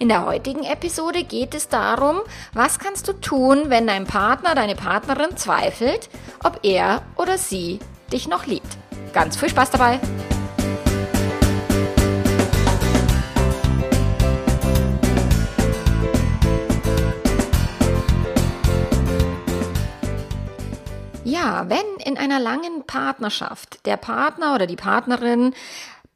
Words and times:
In 0.00 0.08
der 0.08 0.24
heutigen 0.24 0.64
Episode 0.64 1.24
geht 1.24 1.54
es 1.54 1.68
darum, 1.68 2.20
was 2.54 2.78
kannst 2.78 3.06
du 3.06 3.12
tun, 3.12 3.64
wenn 3.68 3.86
dein 3.86 4.06
Partner, 4.06 4.54
deine 4.54 4.74
Partnerin 4.74 5.36
zweifelt, 5.36 6.08
ob 6.42 6.60
er 6.62 7.02
oder 7.16 7.36
sie 7.36 7.80
dich 8.10 8.26
noch 8.26 8.46
liebt. 8.46 8.78
Ganz 9.12 9.36
viel 9.36 9.50
Spaß 9.50 9.72
dabei! 9.72 10.00
Ja, 21.24 21.68
wenn 21.68 22.06
in 22.06 22.16
einer 22.16 22.40
langen 22.40 22.86
Partnerschaft 22.86 23.84
der 23.84 23.98
Partner 23.98 24.54
oder 24.54 24.66
die 24.66 24.76
Partnerin 24.76 25.54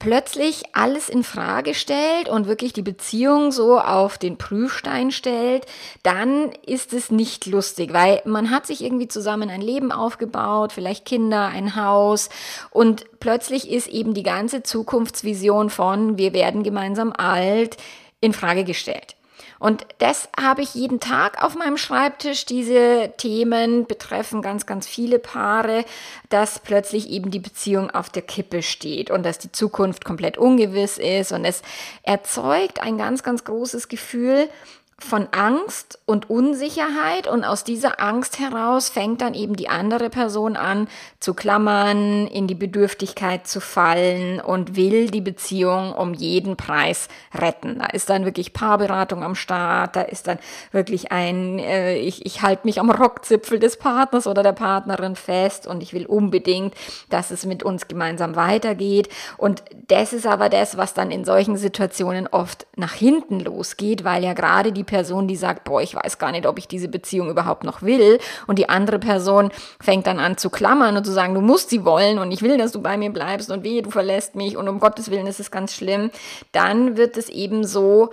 plötzlich 0.04 0.64
alles 0.74 1.08
in 1.08 1.24
Frage 1.24 1.72
stellt 1.72 2.28
und 2.28 2.46
wirklich 2.46 2.74
die 2.74 2.82
Beziehung 2.82 3.52
so 3.52 3.80
auf 3.80 4.18
den 4.18 4.36
Prüfstein 4.36 5.10
stellt, 5.10 5.64
dann 6.02 6.52
ist 6.66 6.92
es 6.92 7.10
nicht 7.10 7.46
lustig, 7.46 7.94
weil 7.94 8.20
man 8.26 8.50
hat 8.50 8.66
sich 8.66 8.84
irgendwie 8.84 9.08
zusammen 9.08 9.48
ein 9.48 9.62
Leben 9.62 9.92
aufgebaut, 9.92 10.72
vielleicht 10.72 11.06
Kinder, 11.06 11.46
ein 11.46 11.74
Haus 11.74 12.28
und 12.68 13.18
plötzlich 13.18 13.70
ist 13.70 13.88
eben 13.88 14.12
die 14.12 14.22
ganze 14.22 14.62
Zukunftsvision 14.62 15.70
von 15.70 16.18
wir 16.18 16.34
werden 16.34 16.64
gemeinsam 16.64 17.10
alt 17.10 17.78
in 18.20 18.34
Frage 18.34 18.64
gestellt. 18.64 19.16
Und 19.58 19.86
das 19.98 20.28
habe 20.40 20.62
ich 20.62 20.74
jeden 20.74 21.00
Tag 21.00 21.42
auf 21.42 21.54
meinem 21.54 21.76
Schreibtisch. 21.76 22.44
Diese 22.46 23.12
Themen 23.16 23.86
betreffen 23.86 24.42
ganz, 24.42 24.66
ganz 24.66 24.86
viele 24.86 25.18
Paare, 25.18 25.84
dass 26.28 26.58
plötzlich 26.58 27.10
eben 27.10 27.30
die 27.30 27.38
Beziehung 27.38 27.90
auf 27.90 28.10
der 28.10 28.22
Kippe 28.22 28.62
steht 28.62 29.10
und 29.10 29.24
dass 29.24 29.38
die 29.38 29.52
Zukunft 29.52 30.04
komplett 30.04 30.38
ungewiss 30.38 30.98
ist. 30.98 31.32
Und 31.32 31.44
es 31.44 31.62
erzeugt 32.02 32.82
ein 32.82 32.98
ganz, 32.98 33.22
ganz 33.22 33.44
großes 33.44 33.88
Gefühl 33.88 34.48
von 34.98 35.26
Angst 35.32 35.98
und 36.06 36.30
Unsicherheit 36.30 37.26
und 37.26 37.44
aus 37.44 37.64
dieser 37.64 38.00
Angst 38.00 38.38
heraus 38.38 38.88
fängt 38.88 39.20
dann 39.22 39.34
eben 39.34 39.56
die 39.56 39.68
andere 39.68 40.08
Person 40.08 40.56
an 40.56 40.88
zu 41.18 41.34
klammern, 41.34 42.28
in 42.28 42.46
die 42.46 42.54
Bedürftigkeit 42.54 43.46
zu 43.46 43.60
fallen 43.60 44.40
und 44.40 44.76
will 44.76 45.10
die 45.10 45.20
Beziehung 45.20 45.92
um 45.92 46.14
jeden 46.14 46.56
Preis 46.56 47.08
retten. 47.34 47.80
Da 47.80 47.86
ist 47.86 48.08
dann 48.08 48.24
wirklich 48.24 48.52
Paarberatung 48.52 49.24
am 49.24 49.34
Start, 49.34 49.96
da 49.96 50.02
ist 50.02 50.28
dann 50.28 50.38
wirklich 50.70 51.10
ein, 51.10 51.58
äh, 51.58 51.96
ich, 51.96 52.24
ich 52.24 52.42
halte 52.42 52.64
mich 52.64 52.78
am 52.78 52.90
Rockzipfel 52.90 53.58
des 53.58 53.76
Partners 53.76 54.28
oder 54.28 54.44
der 54.44 54.52
Partnerin 54.52 55.16
fest 55.16 55.66
und 55.66 55.82
ich 55.82 55.92
will 55.92 56.06
unbedingt, 56.06 56.74
dass 57.10 57.32
es 57.32 57.46
mit 57.46 57.64
uns 57.64 57.88
gemeinsam 57.88 58.36
weitergeht. 58.36 59.08
Und 59.38 59.64
das 59.88 60.12
ist 60.12 60.26
aber 60.26 60.48
das, 60.48 60.76
was 60.76 60.94
dann 60.94 61.10
in 61.10 61.24
solchen 61.24 61.56
Situationen 61.56 62.28
oft 62.28 62.66
nach 62.76 62.92
hinten 62.92 63.40
losgeht, 63.40 64.04
weil 64.04 64.22
ja 64.22 64.34
gerade 64.34 64.70
die 64.70 64.83
Person, 64.84 65.28
die 65.28 65.36
sagt, 65.36 65.64
boah, 65.64 65.82
ich 65.82 65.94
weiß 65.94 66.18
gar 66.18 66.32
nicht, 66.32 66.46
ob 66.46 66.58
ich 66.58 66.68
diese 66.68 66.88
Beziehung 66.88 67.30
überhaupt 67.30 67.64
noch 67.64 67.82
will. 67.82 68.18
Und 68.46 68.58
die 68.58 68.68
andere 68.68 68.98
Person 68.98 69.50
fängt 69.80 70.06
dann 70.06 70.18
an 70.18 70.36
zu 70.36 70.50
klammern 70.50 70.96
und 70.96 71.04
zu 71.04 71.12
sagen, 71.12 71.34
du 71.34 71.40
musst 71.40 71.70
sie 71.70 71.84
wollen 71.84 72.18
und 72.18 72.30
ich 72.30 72.42
will, 72.42 72.58
dass 72.58 72.72
du 72.72 72.80
bei 72.80 72.96
mir 72.96 73.10
bleibst 73.10 73.50
und 73.50 73.64
wehe, 73.64 73.82
du 73.82 73.90
verlässt 73.90 74.34
mich 74.34 74.56
und 74.56 74.68
um 74.68 74.80
Gottes 74.80 75.10
Willen 75.10 75.26
ist 75.26 75.40
es 75.40 75.50
ganz 75.50 75.74
schlimm. 75.74 76.10
Dann 76.52 76.96
wird 76.96 77.16
es 77.16 77.28
eben 77.28 77.64
so, 77.64 78.10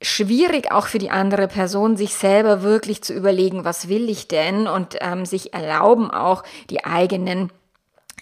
schwierig 0.00 0.70
auch 0.70 0.86
für 0.86 0.98
die 0.98 1.10
andere 1.10 1.48
Person, 1.48 1.96
sich 1.96 2.14
selber 2.14 2.62
wirklich 2.62 3.02
zu 3.02 3.12
überlegen, 3.12 3.64
was 3.64 3.88
will 3.88 4.08
ich 4.08 4.28
denn 4.28 4.66
und 4.66 4.96
ähm, 5.00 5.26
sich 5.26 5.54
erlauben 5.54 6.10
auch 6.10 6.44
die 6.70 6.84
eigenen 6.84 7.50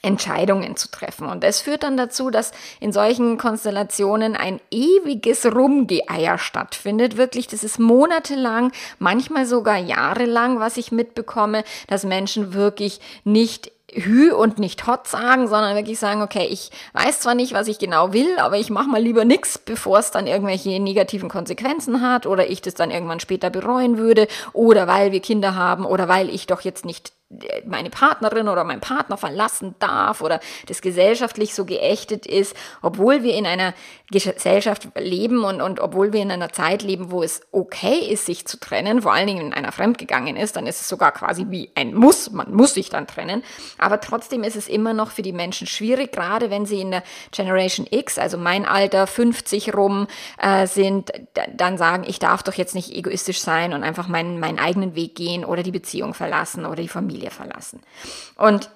Entscheidungen 0.03 0.77
zu 0.77 0.91
treffen. 0.91 1.27
Und 1.27 1.43
das 1.43 1.61
führt 1.61 1.83
dann 1.83 1.97
dazu, 1.97 2.31
dass 2.31 2.53
in 2.81 2.93
solchen 2.93 3.39
Konstellationen 3.39 4.37
ein 4.37 4.61
ewiges 4.71 5.47
Rumgeeier 5.47 6.39
stattfindet. 6.39 7.17
Wirklich, 7.17 7.47
das 7.49 7.65
ist 7.65 7.79
monatelang, 7.79 8.73
manchmal 8.99 9.47
sogar 9.47 9.79
jahrelang, 9.79 10.61
was 10.61 10.77
ich 10.77 10.93
mitbekomme, 10.93 11.65
dass 11.89 12.05
Menschen 12.05 12.55
wirklich 12.55 13.01
nicht 13.25 13.73
Hü 13.93 14.33
und 14.33 14.59
nicht 14.59 14.87
Hot 14.87 15.07
sagen, 15.07 15.47
sondern 15.47 15.77
wirklich 15.77 15.99
sagen, 15.99 16.21
okay, 16.21 16.47
ich 16.51 16.71
weiß 16.93 17.21
zwar 17.21 17.35
nicht, 17.35 17.53
was 17.53 17.69
ich 17.69 17.79
genau 17.79 18.13
will, 18.13 18.39
aber 18.39 18.59
ich 18.59 18.69
mache 18.69 18.89
mal 18.89 19.01
lieber 19.01 19.25
nichts, 19.25 19.59
bevor 19.59 19.99
es 19.99 20.11
dann 20.11 20.27
irgendwelche 20.27 20.81
negativen 20.81 21.29
Konsequenzen 21.29 22.01
hat 22.03 22.27
oder 22.27 22.51
ich 22.51 22.61
das 22.61 22.75
dann 22.75 22.91
irgendwann 22.91 23.21
später 23.21 23.49
bereuen 23.49 23.97
würde 23.97 24.27
oder 24.53 24.89
weil 24.89 25.13
wir 25.13 25.21
Kinder 25.21 25.55
haben 25.55 25.87
oder 25.87 26.09
weil 26.09 26.31
ich 26.31 26.47
doch 26.47 26.63
jetzt 26.63 26.85
nicht 26.85 27.13
meine 27.67 27.91
Partnerin 27.91 28.49
oder 28.49 28.63
mein 28.63 28.81
Partner 28.81 29.17
verlassen 29.17 29.75
darf 29.81 30.21
oder 30.21 30.39
das 30.67 30.81
gesellschaftlich 30.81 31.55
so 31.55 31.65
geächtet 31.65 32.25
ist, 32.25 32.55
obwohl 32.83 33.25
wir 33.25 33.35
in 33.35 33.47
einer 33.47 33.75
Gesellschaft 34.13 34.89
leben 34.97 35.43
und, 35.43 35.61
und 35.61 35.81
obwohl 35.81 36.13
wir 36.13 36.23
in 36.23 36.31
einer 36.31 36.53
Zeit 36.53 36.83
leben, 36.83 37.11
wo 37.11 37.25
es 37.25 37.41
okay 37.51 37.99
ist, 37.99 38.27
sich 38.27 38.47
zu 38.47 38.61
trennen, 38.61 39.03
vor 39.03 39.13
allen 39.13 39.27
Dingen 39.27 39.47
wenn 39.47 39.55
einer 39.55 39.73
fremdgegangen 39.73 40.37
ist, 40.37 40.55
dann 40.55 40.69
ist 40.69 40.81
es 40.81 40.89
sogar 40.89 41.11
quasi 41.11 41.47
wie 41.49 41.71
ein 41.75 41.95
Muss, 41.95 42.31
man 42.31 42.55
muss 42.55 42.75
sich 42.75 42.91
dann 42.91 43.09
trennen. 43.09 43.43
Aber 43.77 44.01
trotzdem 44.01 44.45
ist 44.45 44.55
es 44.55 44.69
immer 44.69 44.93
noch 44.93 45.11
für 45.11 45.23
die 45.23 45.33
Menschen 45.33 45.67
schwierig, 45.67 46.13
gerade 46.13 46.51
wenn 46.51 46.65
sie 46.65 46.81
in 46.81 46.93
der 46.93 47.03
Generation 47.33 47.89
X, 47.91 48.19
also 48.19 48.39
mein 48.39 48.65
Alter, 48.65 49.09
50 49.09 49.75
rum 49.75 50.07
äh, 50.39 50.69
sind, 50.69 51.11
dann 51.57 51.77
sagen, 51.77 52.05
ich 52.07 52.21
darf 52.21 52.45
doch 52.45 52.55
jetzt 52.55 52.77
nicht 52.77 52.93
egoistisch 52.93 53.41
sein 53.41 53.73
und 53.73 53.83
einfach 53.83 54.07
meinen, 54.07 54.39
meinen 54.39 54.61
eigenen 54.61 54.95
Weg 54.95 55.17
gehen 55.17 55.45
oder 55.45 55.65
die 55.65 55.73
Beziehung 55.73 56.15
verlassen 56.15 56.65
oder 56.67 56.83
die 56.83 56.89
Familie 56.89 57.16
Familie 57.17 57.31
verlassen. 57.31 57.81
Und 58.37 58.71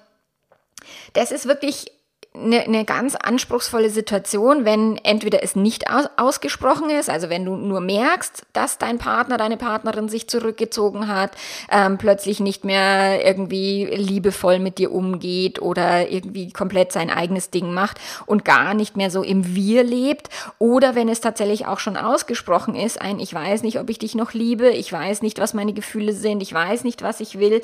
das 1.13 1.31
ist 1.31 1.47
wirklich 1.47 1.91
eine, 2.33 2.61
eine 2.61 2.85
ganz 2.85 3.15
anspruchsvolle 3.15 3.89
Situation, 3.89 4.63
wenn 4.63 4.97
entweder 5.03 5.43
es 5.43 5.57
nicht 5.57 5.91
aus, 5.91 6.05
ausgesprochen 6.15 6.89
ist, 6.89 7.09
also 7.09 7.29
wenn 7.29 7.43
du 7.43 7.57
nur 7.57 7.81
merkst, 7.81 8.43
dass 8.53 8.77
dein 8.77 8.99
Partner, 8.99 9.37
deine 9.37 9.57
Partnerin 9.57 10.07
sich 10.07 10.29
zurückgezogen 10.29 11.09
hat, 11.09 11.31
ähm, 11.69 11.97
plötzlich 11.97 12.39
nicht 12.39 12.63
mehr 12.63 13.25
irgendwie 13.25 13.85
liebevoll 13.85 14.59
mit 14.59 14.77
dir 14.77 14.93
umgeht 14.93 15.61
oder 15.61 16.09
irgendwie 16.09 16.53
komplett 16.53 16.93
sein 16.93 17.09
eigenes 17.09 17.49
Ding 17.49 17.73
macht 17.73 17.99
und 18.25 18.45
gar 18.45 18.75
nicht 18.75 18.95
mehr 18.95 19.11
so 19.11 19.23
im 19.23 19.53
Wir 19.53 19.83
lebt, 19.83 20.29
oder 20.57 20.95
wenn 20.95 21.09
es 21.09 21.19
tatsächlich 21.19 21.65
auch 21.67 21.79
schon 21.79 21.97
ausgesprochen 21.97 22.75
ist, 22.75 23.01
ein 23.01 23.19
Ich 23.19 23.33
weiß 23.33 23.61
nicht, 23.63 23.77
ob 23.77 23.89
ich 23.89 23.99
dich 23.99 24.15
noch 24.15 24.33
liebe, 24.33 24.69
ich 24.69 24.91
weiß 24.91 25.21
nicht, 25.21 25.39
was 25.39 25.53
meine 25.53 25.73
Gefühle 25.73 26.13
sind, 26.13 26.41
ich 26.41 26.53
weiß 26.53 26.85
nicht, 26.85 27.01
was 27.01 27.19
ich 27.19 27.39
will, 27.39 27.61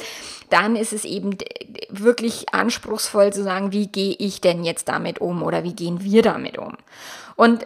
dann 0.50 0.75
ist 0.75 0.91
es 0.91 1.06
eben 1.06 1.38
wirklich 1.89 2.53
anspruchsvoll 2.53 3.31
zu 3.31 3.44
sagen, 3.44 3.72
wie 3.72 3.88
gehe 3.88 4.16
ich 4.19 4.41
denn 4.41 4.56
denn 4.57 4.66
jetzt 4.66 4.90
damit 4.90 5.19
um 5.19 5.44
oder 5.44 5.63
wie 5.63 5.73
gehen 5.73 6.03
wir 6.03 6.22
damit 6.22 6.57
um? 6.57 6.78
Und 7.35 7.66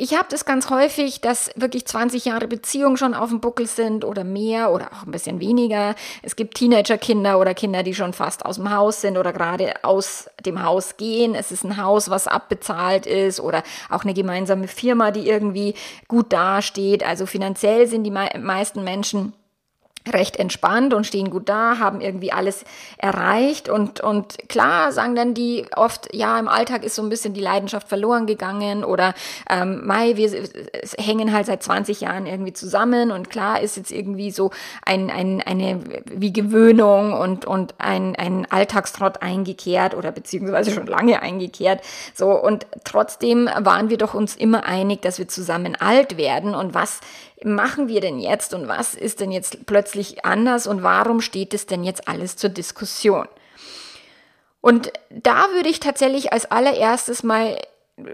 ich 0.00 0.14
habe 0.14 0.28
das 0.30 0.44
ganz 0.44 0.70
häufig, 0.70 1.20
dass 1.20 1.50
wirklich 1.56 1.84
20 1.84 2.24
Jahre 2.24 2.46
Beziehung 2.46 2.96
schon 2.96 3.14
auf 3.14 3.30
dem 3.30 3.40
Buckel 3.40 3.66
sind 3.66 4.04
oder 4.04 4.22
mehr 4.22 4.70
oder 4.70 4.92
auch 4.92 5.04
ein 5.04 5.10
bisschen 5.10 5.40
weniger. 5.40 5.96
Es 6.22 6.36
gibt 6.36 6.54
Teenagerkinder 6.54 7.40
oder 7.40 7.52
Kinder, 7.52 7.82
die 7.82 7.94
schon 7.94 8.12
fast 8.12 8.46
aus 8.46 8.56
dem 8.56 8.72
Haus 8.72 9.00
sind 9.00 9.18
oder 9.18 9.32
gerade 9.32 9.74
aus 9.82 10.30
dem 10.46 10.62
Haus 10.62 10.98
gehen. 10.98 11.34
Es 11.34 11.50
ist 11.50 11.64
ein 11.64 11.82
Haus, 11.82 12.10
was 12.10 12.28
abbezahlt 12.28 13.06
ist 13.06 13.40
oder 13.40 13.64
auch 13.90 14.04
eine 14.04 14.14
gemeinsame 14.14 14.68
Firma, 14.68 15.10
die 15.10 15.28
irgendwie 15.28 15.74
gut 16.06 16.32
dasteht. 16.32 17.04
Also 17.04 17.26
finanziell 17.26 17.88
sind 17.88 18.04
die 18.04 18.12
meisten 18.12 18.84
Menschen 18.84 19.32
recht 20.12 20.36
entspannt 20.36 20.94
und 20.94 21.06
stehen 21.06 21.30
gut 21.30 21.48
da, 21.48 21.78
haben 21.78 22.00
irgendwie 22.00 22.32
alles 22.32 22.64
erreicht 22.96 23.68
und, 23.68 24.00
und 24.00 24.48
klar 24.48 24.92
sagen 24.92 25.14
dann 25.14 25.34
die 25.34 25.66
oft, 25.76 26.14
ja, 26.14 26.38
im 26.38 26.48
Alltag 26.48 26.84
ist 26.84 26.94
so 26.94 27.02
ein 27.02 27.08
bisschen 27.08 27.34
die 27.34 27.40
Leidenschaft 27.40 27.88
verloren 27.88 28.26
gegangen 28.26 28.84
oder 28.84 29.14
ähm, 29.50 29.86
Mai, 29.86 30.16
wir 30.16 30.30
hängen 30.98 31.32
halt 31.32 31.46
seit 31.46 31.62
20 31.62 32.00
Jahren 32.00 32.26
irgendwie 32.26 32.52
zusammen 32.52 33.10
und 33.10 33.30
klar 33.30 33.60
ist 33.60 33.76
jetzt 33.76 33.90
irgendwie 33.90 34.30
so 34.30 34.50
ein, 34.84 35.10
ein, 35.10 35.42
eine 35.42 35.80
wie 36.04 36.32
Gewöhnung 36.32 37.12
und, 37.12 37.44
und 37.44 37.74
ein, 37.78 38.16
ein 38.16 38.46
Alltagstrott 38.50 39.22
eingekehrt 39.22 39.94
oder 39.94 40.12
beziehungsweise 40.12 40.70
schon 40.70 40.86
lange 40.86 41.22
eingekehrt. 41.22 41.82
So 42.14 42.30
und 42.30 42.66
trotzdem 42.84 43.48
waren 43.58 43.90
wir 43.90 43.98
doch 43.98 44.14
uns 44.14 44.36
immer 44.36 44.64
einig, 44.64 45.02
dass 45.02 45.18
wir 45.18 45.28
zusammen 45.28 45.76
alt 45.76 46.16
werden 46.16 46.54
und 46.54 46.74
was 46.74 47.00
machen 47.44 47.88
wir 47.88 48.00
denn 48.00 48.18
jetzt 48.18 48.54
und 48.54 48.68
was 48.68 48.94
ist 48.94 49.20
denn 49.20 49.30
jetzt 49.30 49.66
plötzlich 49.66 50.24
anders 50.24 50.66
und 50.66 50.82
warum 50.82 51.20
steht 51.20 51.54
es 51.54 51.66
denn 51.66 51.84
jetzt 51.84 52.08
alles 52.08 52.36
zur 52.36 52.50
Diskussion? 52.50 53.28
Und 54.60 54.92
da 55.10 55.46
würde 55.52 55.68
ich 55.68 55.80
tatsächlich 55.80 56.32
als 56.32 56.50
allererstes 56.50 57.22
mal 57.22 57.58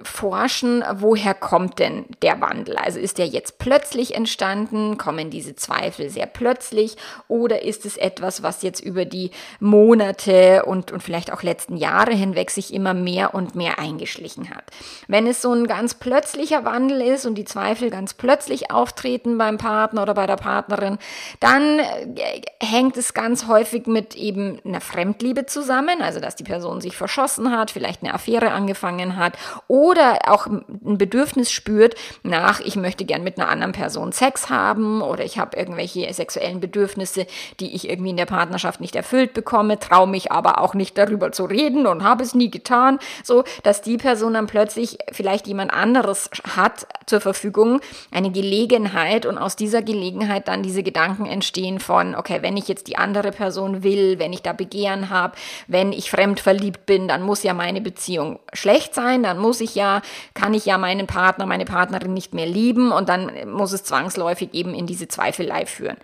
forschen, 0.03 0.83
woher 0.95 1.35
kommt 1.35 1.79
denn 1.79 2.07
der 2.23 2.41
Wandel? 2.41 2.77
Also 2.77 2.99
ist 2.99 3.19
der 3.19 3.27
jetzt 3.27 3.59
plötzlich 3.59 4.15
entstanden? 4.15 4.99
Kommen 4.99 5.31
diese 5.31 5.57
Zweifel 5.57 6.11
sehr 6.11 6.27
plötzlich? 6.27 6.97
Oder 7.29 7.63
ist 7.63 7.85
es 7.85 7.97
etwas, 7.97 8.43
was 8.43 8.63
jetzt 8.63 8.81
über 8.81 9.05
die 9.05 9.31
Monate 9.61 10.65
und, 10.65 10.91
und 10.91 11.03
vielleicht 11.03 11.33
auch 11.33 11.43
letzten 11.43 11.77
Jahre 11.77 12.13
hinweg 12.13 12.51
sich 12.51 12.73
immer 12.73 12.95
mehr 12.95 13.35
und 13.35 13.55
mehr 13.55 13.79
eingeschlichen 13.79 14.51
hat? 14.51 14.65
Wenn 15.09 15.27
es 15.27 15.43
so 15.43 15.53
ein 15.53 15.67
ganz 15.67 15.95
plötzlicher 15.95 16.65
Wandel 16.65 17.03
ist 17.03 17.27
und 17.27 17.35
die 17.35 17.45
Zweifel 17.45 17.91
ganz 17.91 18.15
plötzlich 18.15 18.71
auftreten 18.71 19.39
beim 19.39 19.59
Partner 19.59 20.03
oder 20.03 20.15
bei 20.15 20.27
der 20.27 20.37
Partnerin, 20.37 20.99
dann 21.41 21.79
äh, 21.79 22.41
hängt 22.61 22.97
es 22.97 23.15
ganz 23.15 23.47
häufig 23.47 23.87
mit 23.87 24.17
eben 24.17 24.61
einer 24.65 24.81
Fremdliebe 24.81 25.47
zusammen, 25.47 26.01
also 26.01 26.21
dass 26.21 26.37
die 26.37 26.45
Person 26.45 26.81
sich 26.81 26.97
verschossen 26.97 27.51
hat, 27.51 27.71
vielleicht 27.71 28.03
eine 28.03 28.15
Affäre 28.15 28.53
angefangen 28.53 29.17
hat 29.17 29.35
oder 29.75 30.19
auch 30.29 30.47
ein 30.47 30.63
Bedürfnis 30.99 31.51
spürt 31.51 31.97
nach, 32.23 32.61
ich 32.61 32.77
möchte 32.77 33.05
gern 33.05 33.25
mit 33.25 33.41
einer 33.41 33.49
anderen 33.49 33.73
Person 33.73 34.13
Sex 34.13 34.49
haben 34.49 35.03
oder 35.03 35.25
ich 35.25 35.37
habe 35.37 35.57
irgendwelche 35.57 36.13
sexuellen 36.15 36.61
Bedürfnisse, 36.61 37.27
die 37.59 37.75
ich 37.75 37.91
irgendwie 37.91 38.11
in 38.11 38.17
der 38.17 38.27
Partnerschaft 38.27 38.81
nicht 38.81 38.95
erfüllt 38.95 39.35
bekomme, 39.35 39.81
traue 39.81 40.07
mich 40.07 40.31
aber 40.31 40.61
auch 40.61 40.75
nicht 40.75 40.97
darüber 40.97 41.33
zu 41.33 41.47
reden 41.47 41.89
und 41.89 42.05
habe 42.05 42.23
es 42.23 42.37
nie 42.37 42.53
getan, 42.53 43.01
so 43.25 43.43
dass 43.65 43.83
die 43.83 43.97
Person 43.97 44.35
dann 44.35 44.47
plötzlich 44.47 44.99
vielleicht 45.11 45.49
jemand 45.49 45.75
anderes 45.75 46.31
hat 46.55 46.87
zur 47.07 47.21
Verfügung, 47.21 47.81
eine 48.13 48.31
Gelegenheit 48.31 49.27
und 49.27 49.39
aus 49.39 49.57
dieser 49.57 49.83
Gelegenheit 49.83 50.47
dann 50.47 50.63
diese 50.63 50.85
Gedanken 50.85 51.27
entstehen 51.27 51.81
von, 51.81 52.15
okay, 52.15 52.43
wenn 52.43 52.57
ich 52.57 52.69
jetzt 52.69 52.87
die 52.87 52.97
andere 52.97 53.33
Person 53.33 53.83
will, 53.83 54.21
wenn 54.21 54.33
ich 54.33 54.43
da 54.43 54.53
Begehren 54.53 55.11
habe, 55.11 55.35
wenn 55.67 55.93
ich 55.93 56.13
fremd 56.13 56.39
verliebt 56.39 56.87
bin, 56.87 57.09
dann 57.09 57.23
muss 57.23 57.43
ja 57.43 57.55
meine 57.55 57.81
Beziehung 57.81 58.39
schlecht 58.53 58.95
sein, 58.95 59.25
dann 59.25 59.39
muss 59.39 59.61
ich 59.61 59.64
ja, 59.73 60.03
kann 60.35 60.53
ich 60.53 60.67
ja 60.67 60.77
meinen 60.77 61.07
Partner, 61.07 61.47
meine 61.47 61.65
Partnerin 61.65 62.13
nicht 62.13 62.35
mehr 62.35 62.47
lieben 62.47 62.93
und 62.93 63.09
dann 63.09 63.49
muss 63.51 63.73
es 63.73 63.85
zwangsläufig 63.85 64.53
eben 64.53 64.75
in 64.75 64.87
diese 64.87 65.09
Zweifelei 65.09 65.65
führen. 65.65 65.97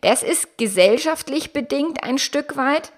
Das 0.00 0.22
ist 0.22 0.58
gesellschaftlich 0.58 1.52
bedingt 1.52 2.02
ein 2.02 2.18
Stück 2.18 2.56
weit 2.56 2.92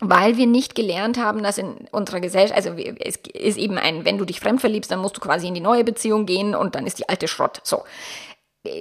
weil 0.00 0.36
wir 0.36 0.46
nicht 0.46 0.74
gelernt 0.74 1.18
haben, 1.18 1.42
dass 1.42 1.58
in 1.58 1.88
unserer 1.90 2.20
Gesellschaft, 2.20 2.56
also 2.56 2.74
es 2.76 3.16
ist 3.32 3.56
eben 3.56 3.78
ein, 3.78 4.04
wenn 4.04 4.18
du 4.18 4.24
dich 4.24 4.40
fremd 4.40 4.60
verliebst, 4.60 4.90
dann 4.90 5.00
musst 5.00 5.16
du 5.16 5.20
quasi 5.20 5.48
in 5.48 5.54
die 5.54 5.60
neue 5.60 5.84
Beziehung 5.84 6.26
gehen 6.26 6.54
und 6.54 6.74
dann 6.74 6.86
ist 6.86 6.98
die 6.98 7.08
alte 7.08 7.28
Schrott. 7.28 7.60
So 7.64 7.82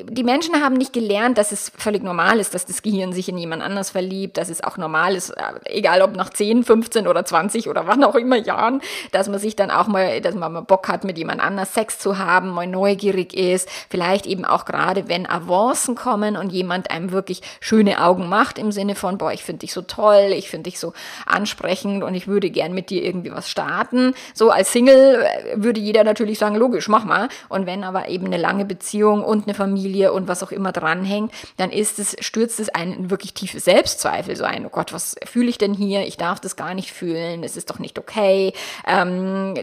die 0.10 0.24
Menschen 0.24 0.62
haben 0.62 0.76
nicht 0.76 0.94
gelernt, 0.94 1.38
dass 1.38 1.52
es 1.52 1.72
völlig 1.78 2.04
normal 2.04 2.40
ist, 2.40 2.54
dass 2.54 2.66
das 2.66 2.82
Gehirn 2.82 3.14
sich 3.14 3.30
in 3.30 3.38
jemand 3.38 3.62
anders 3.62 3.90
verliebt, 3.90 4.38
dass 4.38 4.50
es 4.50 4.64
auch 4.64 4.78
normal 4.78 5.16
ist, 5.16 5.30
äh, 5.32 5.42
egal 5.66 6.02
ob 6.02 6.16
nach 6.16 6.30
10, 6.30 6.64
15 6.64 7.08
oder 7.08 7.26
20 7.26 7.70
oder 7.70 7.88
wann 7.88 8.04
auch 8.04 8.16
immer 8.16 8.38
Jahren, 8.38 8.82
dass 9.12 9.30
man 9.30 9.40
sich 9.40 9.56
dann 9.56 9.72
auch 9.72 9.88
mal, 9.88 10.22
dass 10.22 10.36
man 10.36 10.54
mal 10.54 10.62
Bock 10.62 10.88
hat, 10.88 11.04
mit 11.04 11.18
jemand 11.18 11.42
anders 11.42 11.74
Sex 11.74 12.00
zu 12.00 12.18
haben, 12.18 12.50
mal 12.50 12.68
neugierig 12.68 13.36
ist, 13.36 13.70
vielleicht 13.90 14.26
eben 14.26 14.46
auch 14.46 14.66
gerade, 14.66 15.08
wenn 15.08 15.30
Avancen 15.30 15.96
kommen 15.96 16.38
und 16.38 16.52
jemand 16.52 16.92
einem 16.92 17.12
wirklich 17.12 17.42
schöne 17.60 18.02
Augen 18.02 18.30
macht 18.30 18.58
im 18.58 18.72
Sinne 18.72 18.96
von, 18.96 19.18
boah, 19.18 19.32
ich 19.32 19.44
finde 19.44 19.60
dich 19.60 19.74
so 19.74 19.82
toll, 19.82 20.34
ich 20.36 20.50
finde 20.50 20.70
dich 20.70 20.80
so 20.80 20.94
ansprechend 21.26 22.04
und 22.04 22.16
ich 22.16 22.28
würde 22.28 22.50
gern 22.50 22.74
mit 22.74 22.90
dir 22.90 23.04
irgendwie 23.04 23.32
was 23.32 23.50
starten. 23.50 24.14
So 24.34 24.50
als 24.50 24.72
Single 24.72 25.24
äh, 25.24 25.54
würde 25.56 25.80
jeder 25.80 26.04
natürlich 26.04 26.40
sagen, 26.40 26.56
logisch, 26.56 26.88
mach 26.88 27.06
mal. 27.06 27.30
Und 27.50 27.66
wenn 27.66 27.84
aber 27.84 28.10
eben 28.10 28.26
eine 28.26 28.38
lange 28.38 28.66
Beziehung 28.66 29.24
und 29.24 29.46
eine 29.46 29.54
Familie 29.54 29.75
Familie 29.76 30.14
und 30.14 30.30
was 30.30 30.42
auch 30.42 30.52
immer 30.52 30.72
dranhängt, 30.72 31.34
dann 31.58 31.70
ist 31.70 32.00
es, 32.00 32.16
stürzt 32.20 32.60
es 32.62 32.70
einen 32.70 32.94
in 32.94 33.10
wirklich 33.10 33.34
tiefe 33.34 33.60
Selbstzweifel, 33.60 34.36
so 34.36 34.46
ein, 34.46 34.66
oh 34.66 34.70
Gott, 34.70 34.94
was 34.94 35.16
fühle 35.26 35.50
ich 35.50 35.58
denn 35.58 35.74
hier? 35.74 36.08
Ich 36.08 36.16
darf 36.16 36.40
das 36.40 36.56
gar 36.56 36.74
nicht 36.74 36.92
fühlen, 36.92 37.44
es 37.44 37.58
ist 37.58 37.70
doch 37.70 37.80
nicht 37.80 38.00
okay. 38.00 38.54
Ähm, 38.88 39.54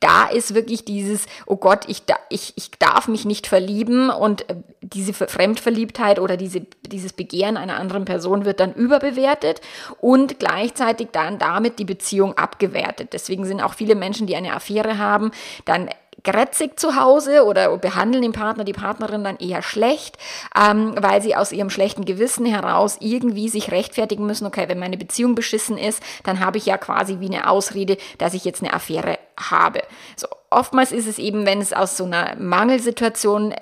da 0.00 0.26
ist 0.26 0.54
wirklich 0.54 0.84
dieses, 0.84 1.26
oh 1.46 1.56
Gott, 1.56 1.86
ich, 1.88 2.02
ich, 2.28 2.52
ich 2.56 2.70
darf 2.72 3.08
mich 3.08 3.24
nicht 3.24 3.46
verlieben 3.46 4.10
und 4.10 4.48
äh, 4.50 4.56
diese 4.82 5.14
Fremdverliebtheit 5.14 6.18
oder 6.18 6.36
diese, 6.36 6.60
dieses 6.86 7.14
Begehren 7.14 7.56
einer 7.56 7.78
anderen 7.80 8.04
Person 8.04 8.44
wird 8.44 8.60
dann 8.60 8.74
überbewertet 8.74 9.62
und 10.00 10.38
gleichzeitig 10.38 11.08
dann 11.12 11.38
damit 11.38 11.78
die 11.78 11.86
Beziehung 11.86 12.36
abgewertet. 12.36 13.14
Deswegen 13.14 13.46
sind 13.46 13.62
auch 13.62 13.74
viele 13.74 13.94
Menschen, 13.94 14.26
die 14.26 14.36
eine 14.36 14.54
Affäre 14.54 14.98
haben, 14.98 15.30
dann 15.64 15.88
grätzig 16.24 16.78
zu 16.80 16.96
Hause 16.96 17.44
oder 17.44 17.76
behandeln 17.78 18.22
den 18.22 18.32
Partner, 18.32 18.64
die 18.64 18.72
Partnerin 18.72 19.22
dann 19.22 19.36
eher 19.36 19.62
schlecht, 19.62 20.16
ähm, 20.58 20.94
weil 20.98 21.22
sie 21.22 21.36
aus 21.36 21.52
ihrem 21.52 21.70
schlechten 21.70 22.04
Gewissen 22.04 22.46
heraus 22.46 22.96
irgendwie 23.00 23.48
sich 23.48 23.70
rechtfertigen 23.70 24.26
müssen, 24.26 24.46
okay, 24.46 24.68
wenn 24.68 24.78
meine 24.78 24.96
Beziehung 24.96 25.34
beschissen 25.34 25.78
ist, 25.78 26.02
dann 26.24 26.40
habe 26.40 26.58
ich 26.58 26.66
ja 26.66 26.78
quasi 26.78 27.20
wie 27.20 27.26
eine 27.26 27.48
Ausrede, 27.48 27.98
dass 28.18 28.34
ich 28.34 28.44
jetzt 28.44 28.62
eine 28.62 28.72
Affäre 28.72 29.18
habe. 29.38 29.82
So, 30.16 30.26
oftmals 30.50 30.92
ist 30.92 31.06
es 31.06 31.18
eben, 31.18 31.46
wenn 31.46 31.60
es 31.60 31.72
aus 31.72 31.96
so 31.96 32.04
einer 32.04 32.34
Mangelsituation 32.36 33.54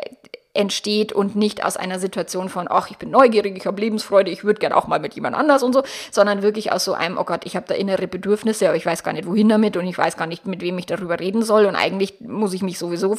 entsteht 0.54 1.12
und 1.12 1.34
nicht 1.34 1.64
aus 1.64 1.76
einer 1.76 1.98
Situation 1.98 2.48
von, 2.48 2.66
ach, 2.68 2.90
ich 2.90 2.98
bin 2.98 3.10
neugierig, 3.10 3.56
ich 3.56 3.66
habe 3.66 3.80
Lebensfreude, 3.80 4.30
ich 4.30 4.44
würde 4.44 4.60
gern 4.60 4.72
auch 4.72 4.86
mal 4.86 5.00
mit 5.00 5.14
jemand 5.14 5.34
anders 5.34 5.62
und 5.62 5.72
so, 5.72 5.82
sondern 6.10 6.42
wirklich 6.42 6.72
aus 6.72 6.84
so 6.84 6.92
einem, 6.92 7.16
oh 7.16 7.24
Gott, 7.24 7.42
ich 7.44 7.56
habe 7.56 7.66
da 7.66 7.74
innere 7.74 8.06
Bedürfnisse, 8.06 8.68
aber 8.68 8.76
ich 8.76 8.84
weiß 8.84 9.02
gar 9.02 9.12
nicht, 9.12 9.26
wohin 9.26 9.48
damit 9.48 9.76
und 9.76 9.86
ich 9.86 9.96
weiß 9.96 10.16
gar 10.16 10.26
nicht, 10.26 10.46
mit 10.46 10.60
wem 10.60 10.76
ich 10.78 10.86
darüber 10.86 11.18
reden 11.20 11.42
soll 11.42 11.64
und 11.64 11.74
eigentlich 11.74 12.20
muss 12.20 12.52
ich 12.52 12.62
mich 12.62 12.78
sowieso 12.78 13.16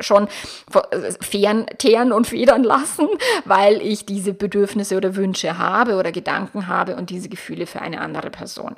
schon 0.00 0.28
fern, 1.20 1.66
teeren 1.78 2.12
und 2.12 2.26
federn 2.26 2.64
lassen, 2.64 3.08
weil 3.44 3.80
ich 3.80 4.04
diese 4.04 4.32
Bedürfnisse 4.32 4.96
oder 4.96 5.14
Wünsche 5.14 5.58
habe 5.58 5.96
oder 5.96 6.10
Gedanken 6.10 6.66
habe 6.66 6.96
und 6.96 7.10
diese 7.10 7.28
Gefühle 7.28 7.66
für 7.66 7.80
eine 7.80 8.00
andere 8.00 8.30
Person. 8.30 8.74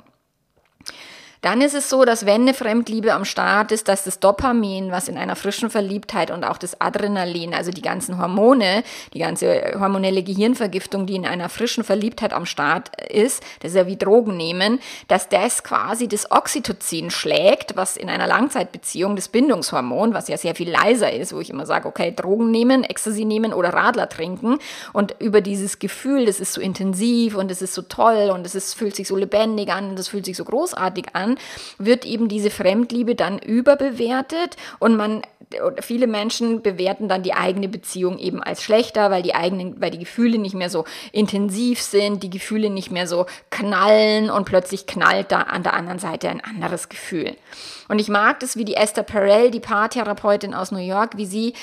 Dann 1.45 1.61
ist 1.61 1.75
es 1.75 1.91
so, 1.91 2.05
dass 2.05 2.25
wenn 2.25 2.41
eine 2.41 2.55
Fremdliebe 2.55 3.13
am 3.13 3.23
Start 3.23 3.71
ist, 3.71 3.87
dass 3.87 4.03
das 4.03 4.19
Dopamin, 4.19 4.89
was 4.89 5.07
in 5.07 5.15
einer 5.15 5.35
frischen 5.35 5.69
Verliebtheit 5.69 6.31
und 6.31 6.43
auch 6.43 6.57
das 6.57 6.81
Adrenalin, 6.81 7.53
also 7.53 7.69
die 7.69 7.83
ganzen 7.83 8.17
Hormone, 8.17 8.83
die 9.13 9.19
ganze 9.19 9.75
hormonelle 9.79 10.23
Gehirnvergiftung, 10.23 11.05
die 11.05 11.13
in 11.13 11.27
einer 11.27 11.47
frischen 11.49 11.83
Verliebtheit 11.83 12.33
am 12.33 12.47
Start 12.47 12.89
ist, 13.11 13.43
das 13.59 13.73
ist 13.73 13.77
ja 13.77 13.85
wie 13.85 13.95
Drogen 13.95 14.35
nehmen, 14.35 14.79
dass 15.07 15.29
das 15.29 15.63
quasi 15.63 16.07
das 16.07 16.31
Oxytocin 16.31 17.11
schlägt, 17.11 17.75
was 17.75 17.95
in 17.95 18.09
einer 18.09 18.25
Langzeitbeziehung 18.25 19.15
das 19.15 19.27
Bindungshormon, 19.27 20.15
was 20.15 20.27
ja 20.29 20.37
sehr 20.37 20.55
viel 20.55 20.71
leiser 20.71 21.13
ist, 21.13 21.31
wo 21.31 21.39
ich 21.41 21.51
immer 21.51 21.67
sage, 21.67 21.87
okay, 21.87 22.11
Drogen 22.11 22.49
nehmen, 22.49 22.83
Ecstasy 22.83 23.23
nehmen 23.23 23.53
oder 23.53 23.69
Radler 23.69 24.09
trinken. 24.09 24.57
Und 24.93 25.13
über 25.19 25.41
dieses 25.41 25.77
Gefühl, 25.77 26.25
das 26.25 26.39
ist 26.39 26.53
so 26.53 26.61
intensiv 26.61 27.35
und 27.35 27.51
es 27.51 27.61
ist 27.61 27.75
so 27.75 27.83
toll 27.83 28.31
und 28.33 28.47
es 28.47 28.73
fühlt 28.73 28.95
sich 28.95 29.07
so 29.07 29.15
lebendig 29.15 29.71
an 29.71 29.91
und 29.91 29.99
es 29.99 30.07
fühlt 30.07 30.25
sich 30.25 30.37
so 30.37 30.43
großartig 30.43 31.09
an, 31.13 31.34
wird 31.77 32.05
eben 32.05 32.27
diese 32.27 32.49
Fremdliebe 32.49 33.15
dann 33.15 33.39
überbewertet 33.39 34.55
und 34.79 34.95
man 34.95 35.21
viele 35.81 36.07
Menschen 36.07 36.61
bewerten 36.61 37.07
dann 37.07 37.23
die 37.23 37.33
eigene 37.33 37.67
Beziehung 37.67 38.17
eben 38.17 38.41
als 38.41 38.63
schlechter, 38.63 39.11
weil 39.11 39.21
die 39.21 39.35
eigenen, 39.35 39.79
weil 39.79 39.91
die 39.91 39.99
Gefühle 39.99 40.37
nicht 40.37 40.55
mehr 40.55 40.69
so 40.69 40.85
intensiv 41.11 41.81
sind, 41.81 42.23
die 42.23 42.29
Gefühle 42.29 42.69
nicht 42.69 42.91
mehr 42.91 43.07
so 43.07 43.25
knallen 43.51 44.29
und 44.29 44.45
plötzlich 44.45 44.87
knallt 44.87 45.31
da 45.31 45.41
an 45.41 45.63
der 45.63 45.73
anderen 45.73 45.99
Seite 45.99 46.29
ein 46.29 46.43
anderes 46.43 46.89
Gefühl. 46.89 47.35
Und 47.87 47.99
ich 47.99 48.09
mag 48.09 48.39
das, 48.39 48.57
wie 48.57 48.65
die 48.65 48.75
Esther 48.75 49.03
Perel, 49.03 49.51
die 49.51 49.59
Paartherapeutin 49.59 50.53
aus 50.53 50.71
New 50.71 50.79
York, 50.79 51.17
wie 51.17 51.25
sie 51.25 51.53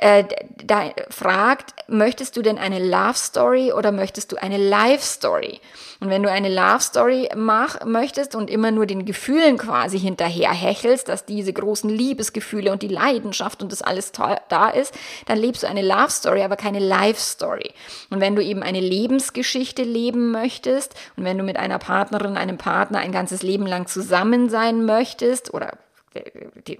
äh, 0.00 0.24
da 0.64 0.90
fragt, 1.10 1.74
möchtest 1.88 2.36
du 2.36 2.42
denn 2.42 2.58
eine 2.58 2.78
Love 2.78 3.16
Story 3.16 3.72
oder 3.72 3.92
möchtest 3.92 4.32
du 4.32 4.36
eine 4.36 4.56
Life 4.56 5.04
Story? 5.04 5.60
Und 6.00 6.10
wenn 6.10 6.22
du 6.22 6.30
eine 6.30 6.48
Love 6.48 6.80
Story 6.80 7.28
mach, 7.34 7.84
möchtest 7.84 8.36
und 8.36 8.50
immer 8.50 8.70
nur 8.70 8.86
den 8.86 9.04
Gefühlen 9.04 9.58
quasi 9.58 9.98
hinterher 9.98 10.52
hechelst, 10.52 11.08
dass 11.08 11.24
diese 11.24 11.52
großen 11.52 11.90
Liebesgefühle 11.90 12.70
und 12.70 12.82
die 12.82 12.88
Leidenschaft 12.88 13.62
und 13.62 13.72
das 13.72 13.82
alles 13.82 14.12
da 14.12 14.68
ist, 14.68 14.94
dann 15.26 15.38
lebst 15.38 15.64
du 15.64 15.66
eine 15.66 15.82
Love 15.82 16.10
Story, 16.10 16.42
aber 16.42 16.56
keine 16.56 16.78
Life 16.78 17.20
Story. 17.20 17.72
Und 18.10 18.20
wenn 18.20 18.36
du 18.36 18.42
eben 18.42 18.62
eine 18.62 18.80
Lebensgeschichte 18.80 19.82
leben 19.82 20.30
möchtest 20.30 20.94
und 21.16 21.24
wenn 21.24 21.36
du 21.36 21.42
mit 21.42 21.56
einer 21.56 21.78
Partnerin, 21.78 22.36
einem 22.36 22.58
Partner 22.58 23.00
ein 23.00 23.12
ganzes 23.12 23.42
Leben 23.42 23.66
lang 23.66 23.86
zusammen 23.86 24.48
sein 24.48 24.84
möchtest 24.84 25.52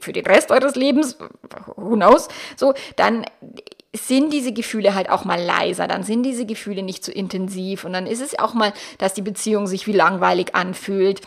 für 0.00 0.12
den 0.12 0.26
Rest 0.26 0.50
eures 0.50 0.74
Lebens, 0.74 1.18
who 1.76 1.94
knows, 1.94 2.28
so, 2.56 2.74
dann 2.96 3.24
sind 3.94 4.32
diese 4.32 4.52
Gefühle 4.52 4.94
halt 4.94 5.10
auch 5.10 5.24
mal 5.24 5.40
leiser, 5.40 5.86
dann 5.88 6.02
sind 6.02 6.22
diese 6.22 6.46
Gefühle 6.46 6.82
nicht 6.82 7.04
so 7.04 7.10
intensiv 7.10 7.84
und 7.84 7.92
dann 7.92 8.06
ist 8.06 8.20
es 8.20 8.38
auch 8.38 8.54
mal, 8.54 8.72
dass 8.98 9.14
die 9.14 9.22
Beziehung 9.22 9.66
sich 9.66 9.86
wie 9.86 9.92
langweilig 9.92 10.54
anfühlt 10.54 11.22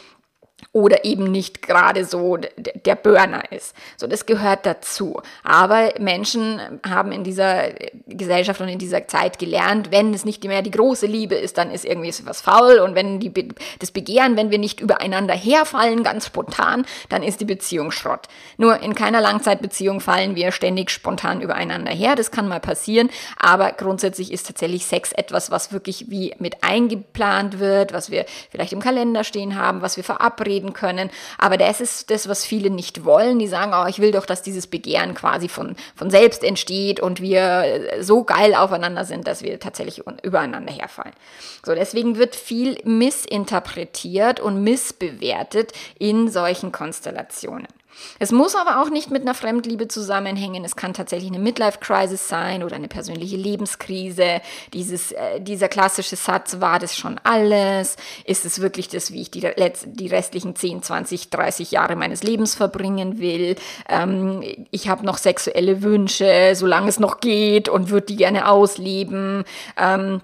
oder 0.74 1.04
eben 1.04 1.26
nicht 1.26 1.62
gerade 1.62 2.06
so 2.06 2.38
der 2.38 2.96
Burner 2.96 3.52
ist. 3.52 3.76
So, 3.98 4.08
das 4.08 4.26
gehört 4.26 4.66
dazu. 4.66 5.22
Aber 5.44 5.94
Menschen 6.00 6.62
haben 6.88 7.12
in 7.12 7.26
dieser 7.26 7.72
Gesellschaft 8.08 8.62
und 8.62 8.70
in 8.70 8.80
dieser 8.80 9.08
Zeit 9.08 9.38
gelernt, 9.38 9.92
wenn 9.92 10.14
es 10.14 10.24
nicht 10.24 10.44
mehr 10.46 10.62
die 10.62 10.72
große 10.72 11.08
Liebe 11.08 11.36
ist, 11.36 11.58
dann 11.58 11.72
ist 11.72 11.84
irgendwie 11.84 12.14
was 12.24 12.42
faul 12.42 12.80
und 12.80 12.96
wenn 12.96 13.20
die, 13.20 13.32
das 13.80 13.92
Begehren, 13.92 14.38
wenn 14.38 14.50
wir 14.50 14.60
nicht 14.60 14.80
übereinander 14.80 15.34
herfallen, 15.34 16.04
ganz 16.04 16.28
spontan, 16.28 16.86
dann 17.10 17.22
ist 17.22 17.42
die 17.42 17.46
Beziehung 17.46 17.92
Schrott. 17.92 18.28
Nur 18.58 18.82
in 18.82 18.96
keiner 18.96 19.20
Langzeitbeziehung 19.20 20.00
fallen 20.00 20.36
wir 20.36 20.54
ständig 20.54 20.90
spontan 20.90 21.42
übereinander 21.42 21.92
her. 21.92 22.16
Das 22.16 22.32
kann 22.32 22.48
mal 22.48 22.62
passieren, 22.62 23.10
aber 23.38 23.74
grundsätzlich 23.74 24.32
ist 24.32 24.48
tatsächlich 24.48 24.86
Sex 24.86 25.12
etwas, 25.12 25.52
was 25.52 25.74
wirklich 25.74 26.10
wie 26.10 26.34
mit 26.40 26.64
eingeplant 26.64 27.60
wird, 27.60 27.92
was 27.92 28.10
wir 28.10 28.26
vielleicht 28.50 28.72
im 28.72 28.80
Kalender 28.80 29.26
stehen 29.26 29.58
haben, 29.58 29.82
was 29.82 29.98
wir 29.98 30.04
verabreden 30.04 30.51
verabreden 30.52 30.74
können. 30.74 31.10
Aber 31.38 31.58
das 31.58 31.82
ist 31.82 32.10
das, 32.10 32.28
was 32.28 32.46
viele 32.46 32.70
nicht 32.70 33.06
wollen. 33.06 33.40
Die 33.40 33.48
sagen, 33.48 33.72
oh, 33.74 33.88
ich 33.88 34.00
will 34.00 34.12
doch, 34.12 34.26
dass 34.26 34.42
dieses 34.42 34.68
Begehren 34.68 35.14
quasi 35.14 35.48
von, 35.48 35.76
von 35.96 36.10
selbst 36.10 36.44
entsteht 36.44 37.00
und 37.00 37.22
wir 37.22 38.00
so 38.00 38.24
geil 38.24 38.54
aufeinander 38.56 39.06
sind, 39.06 39.28
dass 39.28 39.42
wir 39.42 39.60
tatsächlich 39.60 40.04
übereinander 40.24 40.74
herfallen. 40.74 41.14
So, 41.66 41.74
deswegen 41.74 42.18
wird 42.18 42.36
viel 42.36 42.78
missinterpretiert 42.84 44.40
und 44.40 44.64
missbewertet 44.64 45.72
in 45.98 46.30
solchen 46.30 46.72
Konstellationen. 46.72 47.68
Es 48.20 48.32
muss 48.32 48.56
aber 48.56 48.82
auch 48.82 48.90
nicht 48.90 49.12
mit 49.12 49.22
einer 49.22 49.34
Fremdliebe 49.34 49.88
zusammenhängen. 49.88 50.64
Es 50.64 50.76
kann 50.76 50.94
tatsächlich 50.94 51.30
eine 51.30 51.40
Midlife-Crisis 51.40 52.28
sein 52.28 52.64
oder 52.64 52.76
eine 52.76 52.88
persönliche 52.88 53.38
Lebenskrise. 53.38 54.42
Dieses, 54.74 55.12
äh, 55.12 55.40
dieser 55.40 55.68
klassische 55.68 56.16
Satz, 56.16 56.60
war 56.60 56.80
das 56.80 56.98
schon 56.98 57.20
alles? 57.24 57.98
Ist 58.26 58.46
es 58.46 58.62
wirklich 58.62 58.88
das, 58.90 59.12
wie 59.12 59.22
ich 59.22 59.32
die, 59.32 59.48
die 59.86 60.08
restlichen 60.08 60.56
10, 60.56 60.84
20, 60.84 61.30
30 61.30 61.72
Jahre 61.72 61.96
meines 61.96 62.24
Lebens 62.24 62.56
verbringen 62.56 63.20
will? 63.20 63.56
Ähm, 63.90 64.44
ich 64.72 64.90
habe 64.90 65.06
noch 65.06 65.18
sexuelle 65.18 65.82
Wünsche, 65.82 66.54
solange 66.56 66.90
es 66.90 67.00
noch 67.00 67.20
geht 67.20 67.70
und 67.70 67.90
würde 67.90 68.08
die 68.08 68.16
gerne 68.18 68.48
ausleben. 68.48 69.44
Ähm, 69.78 70.22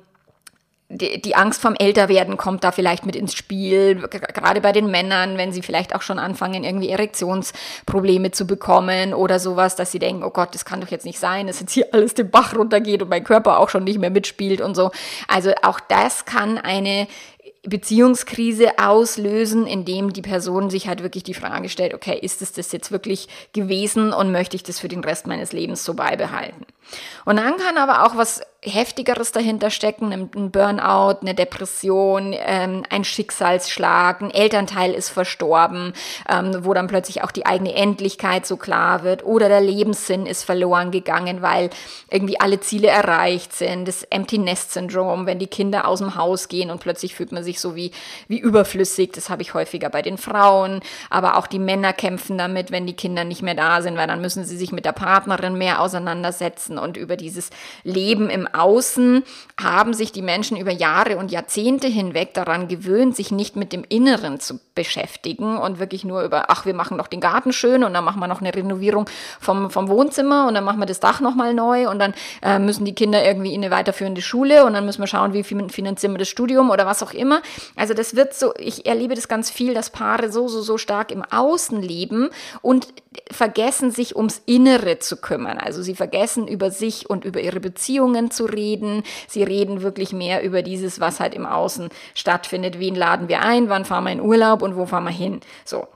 die, 0.90 1.22
die 1.22 1.36
Angst 1.36 1.62
vom 1.62 1.76
Älterwerden 1.76 2.38
kommt 2.38 2.64
da 2.64 2.72
vielleicht 2.72 3.06
mit 3.06 3.16
ins 3.16 3.34
Spiel, 3.34 4.08
gerade 4.08 4.62
bei 4.62 4.72
den 4.72 4.90
Männern, 4.90 5.38
wenn 5.38 5.52
sie 5.52 5.62
vielleicht 5.62 5.94
auch 5.94 6.02
schon 6.02 6.18
anfangen, 6.18 6.64
irgendwie 6.64 6.90
Erektionsprobleme 6.90 8.32
zu 8.32 8.48
bekommen 8.48 9.14
oder 9.14 9.40
sowas, 9.40 9.76
dass 9.76 9.92
sie 9.92 10.00
denken, 10.00 10.24
oh 10.24 10.30
Gott, 10.30 10.56
das 10.56 10.64
kann 10.64 10.80
doch 10.80 10.88
jetzt 10.88 11.06
nicht 11.06 11.20
sein, 11.20 11.48
dass 11.48 11.60
jetzt 11.60 11.74
hier 11.74 11.88
alles 11.92 12.14
den 12.14 12.32
Bach 12.32 12.56
runtergeht 12.56 13.02
und 13.02 13.10
mein 13.10 13.24
Körper 13.24 13.60
auch 13.60 13.70
schon 13.70 13.84
nicht 13.84 14.00
mehr 14.00 14.10
mitspielt 14.10 14.62
und 14.62 14.76
so. 14.76 14.92
Also 15.28 15.52
auch 15.62 15.80
das 15.82 16.24
kann 16.24 16.58
eine 16.58 17.08
Beziehungskrise 17.64 18.80
auslösen, 18.80 19.68
indem 19.68 20.14
die 20.14 20.22
Person 20.22 20.70
sich 20.70 20.88
halt 20.88 21.04
wirklich 21.04 21.24
die 21.24 21.34
Frage 21.34 21.68
stellt, 21.68 21.94
okay, 21.94 22.18
ist 22.18 22.42
es 22.42 22.54
das 22.54 22.72
jetzt 22.72 22.94
wirklich 22.94 23.28
gewesen 23.52 24.14
und 24.14 24.32
möchte 24.32 24.56
ich 24.56 24.64
das 24.64 24.80
für 24.80 24.88
den 24.88 25.04
Rest 25.04 25.28
meines 25.28 25.52
Lebens 25.52 25.84
so 25.84 25.94
beibehalten? 25.94 26.66
Und 27.26 27.38
dann 27.38 27.58
kann 27.58 27.78
aber 27.78 28.06
auch 28.06 28.16
was 28.16 28.42
Heftigeres 28.62 29.32
dahinter 29.32 29.70
stecken, 29.70 30.12
ein 30.12 30.52
Burnout, 30.52 31.20
eine 31.22 31.36
Depression, 31.36 32.34
ähm, 32.36 32.84
ein 32.90 33.04
Schicksalsschlag, 33.04 34.22
ein 34.22 34.32
Elternteil 34.32 34.94
ist 34.94 35.10
verstorben, 35.10 35.94
ähm, 36.30 36.66
wo 36.66 36.74
dann 36.74 36.88
plötzlich 36.88 37.24
auch 37.24 37.32
die 37.32 37.46
eigene 37.46 37.74
Endlichkeit 37.76 38.46
so 38.46 38.58
klar 38.58 39.04
wird. 39.04 39.24
Oder 39.24 39.48
der 39.48 39.62
Lebenssinn 39.62 40.26
ist 40.26 40.44
verloren 40.44 40.92
gegangen, 40.92 41.42
weil 41.42 41.70
irgendwie 42.10 42.40
alle 42.40 42.60
Ziele 42.60 42.88
erreicht 42.88 43.54
sind, 43.54 43.88
das 43.88 44.04
Empty 44.04 44.40
Nest 44.40 44.74
Syndrom, 44.74 45.28
wenn 45.28 45.40
die 45.40 45.48
Kinder 45.48 45.88
aus 45.88 46.00
dem 46.00 46.16
Haus 46.16 46.48
gehen 46.48 46.72
und 46.72 46.80
plötzlich 46.80 47.14
fühlt 47.14 47.32
man 47.32 47.44
sich 47.44 47.60
so 47.60 47.76
wie, 47.76 47.92
wie 48.28 48.40
überflüssig, 48.40 49.12
das 49.14 49.30
habe 49.30 49.44
ich 49.44 49.54
häufiger 49.54 49.90
bei 49.90 50.02
den 50.02 50.18
Frauen, 50.18 50.82
aber 51.10 51.38
auch 51.38 51.48
die 51.48 51.60
Männer 51.60 51.94
kämpfen 51.94 52.38
damit, 52.38 52.72
wenn 52.72 52.88
die 52.88 52.96
Kinder 52.96 53.24
nicht 53.24 53.44
mehr 53.44 53.56
da 53.56 53.82
sind, 53.82 53.98
weil 53.98 54.08
dann 54.08 54.22
müssen 54.22 54.46
sie 54.46 54.58
sich 54.58 54.72
mit 54.72 54.86
der 54.86 54.94
Partnerin 54.94 55.58
mehr 55.58 55.82
auseinandersetzen 55.82 56.77
und 56.78 56.98
über 56.98 57.18
dieses 57.18 57.50
Leben 57.84 58.30
im 58.30 58.48
Außen 58.48 59.24
haben 59.62 59.94
sich 59.94 60.12
die 60.12 60.22
Menschen 60.22 60.58
über 60.58 60.72
Jahre 60.72 61.18
und 61.18 61.32
Jahrzehnte 61.32 61.88
hinweg 61.88 62.34
daran 62.34 62.68
gewöhnt, 62.68 63.16
sich 63.16 63.32
nicht 63.32 63.56
mit 63.56 63.74
dem 63.74 63.84
Inneren 63.88 64.40
zu 64.40 64.60
beschäftigen 64.76 65.58
und 65.58 65.80
wirklich 65.80 66.06
nur 66.06 66.24
über, 66.24 66.50
ach, 66.50 66.66
wir 66.66 66.74
machen 66.74 66.98
noch 66.98 67.08
den 67.08 67.20
Garten 67.20 67.52
schön 67.52 67.84
und 67.84 67.94
dann 67.94 68.04
machen 68.04 68.20
wir 68.20 68.28
noch 68.28 68.42
eine 68.42 68.54
Renovierung 68.54 69.06
vom, 69.40 69.72
vom 69.72 69.90
Wohnzimmer 69.90 70.48
und 70.48 70.54
dann 70.54 70.64
machen 70.64 70.80
wir 70.80 70.86
das 70.86 71.00
Dach 71.00 71.20
nochmal 71.20 71.54
neu 71.54 71.90
und 71.90 72.00
dann 72.00 72.14
äh, 72.42 72.60
müssen 72.60 72.86
die 72.86 72.94
Kinder 72.94 73.24
irgendwie 73.26 73.54
in 73.54 73.64
eine 73.64 73.74
weiterführende 73.74 74.22
Schule 74.22 74.66
und 74.66 74.74
dann 74.74 74.86
müssen 74.86 75.02
wir 75.02 75.08
schauen, 75.08 75.34
wie 75.34 75.44
finanzieren 75.44 76.14
wir 76.14 76.20
das 76.20 76.30
Studium 76.30 76.70
oder 76.70 76.86
was 76.86 77.02
auch 77.02 77.14
immer. 77.14 77.42
Also 77.76 77.94
das 77.94 78.16
wird 78.16 78.34
so, 78.34 78.54
ich 78.58 78.86
erlebe 78.86 79.16
das 79.16 79.28
ganz 79.28 79.50
viel, 79.50 79.74
dass 79.74 79.90
Paare 79.90 80.32
so, 80.32 80.48
so, 80.48 80.62
so 80.62 80.78
stark 80.78 81.12
im 81.12 81.24
Außen 81.24 81.82
leben 81.82 82.30
und 82.62 82.88
vergessen, 83.32 83.92
sich 83.92 84.16
ums 84.16 84.42
Innere 84.46 85.00
zu 85.00 85.18
kümmern. 85.18 85.58
Also 85.58 85.82
sie 85.82 85.96
vergessen, 85.96 86.48
über 86.48 86.67
sich 86.72 87.10
und 87.10 87.26
über 87.26 87.42
ihre 87.42 87.60
Beziehungen 87.60 88.32
zu 88.32 88.46
reden. 88.46 89.04
Sie 89.28 89.44
reden 89.44 89.82
wirklich 89.82 90.14
mehr 90.14 90.44
über 90.44 90.62
dieses, 90.62 91.00
was 91.00 91.20
halt 91.20 91.34
im 91.34 91.46
Außen 91.46 91.90
stattfindet. 92.14 92.80
Wen 92.80 92.96
laden 92.96 93.28
wir 93.28 93.42
ein? 93.42 93.70
Wann 93.70 93.86
fahren 93.86 94.06
wir 94.06 94.12
in 94.12 94.22
Urlaub 94.22 94.62
und 94.62 94.76
wo 94.76 94.86
fahren 94.86 95.06
wir 95.06 95.12
hin? 95.12 95.42
So. 95.66 95.88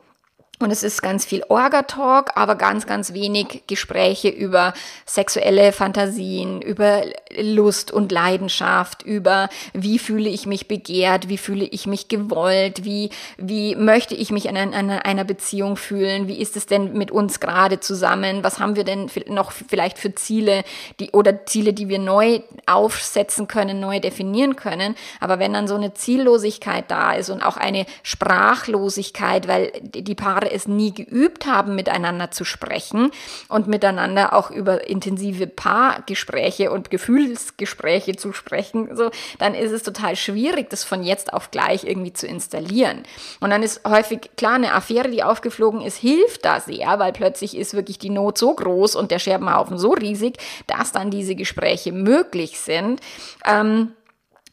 Und 0.62 0.72
es 0.72 0.84
ist 0.84 1.02
ganz 1.02 1.26
viel 1.26 1.44
Orga-Talk, 1.48 2.32
aber 2.36 2.56
ganz, 2.56 2.86
ganz 2.86 3.14
wenig 3.14 3.64
Gespräche 3.68 4.30
über 4.30 4.74
sexuelle 5.06 5.72
Fantasien, 5.72 6.62
über 6.62 7.04
Lust 7.40 7.92
und 7.92 8.12
Leidenschaft, 8.12 9.04
über 9.04 9.50
wie 9.74 10.00
fühle 10.00 10.30
ich 10.30 10.46
mich 10.46 10.68
begehrt, 10.68 11.30
wie 11.30 11.38
fühle 11.38 11.66
ich 11.66 11.88
mich 11.88 12.08
gewollt, 12.08 12.84
wie, 12.84 13.10
wie 13.38 13.76
möchte 13.76 14.16
ich 14.16 14.32
mich 14.32 14.46
in, 14.46 14.56
in 14.56 14.74
einer 14.74 15.24
Beziehung 15.24 15.78
fühlen, 15.78 16.28
wie 16.28 16.40
ist 16.40 16.56
es 16.56 16.66
denn 16.66 16.94
mit 16.94 17.12
uns 17.12 17.40
gerade 17.40 17.80
zusammen, 17.80 18.44
was 18.44 18.60
haben 18.60 18.76
wir 18.76 18.84
denn 18.84 19.10
noch 19.28 19.52
vielleicht 19.52 19.98
für 19.98 20.14
Ziele, 20.14 20.64
die, 21.00 21.12
oder 21.12 21.46
Ziele, 21.46 21.74
die 21.74 21.90
wir 21.90 22.00
neu 22.00 22.42
aufsetzen 22.66 23.48
können, 23.48 23.80
neu 23.80 24.00
definieren 24.00 24.56
können. 24.56 24.96
Aber 25.20 25.40
wenn 25.40 25.54
dann 25.54 25.68
so 25.68 25.76
eine 25.76 25.94
Ziellosigkeit 25.94 26.86
da 26.90 27.14
ist 27.14 27.30
und 27.30 27.42
auch 27.42 27.58
eine 27.58 27.86
Sprachlosigkeit, 28.04 29.48
weil 29.48 29.72
die 29.82 30.16
Paare 30.16 30.51
es 30.52 30.68
nie 30.68 30.94
geübt 30.94 31.46
haben, 31.46 31.76
miteinander 31.76 32.32
zu 32.32 32.44
sprechen 32.44 33.12
und 33.48 33.68
miteinander 33.68 34.34
auch 34.34 34.52
über 34.52 34.90
intensive 34.90 35.48
Paargespräche 35.48 36.72
und 36.72 36.90
Gefühlsgespräche 36.90 38.16
zu 38.16 38.34
sprechen, 38.34 38.96
so, 38.96 39.12
dann 39.40 39.54
ist 39.56 39.72
es 39.72 39.84
total 39.84 40.16
schwierig, 40.16 40.70
das 40.70 40.84
von 40.84 41.04
jetzt 41.04 41.34
auf 41.34 41.52
gleich 41.52 41.84
irgendwie 41.84 42.14
zu 42.14 42.28
installieren. 42.28 43.04
Und 43.40 43.50
dann 43.50 43.64
ist 43.64 43.82
häufig, 43.88 44.32
klar, 44.38 44.56
eine 44.56 44.74
Affäre, 44.74 45.10
die 45.10 45.24
aufgeflogen 45.24 45.82
ist, 45.82 45.98
hilft 45.98 46.46
da 46.46 46.60
sehr, 46.60 47.00
weil 47.00 47.14
plötzlich 47.14 47.58
ist 47.58 47.74
wirklich 47.74 48.00
die 48.00 48.10
Not 48.10 48.38
so 48.38 48.54
groß 48.54 48.96
und 48.96 49.12
der 49.12 49.20
Scherbenhaufen 49.20 49.78
so 49.78 49.92
riesig, 49.92 50.38
dass 50.68 50.92
dann 50.92 51.12
diese 51.12 51.36
Gespräche 51.36 51.92
möglich 51.92 52.60
sind. 52.60 53.02
Ähm, 53.46 53.94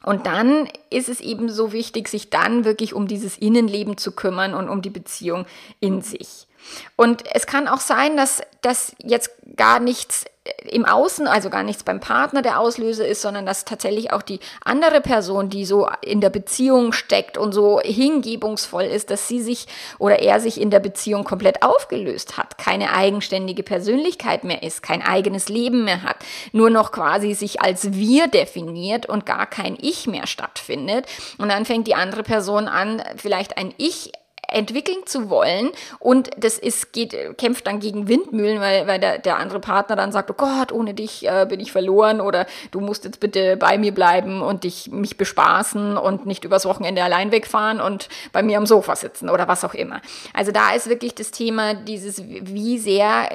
und 0.05 0.26
dann 0.26 0.69
ist 0.90 1.09
es 1.09 1.21
eben 1.21 1.49
so 1.49 1.73
wichtig, 1.73 2.09
sich 2.09 2.31
dann 2.31 2.64
wirklich 2.64 2.95
um 2.95 3.07
dieses 3.07 3.38
Innenleben 3.38 3.97
zu 3.97 4.12
kümmern 4.12 4.55
und 4.55 4.69
um 4.69 4.83
die 4.83 4.90
Beziehung 4.90 5.47
in 5.81 6.02
sich. 6.02 6.48
Und 6.96 7.25
es 7.34 7.46
kann 7.46 7.68
auch 7.68 7.80
sein, 7.80 8.16
dass 8.16 8.42
das 8.62 8.92
jetzt 9.02 9.30
gar 9.56 9.80
nichts 9.80 10.25
im 10.64 10.84
Außen, 10.84 11.26
also 11.26 11.50
gar 11.50 11.62
nichts 11.62 11.82
beim 11.82 12.00
Partner 12.00 12.42
der 12.42 12.58
Auslöser 12.58 13.06
ist, 13.06 13.22
sondern 13.22 13.46
dass 13.46 13.64
tatsächlich 13.64 14.12
auch 14.12 14.22
die 14.22 14.40
andere 14.64 15.00
Person, 15.00 15.50
die 15.50 15.64
so 15.64 15.88
in 16.02 16.20
der 16.20 16.30
Beziehung 16.30 16.92
steckt 16.92 17.38
und 17.38 17.52
so 17.52 17.80
hingebungsvoll 17.80 18.84
ist, 18.84 19.10
dass 19.10 19.28
sie 19.28 19.40
sich 19.40 19.66
oder 19.98 20.20
er 20.20 20.40
sich 20.40 20.60
in 20.60 20.70
der 20.70 20.80
Beziehung 20.80 21.25
komplett 21.25 21.62
aufgelöst 21.62 22.37
hat, 22.37 22.58
keine 22.58 22.92
eigenständige 22.92 23.62
Persönlichkeit 23.62 24.44
mehr 24.44 24.62
ist, 24.62 24.82
kein 24.82 25.02
eigenes 25.02 25.48
Leben 25.48 25.84
mehr 25.84 26.02
hat, 26.02 26.16
nur 26.52 26.70
noch 26.70 26.92
quasi 26.92 27.34
sich 27.34 27.60
als 27.60 27.92
wir 27.92 28.28
definiert 28.28 29.06
und 29.06 29.26
gar 29.26 29.46
kein 29.46 29.76
Ich 29.80 30.06
mehr 30.06 30.26
stattfindet. 30.26 31.06
Und 31.38 31.50
dann 31.50 31.64
fängt 31.64 31.87
die 31.87 31.94
andere 31.94 32.22
Person 32.22 32.68
an, 32.68 33.02
vielleicht 33.16 33.58
ein 33.58 33.75
Ich 33.76 34.12
entwickeln 34.49 34.99
zu 35.05 35.28
wollen 35.31 35.71
und 35.99 36.31
das 36.38 36.59
ist, 36.59 36.93
geht, 36.93 37.14
kämpft 37.37 37.67
dann 37.67 37.81
gegen 37.81 38.09
Windmühlen, 38.09 38.61
weil, 38.61 38.87
weil 38.87 38.99
der, 38.99 39.19
der 39.19 39.37
andere 39.37 39.61
Partner 39.61 39.95
dann 39.95 40.11
sagt, 40.11 40.31
oh 40.31 40.35
Gott, 40.35 40.73
ohne 40.73 40.95
dich 40.95 41.26
äh, 41.26 41.47
bin 41.49 41.61
ich 41.61 41.71
verloren 41.71 42.21
oder 42.21 42.47
du 42.71 42.81
musst 42.81 43.05
jetzt 43.05 43.21
bitte 43.21 43.57
bei 43.57 43.76
mir 43.78 43.93
bleiben 43.93 44.40
und 44.40 44.64
dich, 44.64 44.90
mich 44.90 45.17
bespaßen 45.17 45.97
und 45.99 46.26
nicht 46.26 46.45
übers 46.45 46.64
Wochenende 46.64 47.02
allein 47.02 47.31
wegfahren 47.31 47.81
und 47.81 48.09
bei 48.33 48.43
mir 48.43 48.57
am 48.59 48.67
Sofa 48.67 48.97
sitzen 48.97 49.28
oder 49.28 49.49
was 49.49 49.64
auch 49.64 49.75
immer. 49.75 50.00
Also 50.33 50.50
da 50.50 50.73
ist 50.75 50.88
wirklich 50.88 51.14
das 51.14 51.31
Thema 51.31 51.75
dieses, 51.75 52.23
wie 52.26 52.78
sehr 52.78 53.28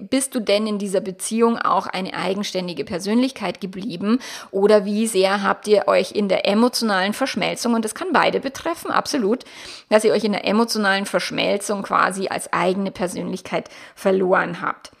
bist 0.00 0.34
du 0.34 0.40
denn 0.40 0.66
in 0.66 0.78
dieser 0.78 1.00
Beziehung 1.00 1.58
auch 1.58 1.86
eine 1.86 2.14
eigenständige 2.14 2.84
Persönlichkeit 2.84 3.60
geblieben 3.60 4.20
oder 4.50 4.84
wie 4.84 5.06
sehr 5.06 5.42
habt 5.42 5.66
ihr 5.66 5.88
euch 5.88 6.12
in 6.12 6.28
der 6.28 6.46
emotionalen 6.46 7.12
Verschmelzung, 7.12 7.74
und 7.74 7.84
das 7.84 7.94
kann 7.94 8.08
beide 8.12 8.40
betreffen, 8.40 8.90
absolut, 8.90 9.44
dass 9.88 10.04
ihr 10.04 10.12
euch 10.12 10.24
in 10.24 10.32
der 10.32 10.46
emotionalen 10.46 11.06
Verschmelzung 11.06 11.82
quasi 11.82 12.28
als 12.28 12.52
eigene 12.52 12.90
Persönlichkeit 12.90 13.68
verloren 13.94 14.60
habt. 14.60 14.91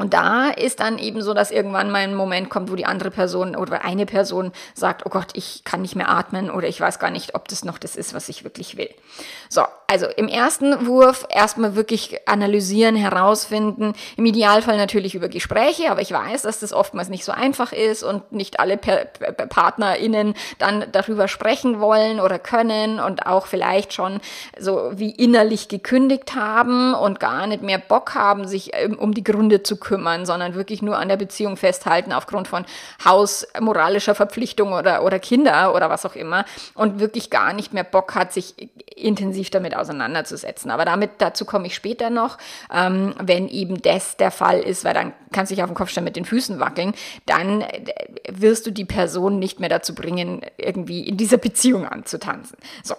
Und 0.00 0.14
da 0.14 0.48
ist 0.48 0.80
dann 0.80 0.98
eben 0.98 1.20
so, 1.20 1.34
dass 1.34 1.50
irgendwann 1.50 1.90
mal 1.90 1.98
ein 1.98 2.14
Moment 2.14 2.48
kommt, 2.48 2.70
wo 2.70 2.74
die 2.74 2.86
andere 2.86 3.10
Person 3.10 3.54
oder 3.54 3.84
eine 3.84 4.06
Person 4.06 4.50
sagt, 4.72 5.04
oh 5.04 5.10
Gott, 5.10 5.26
ich 5.34 5.62
kann 5.64 5.82
nicht 5.82 5.94
mehr 5.94 6.08
atmen 6.08 6.50
oder 6.50 6.66
ich 6.68 6.80
weiß 6.80 6.98
gar 6.98 7.10
nicht, 7.10 7.34
ob 7.34 7.48
das 7.48 7.66
noch 7.66 7.76
das 7.76 7.96
ist, 7.96 8.14
was 8.14 8.30
ich 8.30 8.42
wirklich 8.42 8.78
will. 8.78 8.88
So, 9.50 9.62
also 9.86 10.06
im 10.06 10.28
ersten 10.28 10.86
Wurf 10.86 11.26
erstmal 11.28 11.76
wirklich 11.76 12.26
analysieren, 12.26 12.96
herausfinden, 12.96 13.92
im 14.16 14.24
Idealfall 14.24 14.78
natürlich 14.78 15.14
über 15.14 15.28
Gespräche, 15.28 15.90
aber 15.90 16.00
ich 16.00 16.12
weiß, 16.12 16.42
dass 16.42 16.60
das 16.60 16.72
oftmals 16.72 17.10
nicht 17.10 17.26
so 17.26 17.32
einfach 17.32 17.74
ist 17.74 18.02
und 18.02 18.32
nicht 18.32 18.58
alle 18.58 18.78
per 18.78 19.04
PartnerInnen 19.04 20.32
dann 20.58 20.86
darüber 20.92 21.28
sprechen 21.28 21.78
wollen 21.78 22.20
oder 22.20 22.38
können 22.38 23.00
und 23.00 23.26
auch 23.26 23.46
vielleicht 23.46 23.92
schon 23.92 24.20
so 24.58 24.92
wie 24.94 25.10
innerlich 25.10 25.68
gekündigt 25.68 26.34
haben 26.34 26.94
und 26.94 27.20
gar 27.20 27.46
nicht 27.46 27.62
mehr 27.62 27.78
Bock 27.78 28.14
haben, 28.14 28.48
sich 28.48 28.70
ähm, 28.72 28.98
um 28.98 29.12
die 29.12 29.24
Gründe 29.24 29.62
zu 29.62 29.76
kümmern 29.76 29.89
kümmern, 29.90 30.24
sondern 30.24 30.54
wirklich 30.54 30.82
nur 30.82 30.96
an 30.98 31.08
der 31.08 31.16
Beziehung 31.16 31.56
festhalten 31.56 32.12
aufgrund 32.12 32.46
von 32.46 32.64
hausmoralischer 33.04 34.14
Verpflichtung 34.14 34.72
oder, 34.72 35.02
oder 35.02 35.18
Kinder 35.18 35.74
oder 35.74 35.90
was 35.90 36.06
auch 36.06 36.14
immer 36.14 36.44
und 36.74 37.00
wirklich 37.00 37.28
gar 37.28 37.52
nicht 37.52 37.72
mehr 37.72 37.82
Bock 37.82 38.14
hat, 38.14 38.32
sich 38.32 38.54
intensiv 38.94 39.50
damit 39.50 39.76
auseinanderzusetzen. 39.76 40.70
Aber 40.70 40.84
damit, 40.84 41.10
dazu 41.18 41.44
komme 41.44 41.66
ich 41.66 41.74
später 41.74 42.08
noch, 42.08 42.38
ähm, 42.72 43.14
wenn 43.20 43.48
eben 43.48 43.82
das 43.82 44.16
der 44.16 44.30
Fall 44.30 44.60
ist, 44.60 44.84
weil 44.84 44.94
dann 44.94 45.12
kannst 45.32 45.50
du 45.50 45.56
dich 45.56 45.64
auf 45.64 45.70
den 45.70 45.74
Kopf 45.74 45.90
stellen 45.90 46.04
mit 46.04 46.14
den 46.14 46.24
Füßen 46.24 46.60
wackeln, 46.60 46.94
dann 47.26 47.62
äh, 47.62 47.82
wirst 48.28 48.66
du 48.66 48.70
die 48.70 48.84
Person 48.84 49.40
nicht 49.40 49.58
mehr 49.58 49.68
dazu 49.68 49.92
bringen, 49.92 50.42
irgendwie 50.56 51.00
in 51.08 51.16
dieser 51.16 51.38
Beziehung 51.38 51.84
anzutanzen. 51.84 52.56
So. 52.84 52.94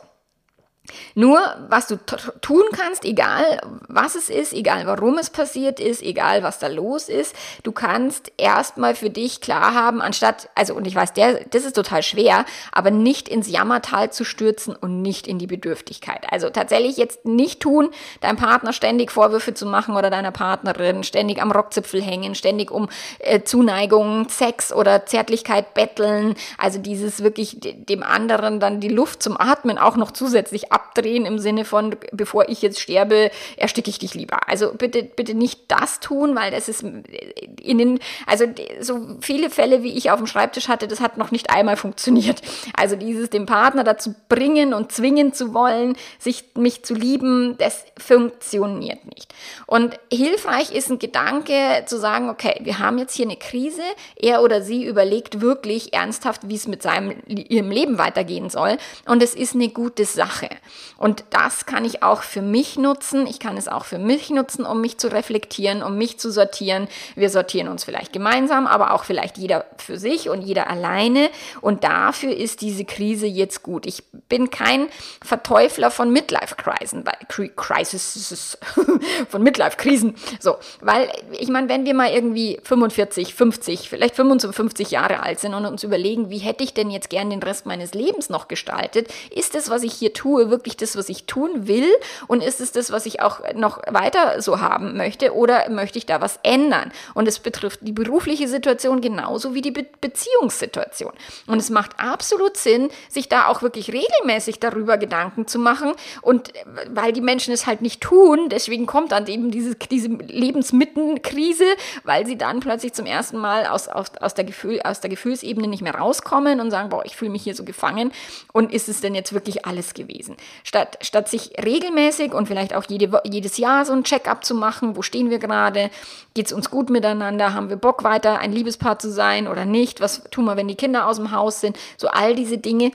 Nur, 1.14 1.40
was 1.70 1.88
du 1.88 1.98
tun 2.42 2.64
kannst, 2.72 3.06
egal 3.06 3.62
was 3.88 4.16
es 4.16 4.30
ist, 4.30 4.52
egal 4.52 4.88
warum 4.88 5.20
es 5.20 5.30
passiert 5.30 5.80
ist, 5.80 6.02
egal 6.02 6.42
was 6.42 6.58
da 6.58 6.68
los 6.68 7.08
ist, 7.08 7.36
du 7.64 7.72
kannst 7.72 8.32
erstmal 8.38 8.96
für 8.96 9.12
dich 9.12 9.42
klar 9.42 9.76
haben, 9.76 10.02
anstatt, 10.02 10.50
also, 10.56 10.74
und 10.74 10.88
ich 10.88 10.96
weiß, 10.96 11.14
der, 11.14 11.46
das 11.52 11.66
ist 11.66 11.76
total 11.76 12.02
schwer, 12.02 12.46
aber 12.72 12.90
nicht 12.90 13.30
ins 13.30 13.50
Jammertal 13.50 14.12
zu 14.12 14.24
stürzen 14.24 14.76
und 14.76 15.02
nicht 15.04 15.28
in 15.28 15.38
die 15.38 15.48
Bedürftigkeit. 15.48 16.26
Also 16.32 16.50
tatsächlich 16.50 16.98
jetzt 16.98 17.26
nicht 17.26 17.60
tun, 17.60 17.92
deinem 18.22 18.38
Partner 18.38 18.74
ständig 18.74 19.12
Vorwürfe 19.12 19.54
zu 19.54 19.68
machen 19.68 19.96
oder 19.96 20.10
deiner 20.10 20.32
Partnerin, 20.32 21.04
ständig 21.04 21.42
am 21.42 21.52
Rockzipfel 21.52 22.02
hängen, 22.02 22.34
ständig 22.34 22.72
um 22.72 22.90
äh, 23.20 23.44
Zuneigung, 23.44 24.30
Sex 24.30 24.74
oder 24.74 25.06
Zärtlichkeit 25.06 25.76
betteln, 25.76 26.36
also 26.58 26.80
dieses 26.80 27.22
wirklich 27.22 27.58
dem 27.62 28.02
anderen 28.02 28.60
dann 28.60 28.80
die 28.80 28.90
Luft 28.90 29.22
zum 29.22 29.40
Atmen 29.40 29.78
auch 29.78 29.96
noch 29.96 30.12
zusätzlich 30.12 30.71
abdrehen 30.72 31.26
im 31.26 31.40
Sinne 31.40 31.66
von, 31.66 31.96
bevor 32.12 32.50
ich 32.50 32.62
jetzt 32.62 32.80
sterbe, 32.80 33.32
ersticke 33.58 33.90
ich 33.90 34.00
dich 34.00 34.14
lieber. 34.14 34.48
Also 34.48 34.74
bitte, 34.74 35.04
bitte 35.04 35.34
nicht 35.34 35.62
das 35.68 36.00
tun, 36.00 36.36
weil 36.36 36.52
das 36.52 36.70
ist 36.70 36.84
in 36.84 37.78
den, 37.78 38.00
also 38.26 38.46
so 38.80 39.18
viele 39.22 39.50
Fälle, 39.50 39.84
wie 39.84 39.98
ich 39.98 40.12
auf 40.12 40.18
dem 40.18 40.28
Schreibtisch 40.28 40.68
hatte, 40.68 40.88
das 40.88 41.00
hat 41.00 41.18
noch 41.18 41.32
nicht 41.32 41.50
einmal 41.50 41.78
funktioniert. 41.78 42.42
Also 42.76 42.96
dieses 42.96 43.30
den 43.30 43.46
Partner 43.46 43.84
dazu 43.84 44.16
bringen 44.30 44.74
und 44.74 44.92
zwingen 44.92 45.34
zu 45.34 45.54
wollen, 45.54 45.96
sich 46.20 46.46
mich 46.56 46.84
zu 46.84 46.94
lieben, 46.94 47.56
das 47.58 47.86
funktioniert 47.98 49.06
nicht. 49.06 49.34
Und 49.68 50.00
hilfreich 50.12 50.72
ist 50.72 50.90
ein 50.90 51.00
Gedanke 51.00 51.84
zu 51.86 51.98
sagen, 51.98 52.30
okay, 52.30 52.60
wir 52.64 52.80
haben 52.80 52.98
jetzt 52.98 53.16
hier 53.16 53.26
eine 53.26 53.38
Krise, 53.38 53.82
er 54.16 54.42
oder 54.42 54.62
sie 54.62 54.86
überlegt 54.86 55.42
wirklich 55.42 55.94
ernsthaft, 55.94 56.48
wie 56.48 56.56
es 56.56 56.68
mit 56.68 56.82
seinem 56.82 57.16
ihrem 57.28 57.72
Leben 57.72 57.98
weitergehen 57.98 58.50
soll 58.50 58.78
und 59.06 59.24
es 59.24 59.36
ist 59.36 59.56
eine 59.56 59.70
gute 59.70 60.06
Sache. 60.06 60.50
Und 60.98 61.24
das 61.32 61.66
kann 61.66 61.84
ich 61.84 62.04
auch 62.04 62.22
für 62.22 62.42
mich 62.42 62.78
nutzen. 62.78 63.26
Ich 63.26 63.40
kann 63.40 63.58
es 63.58 63.68
auch 63.68 63.86
für 63.86 63.98
mich 63.98 64.30
nutzen, 64.30 64.66
um 64.66 64.82
mich 64.82 64.98
zu 64.98 65.12
reflektieren, 65.12 65.82
um 65.82 65.98
mich 65.98 66.20
zu 66.20 66.32
sortieren. 66.32 66.88
Wir 67.16 67.30
sortieren 67.30 67.68
uns 67.68 67.84
vielleicht 67.84 68.14
gemeinsam, 68.14 68.68
aber 68.68 68.94
auch 68.94 69.04
vielleicht 69.04 69.38
jeder 69.38 69.66
für 69.78 69.98
sich 69.98 70.30
und 70.30 70.42
jeder 70.42 70.70
alleine. 70.70 71.30
Und 71.62 71.84
dafür 71.84 72.36
ist 72.36 72.62
diese 72.62 72.86
Krise 72.86 73.26
jetzt 73.26 73.64
gut. 73.64 73.86
Ich 73.86 74.04
bin 74.30 74.52
kein 74.52 74.88
Verteufler 75.24 75.90
von 75.90 76.12
Midlife-Krisen, 76.12 77.04
von 79.30 79.44
Midlife-Krisen. 79.44 80.16
So, 80.40 80.58
weil 80.82 81.12
ich 81.40 81.50
meine, 81.50 81.68
wenn 81.68 81.86
wir 81.86 81.96
mal 81.96 82.12
irgendwie 82.12 82.60
45, 82.64 83.34
50, 83.34 83.90
vielleicht 83.90 84.16
55 84.16 84.92
Jahre 84.92 85.24
alt 85.24 85.40
sind 85.40 85.56
und 85.56 85.66
uns 85.66 85.84
überlegen, 85.84 86.30
wie 86.30 86.38
hätte 86.38 86.64
ich 86.64 86.76
denn 86.76 86.92
jetzt 86.92 87.10
gern 87.10 87.32
den 87.32 87.42
Rest 87.42 87.66
meines 87.66 87.94
Lebens 87.94 88.30
noch 88.30 88.48
gestaltet, 88.48 89.08
ist 89.32 89.56
das, 89.56 89.70
was 89.70 89.82
ich 89.82 89.94
hier 89.94 90.14
tue, 90.14 90.51
wirklich 90.52 90.78
das, 90.78 90.96
was 90.96 91.10
ich 91.10 91.26
tun 91.26 91.68
will? 91.68 91.90
Und 92.28 92.44
ist 92.44 92.62
es 92.62 92.72
das, 92.72 92.92
was 92.92 93.08
ich 93.08 93.22
auch 93.22 93.40
noch 93.56 93.82
weiter 93.90 94.42
so 94.42 94.62
haben 94.62 94.96
möchte? 94.98 95.34
Oder 95.34 95.70
möchte 95.70 95.98
ich 95.98 96.06
da 96.06 96.22
was 96.22 96.40
ändern? 96.44 96.92
Und 97.16 97.28
es 97.28 97.40
betrifft 97.40 97.80
die 97.82 97.92
berufliche 97.92 98.48
Situation 98.48 99.02
genauso 99.02 99.56
wie 99.56 99.62
die 99.62 99.72
Be 99.72 99.86
Beziehungssituation. 100.02 101.14
Und 101.48 101.58
es 101.58 101.70
macht 101.70 101.92
absolut 102.00 102.58
Sinn, 102.58 102.90
sich 103.10 103.30
da 103.30 103.48
auch 103.48 103.62
wirklich 103.62 103.92
regelmäßig 103.92 104.60
darüber 104.60 104.98
Gedanken 104.98 105.48
zu 105.48 105.60
machen. 105.60 105.94
Und 106.22 106.52
weil 106.90 107.14
die 107.14 107.22
Menschen 107.22 107.54
es 107.54 107.66
halt 107.66 107.82
nicht 107.82 108.02
tun, 108.02 108.50
deswegen 108.50 108.86
kommt 108.86 109.12
dann 109.12 109.28
eben 109.28 109.52
diese, 109.52 109.76
diese 109.76 110.10
Lebensmittenkrise, 110.10 111.66
weil 112.04 112.26
sie 112.26 112.38
dann 112.38 112.60
plötzlich 112.60 112.94
zum 112.94 113.06
ersten 113.06 113.38
Mal 113.38 113.66
aus, 113.66 113.88
aus, 113.88 114.12
aus, 114.20 114.34
der 114.34 114.46
Gefühl, 114.46 114.82
aus 114.82 115.02
der 115.02 115.10
Gefühlsebene 115.10 115.68
nicht 115.68 115.82
mehr 115.82 115.96
rauskommen 115.96 116.60
und 116.60 116.72
sagen, 116.72 116.90
boah, 116.90 117.06
ich 117.06 117.16
fühle 117.16 117.32
mich 117.32 117.44
hier 117.44 117.56
so 117.56 117.64
gefangen. 117.64 118.12
Und 118.54 118.74
ist 118.74 118.90
es 118.90 119.02
denn 119.02 119.16
jetzt 119.16 119.34
wirklich 119.34 119.66
alles 119.66 119.94
gewesen? 119.94 120.36
Statt, 120.64 120.98
statt 121.02 121.30
sich 121.30 121.52
regelmäßig 121.64 122.34
und 122.34 122.48
vielleicht 122.48 122.74
auch 122.76 122.84
jede, 122.88 123.22
jedes 123.26 123.58
Jahr 123.58 123.86
so 123.86 123.94
ein 123.94 124.04
Check-up 124.04 124.44
zu 124.44 124.56
machen, 124.56 124.96
wo 124.96 125.02
stehen 125.02 125.30
wir 125.30 125.40
gerade, 125.40 125.90
geht 126.34 126.48
es 126.48 126.54
uns 126.54 126.70
gut 126.70 126.90
miteinander, 126.90 127.54
haben 127.54 127.70
wir 127.70 127.78
Bock 127.78 128.04
weiter 128.04 128.40
ein 128.40 128.52
Liebespaar 128.52 129.00
zu 129.00 129.12
sein 129.12 129.48
oder 129.48 129.66
nicht, 129.66 130.02
was 130.02 130.24
tun 130.32 130.46
wir, 130.46 130.58
wenn 130.58 130.68
die 130.68 130.76
Kinder 130.76 131.08
aus 131.08 131.18
dem 131.18 131.32
Haus 131.32 131.62
sind, 131.62 131.78
so 131.98 132.08
all 132.08 132.36
diese 132.36 132.58
Dinge, 132.58 132.92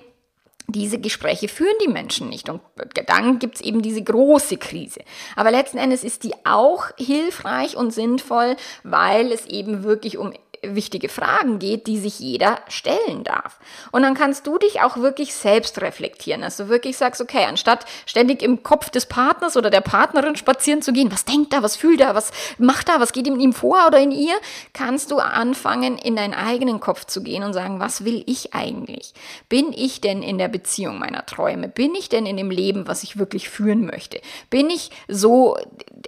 diese 0.68 0.98
Gespräche 0.98 1.48
führen 1.48 1.76
die 1.84 1.90
Menschen 1.90 2.28
nicht. 2.28 2.48
Und 2.48 2.60
dann 3.06 3.38
gibt 3.38 3.56
es 3.56 3.60
eben 3.60 3.82
diese 3.82 4.02
große 4.02 4.56
Krise. 4.56 5.00
Aber 5.36 5.50
letzten 5.50 5.78
Endes 5.78 6.02
ist 6.02 6.24
die 6.24 6.34
auch 6.44 6.86
hilfreich 6.98 7.76
und 7.76 7.92
sinnvoll, 7.92 8.56
weil 8.82 9.30
es 9.30 9.46
eben 9.46 9.84
wirklich 9.84 10.18
um 10.18 10.32
wichtige 10.74 11.08
Fragen 11.08 11.58
geht, 11.58 11.86
die 11.86 11.98
sich 11.98 12.18
jeder 12.18 12.58
stellen 12.68 13.24
darf. 13.24 13.58
Und 13.92 14.02
dann 14.02 14.14
kannst 14.14 14.46
du 14.46 14.58
dich 14.58 14.80
auch 14.80 14.96
wirklich 14.96 15.34
selbst 15.34 15.80
reflektieren, 15.80 16.40
dass 16.40 16.56
du 16.56 16.68
wirklich 16.68 16.96
sagst, 16.96 17.20
okay, 17.20 17.44
anstatt 17.44 17.84
ständig 18.06 18.42
im 18.42 18.62
Kopf 18.62 18.90
des 18.90 19.06
Partners 19.06 19.56
oder 19.56 19.70
der 19.70 19.80
Partnerin 19.80 20.36
spazieren 20.36 20.82
zu 20.82 20.92
gehen, 20.92 21.12
was 21.12 21.24
denkt 21.24 21.52
er, 21.52 21.62
was 21.62 21.76
fühlt 21.76 22.00
er, 22.00 22.14
was 22.14 22.30
macht 22.58 22.88
er, 22.88 23.00
was 23.00 23.12
geht 23.12 23.26
in 23.26 23.40
ihm 23.40 23.52
vor 23.52 23.86
oder 23.86 23.98
in 23.98 24.10
ihr, 24.10 24.34
kannst 24.72 25.10
du 25.10 25.18
anfangen, 25.18 25.98
in 25.98 26.16
deinen 26.16 26.34
eigenen 26.34 26.80
Kopf 26.80 27.04
zu 27.04 27.22
gehen 27.22 27.42
und 27.42 27.52
sagen, 27.52 27.80
was 27.80 28.04
will 28.04 28.22
ich 28.26 28.54
eigentlich? 28.54 29.14
Bin 29.48 29.72
ich 29.72 30.00
denn 30.00 30.22
in 30.22 30.38
der 30.38 30.48
Beziehung 30.48 30.98
meiner 30.98 31.26
Träume? 31.26 31.68
Bin 31.68 31.94
ich 31.94 32.08
denn 32.08 32.26
in 32.26 32.36
dem 32.36 32.50
Leben, 32.50 32.88
was 32.88 33.02
ich 33.02 33.18
wirklich 33.18 33.48
führen 33.48 33.86
möchte? 33.86 34.20
Bin 34.50 34.70
ich 34.70 34.90
so 35.08 35.56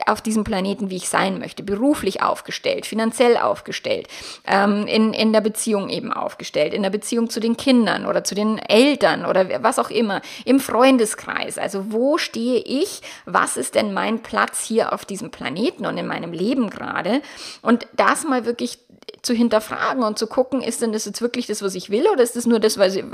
auf 0.07 0.21
diesem 0.21 0.45
Planeten, 0.45 0.91
wie 0.91 0.97
ich 0.97 1.09
sein 1.09 1.39
möchte, 1.39 1.63
beruflich 1.63 2.23
aufgestellt, 2.23 2.87
finanziell 2.87 3.37
aufgestellt? 3.37 4.09
Ähm, 4.49 4.87
in, 4.87 5.13
in 5.13 5.33
der 5.33 5.41
Beziehung 5.41 5.89
eben 5.89 6.13
aufgestellt, 6.13 6.75
in 6.75 6.83
der 6.83 6.91
Beziehung 6.91 7.31
zu 7.31 7.41
den 7.41 7.57
Kindern 7.57 8.07
oder 8.07 8.25
zu 8.25 8.35
den 8.35 8.59
Eltern 8.59 9.25
oder 9.25 9.63
was 9.63 9.79
auch 9.79 9.91
immer, 9.91 10.23
im 10.45 10.59
Freundeskreis. 10.59 11.59
Also 11.59 11.93
wo 11.93 12.19
stehe 12.19 12.59
ich? 12.59 13.03
Was 13.27 13.57
ist 13.57 13.75
denn 13.75 13.93
mein 13.93 14.23
Platz 14.23 14.65
hier 14.65 14.93
auf 14.93 15.05
diesem 15.05 15.31
Planeten 15.31 15.87
und 15.87 15.99
in 15.99 16.07
meinem 16.07 16.33
Leben 16.33 16.71
gerade? 16.71 17.21
Und 17.63 17.87
das 17.97 18.25
mal 18.25 18.47
wirklich 18.47 18.79
zu 19.23 19.35
hinterfragen 19.35 20.03
und 20.03 20.19
zu 20.19 20.27
gucken, 20.27 20.63
ist 20.63 20.83
denn 20.83 20.93
das 20.93 21.05
jetzt 21.05 21.21
wirklich 21.21 21.47
das, 21.47 21.63
was 21.63 21.75
ich 21.75 21.91
will, 21.91 22.07
oder 22.13 22.23
ist 22.23 22.37
das 22.37 22.47
nur 22.47 22.61
das, 22.61 22.79
weil, 22.79 23.05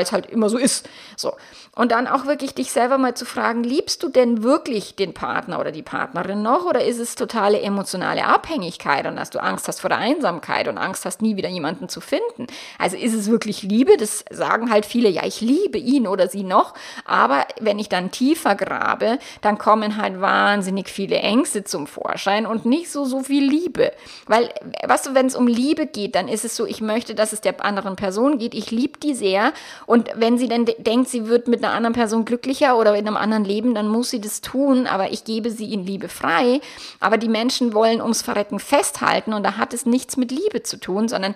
es 0.00 0.12
halt 0.12 0.26
immer 0.26 0.48
so 0.48 0.58
ist? 0.58 0.88
So. 1.16 1.34
Und 1.74 1.92
dann 1.92 2.06
auch 2.06 2.26
wirklich 2.26 2.54
dich 2.54 2.72
selber 2.72 2.98
mal 2.98 3.14
zu 3.14 3.24
fragen, 3.24 3.64
liebst 3.64 4.02
du 4.02 4.08
denn 4.08 4.42
wirklich 4.42 4.94
den 4.96 5.14
Partner 5.14 5.58
oder 5.60 5.72
die 5.72 5.82
Partnerin 5.82 6.42
noch, 6.42 6.64
oder 6.64 6.84
ist 6.84 6.98
es 6.98 7.14
totale 7.14 7.60
emotionale 7.60 8.24
Abhängigkeit 8.24 9.06
und 9.06 9.16
dass 9.16 9.30
du 9.30 9.42
Angst 9.42 9.68
hast 9.68 9.80
vor 9.80 9.90
der 9.90 9.98
Einsamkeit 9.98 10.68
und 10.68 10.78
Angst 10.78 11.04
hast, 11.04 11.22
nie 11.22 11.36
wieder 11.36 11.48
jemanden 11.48 11.88
zu 11.88 12.00
finden? 12.00 12.46
Also 12.78 12.96
ist 12.96 13.14
es 13.14 13.30
wirklich 13.30 13.62
Liebe? 13.62 13.96
Das 13.96 14.24
sagen 14.30 14.70
halt 14.70 14.86
viele, 14.86 15.08
ja, 15.08 15.24
ich 15.24 15.40
liebe 15.40 15.78
ihn 15.78 16.06
oder 16.06 16.28
sie 16.28 16.44
noch, 16.44 16.74
aber 17.04 17.46
wenn 17.60 17.78
ich 17.78 17.88
dann 17.88 18.10
tiefer 18.10 18.54
grabe, 18.54 19.18
dann 19.40 19.58
kommen 19.58 19.96
halt 19.96 20.20
wahnsinnig 20.20 20.88
viele 20.88 21.16
Ängste 21.16 21.64
zum 21.64 21.86
Vorschein 21.86 22.46
und 22.46 22.64
nicht 22.64 22.90
so, 22.90 23.04
so 23.04 23.22
viel 23.22 23.48
Liebe. 23.48 23.92
Weil, 24.26 24.52
weißt 24.86 25.06
du, 25.06 25.14
wenn 25.14 25.26
es 25.26 25.34
um 25.34 25.47
Liebe 25.48 25.86
geht, 25.86 26.14
dann 26.14 26.28
ist 26.28 26.44
es 26.44 26.54
so, 26.54 26.66
ich 26.66 26.80
möchte, 26.80 27.14
dass 27.14 27.32
es 27.32 27.40
der 27.40 27.64
anderen 27.64 27.96
Person 27.96 28.38
geht. 28.38 28.54
Ich 28.54 28.70
liebe 28.70 28.98
die 28.98 29.14
sehr. 29.14 29.52
Und 29.86 30.10
wenn 30.14 30.38
sie 30.38 30.48
dann 30.48 30.64
de 30.64 30.80
denkt, 30.80 31.08
sie 31.08 31.26
wird 31.26 31.48
mit 31.48 31.64
einer 31.64 31.74
anderen 31.74 31.94
Person 31.94 32.24
glücklicher 32.24 32.78
oder 32.78 32.94
in 32.96 33.06
einem 33.06 33.16
anderen 33.16 33.44
Leben, 33.44 33.74
dann 33.74 33.88
muss 33.88 34.10
sie 34.10 34.20
das 34.20 34.40
tun. 34.40 34.86
Aber 34.86 35.10
ich 35.10 35.24
gebe 35.24 35.50
sie 35.50 35.72
in 35.72 35.84
Liebe 35.84 36.08
frei. 36.08 36.60
Aber 37.00 37.18
die 37.18 37.28
Menschen 37.28 37.74
wollen 37.74 38.00
ums 38.00 38.22
Verrecken 38.22 38.60
festhalten. 38.60 39.32
Und 39.32 39.42
da 39.42 39.56
hat 39.56 39.74
es 39.74 39.86
nichts 39.86 40.16
mit 40.16 40.30
Liebe 40.30 40.62
zu 40.62 40.78
tun, 40.78 41.08
sondern 41.08 41.34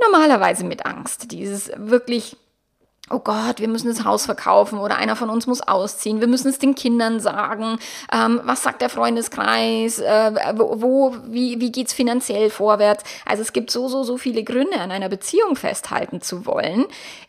normalerweise 0.00 0.64
mit 0.64 0.86
Angst. 0.86 1.30
Dieses 1.32 1.70
wirklich 1.76 2.36
oh 3.10 3.18
Gott, 3.18 3.58
wir 3.58 3.68
müssen 3.68 3.88
das 3.88 4.04
Haus 4.04 4.26
verkaufen 4.26 4.78
oder 4.78 4.96
einer 4.96 5.16
von 5.16 5.28
uns 5.28 5.46
muss 5.46 5.60
ausziehen, 5.60 6.20
wir 6.20 6.28
müssen 6.28 6.48
es 6.48 6.58
den 6.58 6.74
Kindern 6.74 7.20
sagen, 7.20 7.78
ähm, 8.12 8.40
was 8.44 8.62
sagt 8.62 8.80
der 8.80 8.88
Freundeskreis, 8.88 9.98
äh, 9.98 10.32
wo, 10.56 11.16
wie, 11.26 11.60
wie 11.60 11.72
geht's 11.72 11.92
finanziell 11.92 12.48
vorwärts. 12.48 13.04
Also 13.26 13.42
es 13.42 13.52
gibt 13.52 13.70
so, 13.70 13.88
so, 13.88 14.04
so 14.04 14.16
viele 14.16 14.44
Gründe, 14.44 14.78
an 14.78 14.92
einer 14.92 15.08
Beziehung 15.08 15.56
festhalten 15.56 16.20
zu 16.20 16.46
wollen, 16.46 16.86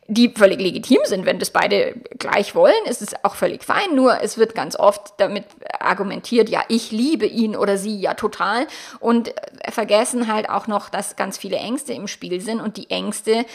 die 0.08 0.30
völlig 0.30 0.60
legitim 0.60 1.00
sind. 1.06 1.26
Wenn 1.26 1.40
das 1.40 1.50
beide 1.50 1.96
gleich 2.20 2.56
wollen, 2.56 2.74
ist 2.88 3.02
es 3.02 3.14
auch 3.24 3.36
völlig 3.36 3.64
fein, 3.64 3.96
nur 3.96 4.22
es 4.22 4.38
wird 4.38 4.54
ganz 4.54 4.76
oft 4.76 5.14
damit 5.18 5.46
argumentiert, 5.80 6.50
ja, 6.50 6.62
ich 6.68 6.92
liebe 6.92 7.26
ihn 7.26 7.56
oder 7.56 7.78
sie 7.78 8.00
ja 8.00 8.14
total. 8.14 8.68
Und 9.00 9.34
vergessen 9.70 10.32
halt 10.32 10.50
auch 10.50 10.68
noch, 10.68 10.90
dass 10.90 11.16
ganz 11.16 11.38
viele 11.38 11.58
Ängste 11.58 11.94
im 11.94 12.08
Spiel 12.08 12.42
sind. 12.42 12.62
Und 12.62 12.78
die 12.78 12.90
Ängste, 12.90 13.46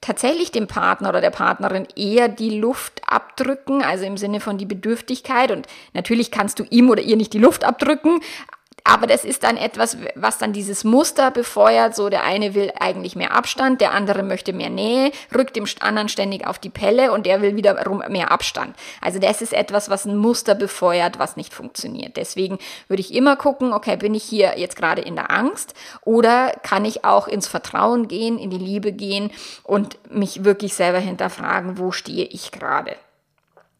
tatsächlich 0.00 0.52
dem 0.52 0.66
Partner 0.66 1.08
oder 1.08 1.20
der 1.20 1.30
Partnerin 1.30 1.86
eher 1.96 2.28
die 2.28 2.58
Luft 2.58 3.02
abdrücken, 3.06 3.82
also 3.82 4.04
im 4.04 4.16
Sinne 4.16 4.40
von 4.40 4.58
die 4.58 4.66
Bedürftigkeit. 4.66 5.50
Und 5.50 5.66
natürlich 5.94 6.30
kannst 6.30 6.58
du 6.58 6.64
ihm 6.70 6.90
oder 6.90 7.02
ihr 7.02 7.16
nicht 7.16 7.32
die 7.32 7.38
Luft 7.38 7.64
abdrücken, 7.64 8.20
aber 8.88 9.06
das 9.06 9.22
ist 9.22 9.42
dann 9.44 9.58
etwas, 9.58 9.98
was 10.14 10.38
dann 10.38 10.54
dieses 10.54 10.82
Muster 10.82 11.30
befeuert. 11.30 11.94
So, 11.94 12.08
der 12.08 12.24
eine 12.24 12.54
will 12.54 12.72
eigentlich 12.80 13.16
mehr 13.16 13.34
Abstand, 13.34 13.82
der 13.82 13.92
andere 13.92 14.22
möchte 14.22 14.54
mehr 14.54 14.70
Nähe, 14.70 15.12
rückt 15.34 15.56
dem 15.56 15.66
anderen 15.80 16.08
ständig 16.08 16.46
auf 16.46 16.58
die 16.58 16.70
Pelle 16.70 17.12
und 17.12 17.26
der 17.26 17.42
will 17.42 17.54
wiederum 17.54 18.02
mehr 18.08 18.30
Abstand. 18.30 18.74
Also 19.02 19.18
das 19.18 19.42
ist 19.42 19.52
etwas, 19.52 19.90
was 19.90 20.06
ein 20.06 20.16
Muster 20.16 20.54
befeuert, 20.54 21.18
was 21.18 21.36
nicht 21.36 21.52
funktioniert. 21.52 22.16
Deswegen 22.16 22.58
würde 22.88 23.02
ich 23.02 23.12
immer 23.12 23.36
gucken, 23.36 23.74
okay, 23.74 23.98
bin 23.98 24.14
ich 24.14 24.24
hier 24.24 24.58
jetzt 24.58 24.76
gerade 24.76 25.02
in 25.02 25.16
der 25.16 25.30
Angst 25.30 25.74
oder 26.00 26.52
kann 26.62 26.86
ich 26.86 27.04
auch 27.04 27.28
ins 27.28 27.46
Vertrauen 27.46 28.08
gehen, 28.08 28.38
in 28.38 28.48
die 28.48 28.56
Liebe 28.56 28.92
gehen 28.92 29.30
und 29.64 29.98
mich 30.10 30.44
wirklich 30.44 30.72
selber 30.72 30.98
hinterfragen, 30.98 31.76
wo 31.76 31.92
stehe 31.92 32.24
ich 32.24 32.52
gerade. 32.52 32.96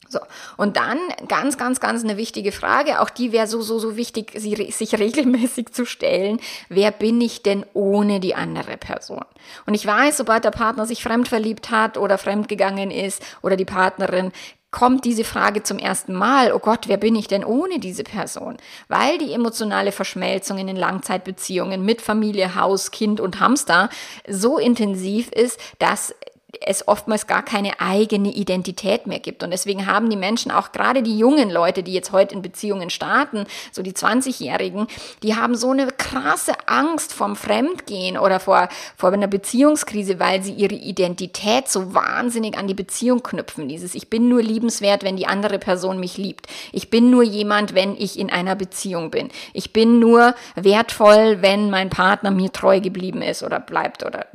So, 0.09 0.21
und 0.57 0.77
dann 0.77 0.99
ganz, 1.29 1.59
ganz, 1.59 1.81
ganz 1.81 2.03
eine 2.03 2.17
wichtige 2.17 2.53
Frage, 2.53 3.01
auch 3.01 3.11
die 3.11 3.33
wäre 3.33 3.47
so, 3.47 3.61
so, 3.61 3.79
so 3.79 3.97
wichtig, 3.97 4.33
sie, 4.37 4.71
sich 4.71 4.95
regelmäßig 4.99 5.73
zu 5.73 5.85
stellen. 5.85 6.41
Wer 6.69 6.91
bin 6.91 7.21
ich 7.21 7.43
denn 7.43 7.67
ohne 7.75 8.21
die 8.21 8.35
andere 8.35 8.77
Person? 8.77 9.25
Und 9.67 9.75
ich 9.75 9.87
weiß, 9.87 10.17
sobald 10.17 10.45
der 10.45 10.51
Partner 10.51 10.87
sich 10.87 11.03
fremd 11.03 11.29
verliebt 11.29 11.71
hat 11.71 11.99
oder 11.99 12.19
fremdgegangen 12.19 12.91
ist 12.91 13.23
oder 13.43 13.57
die 13.57 13.65
Partnerin, 13.65 14.33
kommt 14.71 15.05
diese 15.05 15.25
Frage 15.25 15.63
zum 15.63 15.79
ersten 15.79 16.13
Mal, 16.13 16.53
oh 16.53 16.59
Gott, 16.59 16.89
wer 16.89 16.99
bin 16.99 17.17
ich 17.17 17.27
denn 17.27 17.45
ohne 17.45 17.79
diese 17.79 18.05
Person? 18.05 18.59
Weil 18.89 19.17
die 19.19 19.33
emotionale 19.33 19.93
Verschmelzung 19.93 20.59
in 20.59 20.67
den 20.67 20.77
Langzeitbeziehungen 20.77 21.85
mit 21.85 22.03
Familie, 22.03 22.55
Haus, 22.55 22.91
Kind 22.91 23.19
und 23.21 23.41
Hamster 23.41 23.89
so 24.29 24.59
intensiv 24.59 25.31
ist, 25.33 25.59
dass 25.79 26.15
es 26.61 26.87
oftmals 26.87 27.27
gar 27.27 27.43
keine 27.43 27.81
eigene 27.81 28.31
Identität 28.31 29.07
mehr 29.07 29.21
gibt. 29.21 29.43
Und 29.43 29.51
deswegen 29.51 29.87
haben 29.87 30.11
die 30.11 30.17
Menschen, 30.17 30.51
auch 30.51 30.73
gerade 30.73 31.03
die 31.03 31.19
jungen 31.19 31.51
Leute, 31.51 31.83
die 31.83 31.93
jetzt 31.93 32.13
heute 32.13 32.35
in 32.35 32.43
Beziehungen 32.43 32.91
starten, 32.91 33.47
so 33.73 33.83
die 33.83 33.93
20-Jährigen, 33.93 34.87
die 35.23 35.37
haben 35.37 35.55
so 35.55 35.71
eine 35.71 35.89
krasse 35.89 36.53
Angst 36.67 37.13
vom 37.13 37.37
Fremdgehen 37.37 38.19
oder 38.19 38.41
vor, 38.41 38.69
vor 38.97 39.13
einer 39.13 39.27
Beziehungskrise, 39.27 40.19
weil 40.19 40.43
sie 40.43 40.53
ihre 40.53 40.75
Identität 40.75 41.69
so 41.69 41.95
wahnsinnig 41.95 42.57
an 42.57 42.67
die 42.67 42.75
Beziehung 42.75 43.23
knüpfen. 43.23 43.69
Dieses, 43.69 43.95
ich 43.95 44.11
bin 44.11 44.29
nur 44.29 44.43
liebenswert, 44.43 45.05
wenn 45.05 45.17
die 45.17 45.27
andere 45.27 45.59
Person 45.59 46.01
mich 46.01 46.17
liebt. 46.17 46.47
Ich 46.73 46.91
bin 46.91 47.11
nur 47.11 47.23
jemand, 47.23 47.75
wenn 47.75 47.97
ich 47.97 48.19
in 48.19 48.31
einer 48.31 48.57
Beziehung 48.57 49.11
bin. 49.11 49.29
Ich 49.53 49.73
bin 49.73 49.99
nur 49.99 50.35
wertvoll, 50.55 51.43
wenn 51.43 51.71
mein 51.71 51.91
Partner 51.91 52.31
mir 52.31 52.53
treu 52.53 52.81
geblieben 52.81 53.23
ist 53.23 53.43
oder 53.43 53.61
bleibt 53.61 54.05
oder 54.05 54.27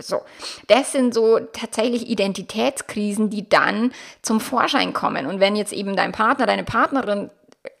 so. 0.00 0.22
Das 0.66 0.92
sind 0.92 1.14
so 1.14 1.40
tatsächlich 1.58 2.08
Identitätskrisen, 2.08 3.30
die 3.30 3.48
dann 3.48 3.92
zum 4.22 4.40
Vorschein 4.40 4.92
kommen. 4.92 5.26
Und 5.26 5.40
wenn 5.40 5.56
jetzt 5.56 5.72
eben 5.72 5.96
dein 5.96 6.12
Partner, 6.12 6.46
deine 6.46 6.64
Partnerin 6.64 7.30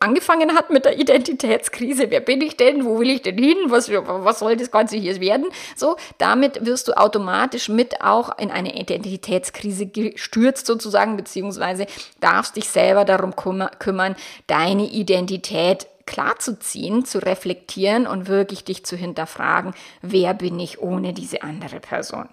angefangen 0.00 0.54
hat 0.54 0.70
mit 0.70 0.84
der 0.84 0.98
Identitätskrise, 0.98 2.10
wer 2.10 2.20
bin 2.20 2.40
ich 2.40 2.56
denn, 2.56 2.84
wo 2.84 2.98
will 3.00 3.10
ich 3.10 3.22
denn 3.22 3.38
hin, 3.38 3.56
was, 3.66 3.90
was 3.90 4.38
soll 4.38 4.56
das 4.56 4.70
Ganze 4.70 4.96
hier 4.96 5.18
werden, 5.20 5.46
so, 5.76 5.96
damit 6.18 6.64
wirst 6.66 6.88
du 6.88 6.96
automatisch 6.96 7.68
mit 7.68 8.00
auch 8.02 8.36
in 8.38 8.50
eine 8.50 8.78
Identitätskrise 8.78 9.86
gestürzt 9.86 10.66
sozusagen, 10.66 11.16
beziehungsweise 11.16 11.86
darfst 12.20 12.56
dich 12.56 12.68
selber 12.68 13.04
darum 13.04 13.34
kümmern, 13.36 14.16
deine 14.46 14.88
Identität 14.88 15.86
klarzuziehen, 16.06 17.04
zu 17.04 17.18
reflektieren 17.18 18.06
und 18.06 18.28
wirklich 18.28 18.64
dich 18.64 18.84
zu 18.84 18.96
hinterfragen, 18.96 19.74
wer 20.00 20.32
bin 20.34 20.58
ich 20.58 20.80
ohne 20.80 21.12
diese 21.12 21.42
andere 21.42 21.80
Person. 21.80 22.28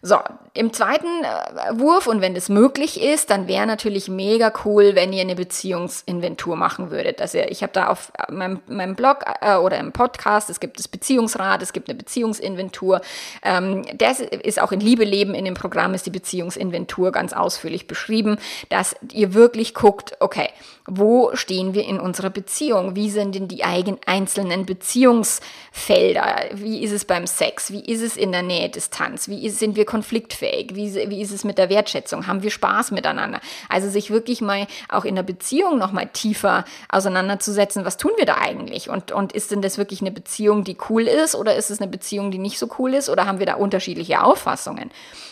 So, 0.00 0.16
im 0.54 0.72
zweiten 0.72 1.06
äh, 1.24 1.78
Wurf 1.78 2.06
und 2.06 2.20
wenn 2.20 2.34
das 2.34 2.48
möglich 2.48 3.00
ist, 3.00 3.30
dann 3.30 3.48
wäre 3.48 3.66
natürlich 3.66 4.08
mega 4.08 4.52
cool, 4.64 4.94
wenn 4.94 5.12
ihr 5.12 5.22
eine 5.22 5.34
Beziehungsinventur 5.34 6.56
machen 6.56 6.90
würdet. 6.90 7.20
Also 7.20 7.38
ich 7.38 7.62
habe 7.62 7.72
da 7.72 7.88
auf 7.88 8.12
meinem, 8.30 8.60
meinem 8.66 8.94
Blog 8.94 9.24
äh, 9.40 9.56
oder 9.56 9.78
im 9.78 9.92
Podcast, 9.92 10.50
es 10.50 10.60
gibt 10.60 10.78
das 10.78 10.88
Beziehungsrat, 10.88 11.62
es 11.62 11.72
gibt 11.72 11.88
eine 11.88 11.98
Beziehungsinventur. 11.98 13.00
Ähm, 13.42 13.84
das 13.94 14.20
ist 14.20 14.60
auch 14.60 14.72
in 14.72 14.80
Liebe 14.80 15.04
leben 15.04 15.34
in 15.34 15.44
dem 15.44 15.54
Programm 15.54 15.94
ist 15.94 16.06
die 16.06 16.10
Beziehungsinventur 16.10 17.12
ganz 17.12 17.32
ausführlich 17.32 17.86
beschrieben, 17.86 18.38
dass 18.68 18.96
ihr 19.12 19.34
wirklich 19.34 19.74
guckt, 19.74 20.16
okay, 20.20 20.48
wo 20.86 21.34
stehen 21.34 21.74
wir 21.74 21.84
in 21.84 22.00
unserer 22.00 22.30
Beziehung? 22.30 22.96
Wie 22.96 23.10
sind 23.10 23.34
denn 23.34 23.46
die 23.46 23.62
eigen, 23.62 23.98
einzelnen 24.06 24.64
Beziehungsfelder? 24.64 26.46
Wie 26.54 26.82
ist 26.82 26.92
es 26.92 27.04
beim 27.04 27.26
Sex? 27.26 27.70
Wie 27.70 27.84
ist 27.84 28.00
es 28.00 28.16
in 28.16 28.32
der 28.32 28.42
Nähe 28.42 28.70
Distanz? 28.70 29.28
Wie 29.28 29.44
ist, 29.46 29.58
sind 29.58 29.76
wir 29.76 29.84
konfliktfähig? 29.88 30.76
Wie, 30.76 30.94
wie 31.08 31.22
ist 31.22 31.32
es 31.32 31.42
mit 31.42 31.56
der 31.58 31.70
Wertschätzung? 31.70 32.26
Haben 32.26 32.42
wir 32.42 32.50
Spaß 32.50 32.90
miteinander? 32.90 33.40
Also 33.68 33.88
sich 33.88 34.10
wirklich 34.10 34.42
mal 34.42 34.66
auch 34.88 35.04
in 35.04 35.16
der 35.16 35.22
Beziehung 35.22 35.78
noch 35.78 35.92
mal 35.92 36.06
tiefer 36.06 36.64
auseinanderzusetzen, 36.90 37.86
was 37.86 37.96
tun 37.96 38.12
wir 38.16 38.26
da 38.26 38.34
eigentlich? 38.34 38.90
Und, 38.90 39.10
und 39.12 39.32
ist 39.32 39.50
denn 39.50 39.62
das 39.62 39.78
wirklich 39.78 40.02
eine 40.02 40.12
Beziehung, 40.12 40.62
die 40.62 40.76
cool 40.90 41.02
ist 41.08 41.34
oder 41.34 41.56
ist 41.56 41.70
es 41.70 41.80
eine 41.80 41.90
Beziehung, 41.90 42.30
die 42.30 42.38
nicht 42.38 42.58
so 42.58 42.68
cool 42.78 42.92
ist 42.92 43.08
oder 43.08 43.26
haben 43.26 43.38
wir 43.38 43.46
da 43.46 43.54
unterschiedliche 43.54 44.22
Auffassungen? 44.22 44.90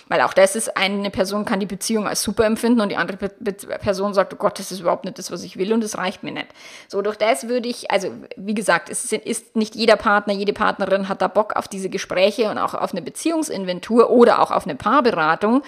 Weil 0.08 0.20
auch 0.20 0.32
das 0.32 0.54
ist, 0.54 0.76
eine 0.76 1.10
Person 1.10 1.44
kann 1.44 1.58
die 1.58 1.66
Beziehung 1.66 2.06
als 2.06 2.22
super 2.22 2.44
empfinden 2.44 2.80
und 2.80 2.90
die 2.90 2.96
andere 2.96 3.16
Person 3.18 4.14
sagt, 4.14 4.32
oh 4.32 4.36
Gott, 4.36 4.58
das 4.58 4.70
ist 4.70 4.80
überhaupt 4.80 5.04
nicht 5.04 5.18
das, 5.18 5.32
was 5.32 5.42
ich 5.42 5.56
will 5.56 5.72
und 5.72 5.82
das 5.82 5.98
reicht 5.98 6.22
mir 6.22 6.30
nicht. 6.30 6.46
So, 6.86 7.02
durch 7.02 7.16
das 7.16 7.48
würde 7.48 7.68
ich, 7.68 7.90
also 7.90 8.12
wie 8.36 8.54
gesagt, 8.54 8.88
es 8.88 9.12
ist 9.12 9.56
nicht 9.56 9.74
jeder 9.74 9.96
Partner, 9.96 10.32
jede 10.32 10.52
Partnerin 10.52 11.08
hat 11.08 11.22
da 11.22 11.28
Bock 11.28 11.56
auf 11.56 11.66
diese 11.66 11.90
Gespräche 11.90 12.48
und 12.50 12.58
auch 12.58 12.74
auf 12.74 12.92
eine 12.92 13.02
Beziehungsinventur 13.02 14.10
oder 14.10 14.40
auch 14.40 14.45
auf 14.50 14.64
eine 14.64 14.76
Paarberatung. 14.76 15.62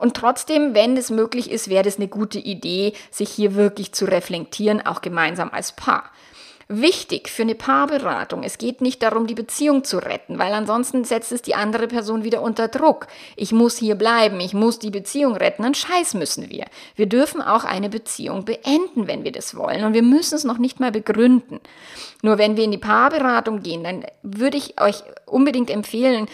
Und 0.00 0.16
trotzdem, 0.16 0.74
wenn 0.74 0.96
es 0.96 1.10
möglich 1.10 1.50
ist, 1.50 1.68
wäre 1.68 1.84
das 1.84 1.96
eine 1.96 2.08
gute 2.08 2.38
Idee, 2.38 2.94
sich 3.10 3.30
hier 3.30 3.54
wirklich 3.54 3.92
zu 3.92 4.04
reflektieren, 4.04 4.84
auch 4.84 5.02
gemeinsam 5.02 5.50
als 5.52 5.72
Paar 5.72 6.10
wichtig 6.70 7.28
für 7.28 7.42
eine 7.42 7.56
Paarberatung. 7.56 8.44
Es 8.44 8.56
geht 8.56 8.80
nicht 8.80 9.02
darum, 9.02 9.26
die 9.26 9.34
Beziehung 9.34 9.82
zu 9.82 9.98
retten, 9.98 10.38
weil 10.38 10.52
ansonsten 10.52 11.02
setzt 11.04 11.32
es 11.32 11.42
die 11.42 11.56
andere 11.56 11.88
Person 11.88 12.22
wieder 12.22 12.42
unter 12.42 12.68
Druck. 12.68 13.08
Ich 13.34 13.50
muss 13.50 13.76
hier 13.76 13.96
bleiben, 13.96 14.38
ich 14.38 14.54
muss 14.54 14.78
die 14.78 14.90
Beziehung 14.90 15.34
retten, 15.34 15.64
dann 15.64 15.74
scheiß 15.74 16.14
müssen 16.14 16.48
wir. 16.48 16.66
Wir 16.94 17.06
dürfen 17.06 17.42
auch 17.42 17.64
eine 17.64 17.88
Beziehung 17.88 18.44
beenden, 18.44 19.08
wenn 19.08 19.24
wir 19.24 19.32
das 19.32 19.56
wollen 19.56 19.84
und 19.84 19.94
wir 19.94 20.04
müssen 20.04 20.36
es 20.36 20.44
noch 20.44 20.58
nicht 20.58 20.78
mal 20.78 20.92
begründen. 20.92 21.58
Nur 22.22 22.38
wenn 22.38 22.56
wir 22.56 22.62
in 22.62 22.70
die 22.70 22.78
Paarberatung 22.78 23.64
gehen, 23.64 23.82
dann 23.82 24.04
würde 24.22 24.56
ich 24.56 24.80
euch 24.80 25.02
unbedingt 25.26 25.70
empfehlen, 25.70 26.28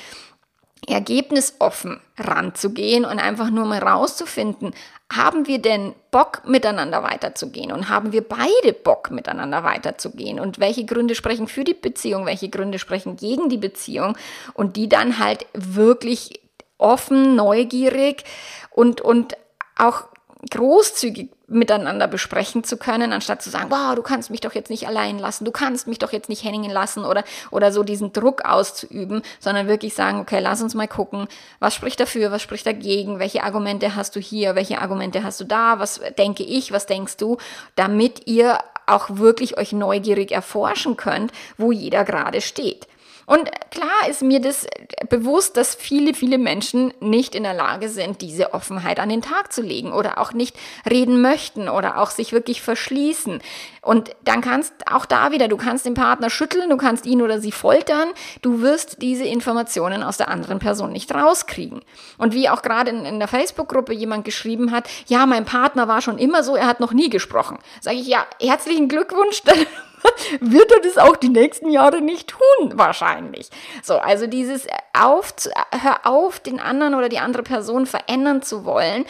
ergebnisoffen 0.87 2.01
ranzugehen 2.18 3.05
und 3.05 3.18
einfach 3.18 3.51
nur 3.51 3.64
mal 3.64 3.81
rauszufinden, 3.83 4.75
haben 5.12 5.46
wir 5.46 5.61
denn 5.61 5.94
Bock 6.11 6.42
miteinander 6.46 7.03
weiterzugehen 7.03 7.70
und 7.70 7.88
haben 7.88 8.12
wir 8.12 8.22
beide 8.22 8.72
Bock 8.72 9.11
miteinander 9.11 9.62
weiterzugehen? 9.62 10.40
Und 10.40 10.59
welche 10.59 10.85
Gründe 10.85 11.14
sprechen 11.14 11.46
für 11.46 11.62
die 11.62 11.75
Beziehung, 11.75 12.27
welche 12.27 12.49
Gründe 12.49 12.79
sprechen 12.79 13.16
gegen 13.16 13.49
die 13.49 13.59
Beziehung? 13.59 14.16
Und 14.55 14.77
die 14.77 14.88
dann 14.88 15.18
halt 15.18 15.46
wirklich 15.53 16.40
offen, 16.79 17.37
neugierig 17.37 18.25
und, 18.70 19.01
und 19.01 19.37
auch 19.77 20.05
großzügig 20.51 21.31
miteinander 21.48 22.09
besprechen 22.09 22.64
zu 22.64 22.76
können, 22.76 23.12
anstatt 23.12 23.40
zu 23.40 23.50
sagen, 23.50 23.70
wow, 23.70 23.94
du 23.94 24.02
kannst 24.02 24.30
mich 24.30 24.40
doch 24.40 24.54
jetzt 24.54 24.70
nicht 24.70 24.88
allein 24.88 25.18
lassen, 25.18 25.44
du 25.44 25.52
kannst 25.52 25.87
mich 25.87 25.98
doch 25.98 26.12
jetzt 26.12 26.28
nicht 26.28 26.42
hängen 26.42 26.70
lassen 26.70 27.04
oder, 27.04 27.22
oder 27.50 27.70
so 27.72 27.85
diesen 27.85 28.12
Druck 28.12 28.44
auszuüben, 28.44 29.22
sondern 29.38 29.68
wirklich 29.68 29.94
sagen, 29.94 30.18
okay, 30.18 30.40
lass 30.40 30.61
uns 30.61 30.74
mal 30.74 30.88
gucken, 30.88 31.28
was 31.61 31.74
spricht 31.74 32.00
dafür, 32.00 32.32
was 32.32 32.42
spricht 32.42 32.66
dagegen, 32.66 33.20
welche 33.20 33.44
Argumente 33.44 33.94
hast 33.94 34.16
du 34.16 34.20
hier, 34.20 34.56
welche 34.56 34.80
Argumente 34.80 35.22
hast 35.22 35.40
du 35.40 35.44
da, 35.44 35.78
was 35.78 36.00
denke 36.18 36.42
ich, 36.42 36.72
was 36.72 36.87
denkst 36.87 37.16
du, 37.16 37.37
damit 37.76 38.26
ihr 38.26 38.59
auch 38.87 39.06
wirklich 39.11 39.59
euch 39.59 39.72
neugierig 39.72 40.32
erforschen 40.32 40.96
könnt, 40.96 41.32
wo 41.59 41.70
jeder 41.72 42.04
gerade 42.04 42.40
steht. 42.40 42.87
Und 43.26 43.50
klar 43.72 44.08
ist 44.08 44.22
mir 44.22 44.40
das 44.40 44.66
bewusst, 45.10 45.56
dass 45.56 45.74
viele, 45.74 46.14
viele 46.14 46.38
Menschen 46.38 46.94
nicht 47.00 47.34
in 47.34 47.42
der 47.42 47.54
Lage 47.54 47.88
sind, 47.88 48.22
diese 48.22 48.54
Offenheit 48.54 49.00
an 49.00 49.08
den 49.08 49.20
Tag 49.20 49.52
zu 49.52 49.62
legen 49.62 49.92
oder 49.92 50.18
auch 50.18 50.32
nicht 50.32 50.56
reden 50.88 51.20
möchten 51.20 51.68
oder 51.68 52.00
auch 52.00 52.10
sich 52.10 52.32
wirklich 52.32 52.62
verschließen. 52.62 53.42
Und 53.82 54.10
dann 54.24 54.42
kannst 54.42 54.72
auch 54.90 55.06
da 55.06 55.32
wieder, 55.32 55.48
du 55.48 55.56
kannst 55.56 55.86
den 55.86 55.94
Partner 55.94 56.30
schütteln, 56.30 56.70
du 56.70 56.76
kannst 56.76 57.04
ihn 57.04 57.20
oder 57.20 57.40
sie 57.40 57.52
foltern, 57.52 58.08
du 58.42 58.60
wirst 58.60 59.02
diese 59.02 59.24
Informationen 59.24 60.04
aus 60.04 60.16
der 60.16 60.28
anderen 60.28 60.60
Person 60.60 60.92
nicht 60.92 61.12
rauskriegen. 61.12 61.82
Und 62.18 62.32
wie 62.32 62.48
auch 62.48 62.62
gerade 62.62 62.90
in, 62.90 63.04
in 63.04 63.18
der 63.18 63.28
Facebook-Gruppe 63.28 63.92
jemand 63.92 64.24
geschrieben 64.24 64.70
hat, 64.70 64.88
ja, 65.08 65.26
mein 65.26 65.44
Partner 65.44 65.88
war 65.88 66.00
schon 66.00 66.18
immer 66.18 66.44
so, 66.44 66.54
er 66.54 66.66
hat 66.66 66.78
noch 66.78 66.92
nie 66.92 67.10
gesprochen. 67.10 67.58
Sage 67.80 67.96
ich, 67.96 68.06
ja, 68.06 68.24
herzlichen 68.40 68.88
Glückwunsch, 68.88 69.42
wird 70.40 70.71
er 70.73 70.81
das 70.81 70.99
auch 70.99 71.16
die 71.16 71.29
nächsten 71.29 71.71
Jahre 71.71 72.01
nicht 72.01 72.29
tun, 72.29 72.73
wahrscheinlich. 72.75 73.51
So, 73.83 73.99
also 73.99 74.27
dieses 74.27 74.66
auf, 74.92 75.35
hör 75.83 76.07
auf, 76.07 76.40
den 76.40 76.61
anderen 76.61 76.95
oder 76.95 77.09
die 77.09 77.19
andere 77.19 77.42
Person 77.42 77.87
verändern 77.87 78.42
zu 78.42 78.64
wollen. 78.64 79.05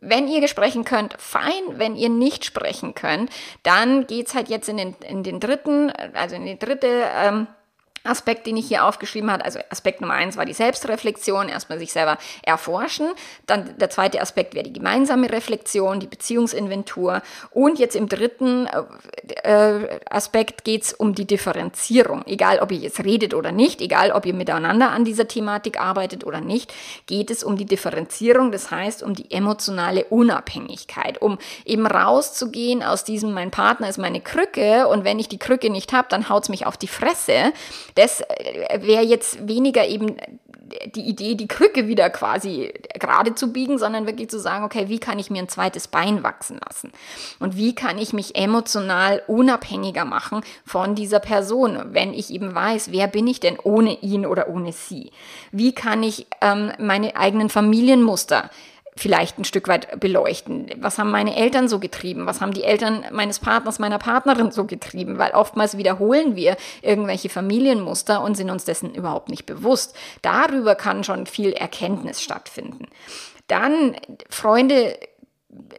Wenn 0.00 0.28
ihr 0.28 0.46
sprechen 0.48 0.84
könnt, 0.84 1.14
fein. 1.18 1.52
Wenn 1.72 1.96
ihr 1.96 2.08
nicht 2.08 2.44
sprechen 2.44 2.94
könnt, 2.94 3.30
dann 3.62 4.06
geht's 4.06 4.34
halt 4.34 4.48
jetzt 4.48 4.68
in 4.68 4.76
den, 4.76 4.96
in 5.06 5.22
den 5.22 5.40
dritten, 5.40 5.92
also 6.14 6.36
in 6.36 6.46
die 6.46 6.58
dritte, 6.58 7.04
ähm, 7.16 7.46
Aspekt, 8.04 8.46
den 8.46 8.56
ich 8.56 8.68
hier 8.68 8.84
aufgeschrieben 8.84 9.30
habe. 9.30 9.44
Also 9.44 9.58
Aspekt 9.70 10.00
Nummer 10.00 10.14
eins 10.14 10.36
war 10.36 10.44
die 10.44 10.52
Selbstreflexion, 10.52 11.48
erstmal 11.48 11.78
sich 11.78 11.92
selber 11.92 12.18
erforschen. 12.42 13.08
Dann 13.46 13.76
der 13.78 13.90
zweite 13.90 14.20
Aspekt 14.20 14.54
wäre 14.54 14.64
die 14.64 14.72
gemeinsame 14.72 15.30
Reflexion, 15.30 16.00
die 16.00 16.06
Beziehungsinventur. 16.06 17.22
Und 17.50 17.78
jetzt 17.78 17.96
im 17.96 18.08
dritten 18.08 18.66
äh, 19.42 20.00
Aspekt 20.08 20.64
geht 20.64 20.84
es 20.84 20.92
um 20.92 21.14
die 21.14 21.26
Differenzierung. 21.26 22.24
Egal, 22.26 22.60
ob 22.60 22.72
ihr 22.72 22.78
jetzt 22.78 23.04
redet 23.04 23.34
oder 23.34 23.52
nicht, 23.52 23.80
egal, 23.80 24.12
ob 24.12 24.26
ihr 24.26 24.34
miteinander 24.34 24.90
an 24.90 25.04
dieser 25.04 25.28
Thematik 25.28 25.80
arbeitet 25.80 26.24
oder 26.24 26.40
nicht, 26.40 26.72
geht 27.06 27.30
es 27.30 27.44
um 27.44 27.56
die 27.56 27.66
Differenzierung, 27.66 28.52
das 28.52 28.70
heißt 28.70 29.02
um 29.02 29.14
die 29.14 29.30
emotionale 29.30 30.04
Unabhängigkeit, 30.04 31.20
um 31.20 31.38
eben 31.64 31.86
rauszugehen 31.86 32.82
aus 32.82 33.04
diesem, 33.04 33.32
mein 33.32 33.50
Partner 33.50 33.88
ist 33.88 33.98
meine 33.98 34.20
Krücke 34.20 34.88
und 34.88 35.04
wenn 35.04 35.18
ich 35.18 35.28
die 35.28 35.38
Krücke 35.38 35.70
nicht 35.70 35.92
habe, 35.92 36.08
dann 36.10 36.28
haut 36.28 36.44
es 36.44 36.48
mich 36.48 36.66
auf 36.66 36.76
die 36.76 36.88
Fresse 36.88 37.52
das 37.98 38.20
äh, 38.20 38.80
wäre 38.80 39.02
jetzt 39.02 39.46
weniger 39.48 39.86
eben 39.86 40.16
die 40.94 41.08
Idee, 41.08 41.34
die 41.34 41.48
Krücke 41.48 41.88
wieder 41.88 42.10
quasi 42.10 42.72
gerade 42.94 43.34
zu 43.34 43.52
biegen, 43.52 43.78
sondern 43.78 44.06
wirklich 44.06 44.28
zu 44.28 44.38
sagen, 44.38 44.64
okay, 44.64 44.88
wie 44.88 44.98
kann 44.98 45.18
ich 45.18 45.30
mir 45.30 45.42
ein 45.42 45.48
zweites 45.48 45.88
Bein 45.88 46.22
wachsen 46.22 46.60
lassen? 46.64 46.92
Und 47.40 47.56
wie 47.56 47.74
kann 47.74 47.98
ich 47.98 48.12
mich 48.12 48.36
emotional 48.36 49.22
unabhängiger 49.26 50.04
machen 50.04 50.42
von 50.64 50.94
dieser 50.94 51.20
Person, 51.20 51.78
wenn 51.92 52.12
ich 52.12 52.30
eben 52.30 52.54
weiß, 52.54 52.92
wer 52.92 53.06
bin 53.06 53.26
ich 53.26 53.40
denn 53.40 53.58
ohne 53.62 53.98
ihn 54.00 54.26
oder 54.26 54.48
ohne 54.48 54.72
sie? 54.72 55.10
Wie 55.52 55.72
kann 55.72 56.02
ich 56.02 56.26
ähm, 56.40 56.72
meine 56.78 57.16
eigenen 57.16 57.48
Familienmuster 57.48 58.50
vielleicht 58.98 59.38
ein 59.38 59.44
Stück 59.44 59.68
weit 59.68 60.00
beleuchten. 60.00 60.70
Was 60.78 60.98
haben 60.98 61.10
meine 61.10 61.36
Eltern 61.36 61.68
so 61.68 61.78
getrieben? 61.78 62.26
Was 62.26 62.40
haben 62.40 62.52
die 62.52 62.64
Eltern 62.64 63.04
meines 63.12 63.38
Partners, 63.38 63.78
meiner 63.78 63.98
Partnerin 63.98 64.50
so 64.50 64.64
getrieben? 64.64 65.18
Weil 65.18 65.32
oftmals 65.32 65.78
wiederholen 65.78 66.36
wir 66.36 66.56
irgendwelche 66.82 67.28
Familienmuster 67.28 68.22
und 68.22 68.36
sind 68.36 68.50
uns 68.50 68.64
dessen 68.64 68.94
überhaupt 68.94 69.28
nicht 69.28 69.46
bewusst. 69.46 69.96
Darüber 70.22 70.74
kann 70.74 71.04
schon 71.04 71.26
viel 71.26 71.52
Erkenntnis 71.52 72.22
stattfinden. 72.22 72.86
Dann 73.46 73.96
Freunde 74.28 74.98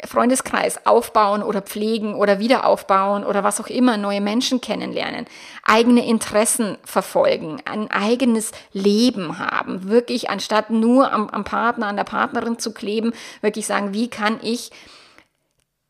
Freundeskreis 0.05 0.85
aufbauen 0.87 1.43
oder 1.43 1.61
pflegen 1.61 2.15
oder 2.15 2.39
wieder 2.39 2.65
aufbauen 2.65 3.23
oder 3.23 3.43
was 3.43 3.61
auch 3.61 3.67
immer, 3.67 3.97
neue 3.97 4.21
Menschen 4.21 4.61
kennenlernen, 4.61 5.27
eigene 5.63 6.07
Interessen 6.07 6.77
verfolgen, 6.83 7.61
ein 7.65 7.91
eigenes 7.91 8.51
Leben 8.73 9.37
haben, 9.37 9.87
wirklich 9.87 10.29
anstatt 10.29 10.71
nur 10.71 11.11
am, 11.11 11.29
am 11.29 11.43
Partner, 11.43 11.87
an 11.87 11.97
der 11.97 12.03
Partnerin 12.03 12.57
zu 12.57 12.73
kleben, 12.73 13.13
wirklich 13.41 13.67
sagen, 13.67 13.93
wie 13.93 14.09
kann 14.09 14.39
ich 14.41 14.71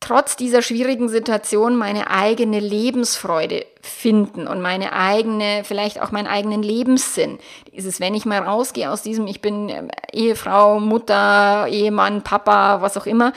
trotz 0.00 0.34
dieser 0.34 0.62
schwierigen 0.62 1.08
Situation 1.08 1.76
meine 1.76 2.10
eigene 2.10 2.58
Lebensfreude 2.58 3.66
finden 3.82 4.46
und 4.46 4.60
meine 4.60 4.92
eigene, 4.92 5.62
vielleicht 5.64 6.00
auch 6.02 6.10
meinen 6.10 6.26
eigenen 6.26 6.62
Lebenssinn. 6.62 7.38
Dieses, 7.74 8.00
wenn 8.00 8.14
ich 8.14 8.24
mal 8.24 8.40
rausgehe 8.40 8.90
aus 8.90 9.02
diesem, 9.02 9.26
ich 9.26 9.40
bin 9.40 9.68
ähm, 9.68 9.90
Ehefrau, 10.12 10.80
Mutter, 10.80 11.66
Ehemann, 11.68 12.22
Papa, 12.22 12.80
was 12.80 12.96
auch 12.96 13.06
immer, 13.06 13.32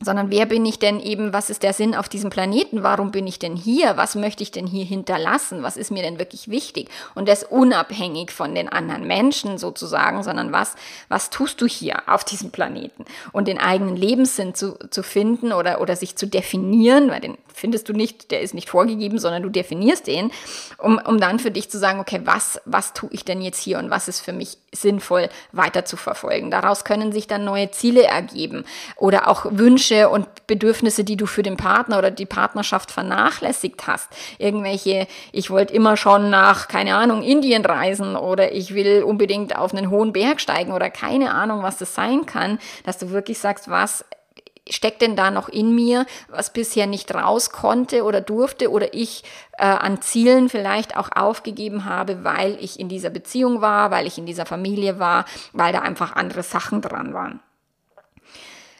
sondern 0.00 0.30
wer 0.30 0.46
bin 0.46 0.64
ich 0.64 0.78
denn 0.78 1.00
eben, 1.00 1.32
was 1.32 1.50
ist 1.50 1.64
der 1.64 1.72
Sinn 1.72 1.94
auf 1.94 2.08
diesem 2.08 2.30
Planeten, 2.30 2.84
warum 2.84 3.10
bin 3.10 3.26
ich 3.26 3.40
denn 3.40 3.56
hier, 3.56 3.96
was 3.96 4.14
möchte 4.14 4.44
ich 4.44 4.52
denn 4.52 4.66
hier 4.66 4.84
hinterlassen, 4.84 5.64
was 5.64 5.76
ist 5.76 5.90
mir 5.90 6.02
denn 6.02 6.20
wirklich 6.20 6.48
wichtig? 6.48 6.88
Und 7.16 7.28
das 7.28 7.42
unabhängig 7.42 8.30
von 8.30 8.54
den 8.54 8.68
anderen 8.68 9.06
Menschen 9.06 9.58
sozusagen, 9.58 10.22
sondern 10.22 10.52
was, 10.52 10.76
was 11.08 11.30
tust 11.30 11.60
du 11.60 11.66
hier 11.66 12.02
auf 12.06 12.24
diesem 12.24 12.50
Planeten? 12.52 13.04
Und 13.32 13.48
den 13.48 13.58
eigenen 13.58 13.96
Lebenssinn 13.96 14.54
zu, 14.54 14.78
zu 14.90 15.02
finden 15.02 15.52
oder, 15.52 15.80
oder 15.80 15.96
sich 15.96 16.14
zu 16.14 16.26
definieren, 16.26 17.10
weil 17.10 17.20
den 17.20 17.36
findest 17.52 17.88
du 17.88 17.92
nicht, 17.92 18.30
der 18.30 18.40
ist 18.40 18.54
nicht 18.54 18.70
vorgegeben, 18.70 19.18
sondern 19.18 19.42
du 19.42 19.48
definierst 19.48 20.06
den, 20.06 20.30
um, 20.78 20.98
um 21.04 21.18
dann 21.18 21.40
für 21.40 21.50
dich 21.50 21.70
zu 21.70 21.78
sagen, 21.78 21.98
okay, 21.98 22.20
was, 22.24 22.60
was 22.64 22.92
tue 22.92 23.10
ich 23.12 23.24
denn 23.24 23.42
jetzt 23.42 23.60
hier 23.60 23.80
und 23.80 23.90
was 23.90 24.06
ist 24.06 24.20
für 24.20 24.32
mich 24.32 24.58
sinnvoll 24.70 25.28
weiter 25.50 25.84
zu 25.84 25.96
verfolgen. 25.96 26.52
Daraus 26.52 26.84
können 26.84 27.10
sich 27.10 27.26
dann 27.26 27.44
neue 27.44 27.70
Ziele 27.72 28.04
ergeben 28.04 28.64
oder 28.96 29.28
auch 29.28 29.46
Wünsche 29.50 29.87
Wünsche 29.88 30.08
und 30.08 30.46
Bedürfnisse, 30.46 31.04
die 31.04 31.16
du 31.16 31.26
für 31.26 31.42
den 31.42 31.56
Partner 31.56 31.98
oder 31.98 32.10
die 32.10 32.26
Partnerschaft 32.26 32.90
vernachlässigt 32.90 33.86
hast. 33.86 34.08
Irgendwelche, 34.38 35.06
ich 35.32 35.50
wollte 35.50 35.74
immer 35.74 35.96
schon 35.96 36.30
nach, 36.30 36.68
keine 36.68 36.94
Ahnung, 36.94 37.22
Indien 37.22 37.64
reisen 37.64 38.16
oder 38.16 38.52
ich 38.52 38.74
will 38.74 39.02
unbedingt 39.02 39.56
auf 39.56 39.74
einen 39.74 39.90
hohen 39.90 40.12
Berg 40.12 40.40
steigen 40.40 40.72
oder 40.72 40.90
keine 40.90 41.32
Ahnung, 41.34 41.62
was 41.62 41.78
das 41.78 41.94
sein 41.94 42.26
kann, 42.26 42.58
dass 42.84 42.98
du 42.98 43.10
wirklich 43.10 43.38
sagst, 43.38 43.68
was 43.70 44.04
steckt 44.70 45.00
denn 45.00 45.16
da 45.16 45.30
noch 45.30 45.48
in 45.48 45.74
mir, 45.74 46.04
was 46.28 46.52
bisher 46.52 46.86
nicht 46.86 47.14
raus 47.14 47.50
konnte 47.50 48.04
oder 48.04 48.20
durfte 48.20 48.70
oder 48.70 48.92
ich 48.92 49.24
äh, 49.56 49.64
an 49.64 50.02
Zielen 50.02 50.50
vielleicht 50.50 50.94
auch 50.98 51.08
aufgegeben 51.14 51.86
habe, 51.86 52.22
weil 52.22 52.58
ich 52.60 52.78
in 52.78 52.90
dieser 52.90 53.08
Beziehung 53.08 53.62
war, 53.62 53.90
weil 53.90 54.06
ich 54.06 54.18
in 54.18 54.26
dieser 54.26 54.44
Familie 54.44 54.98
war, 54.98 55.24
weil 55.54 55.72
da 55.72 55.80
einfach 55.80 56.16
andere 56.16 56.42
Sachen 56.42 56.82
dran 56.82 57.14
waren. 57.14 57.40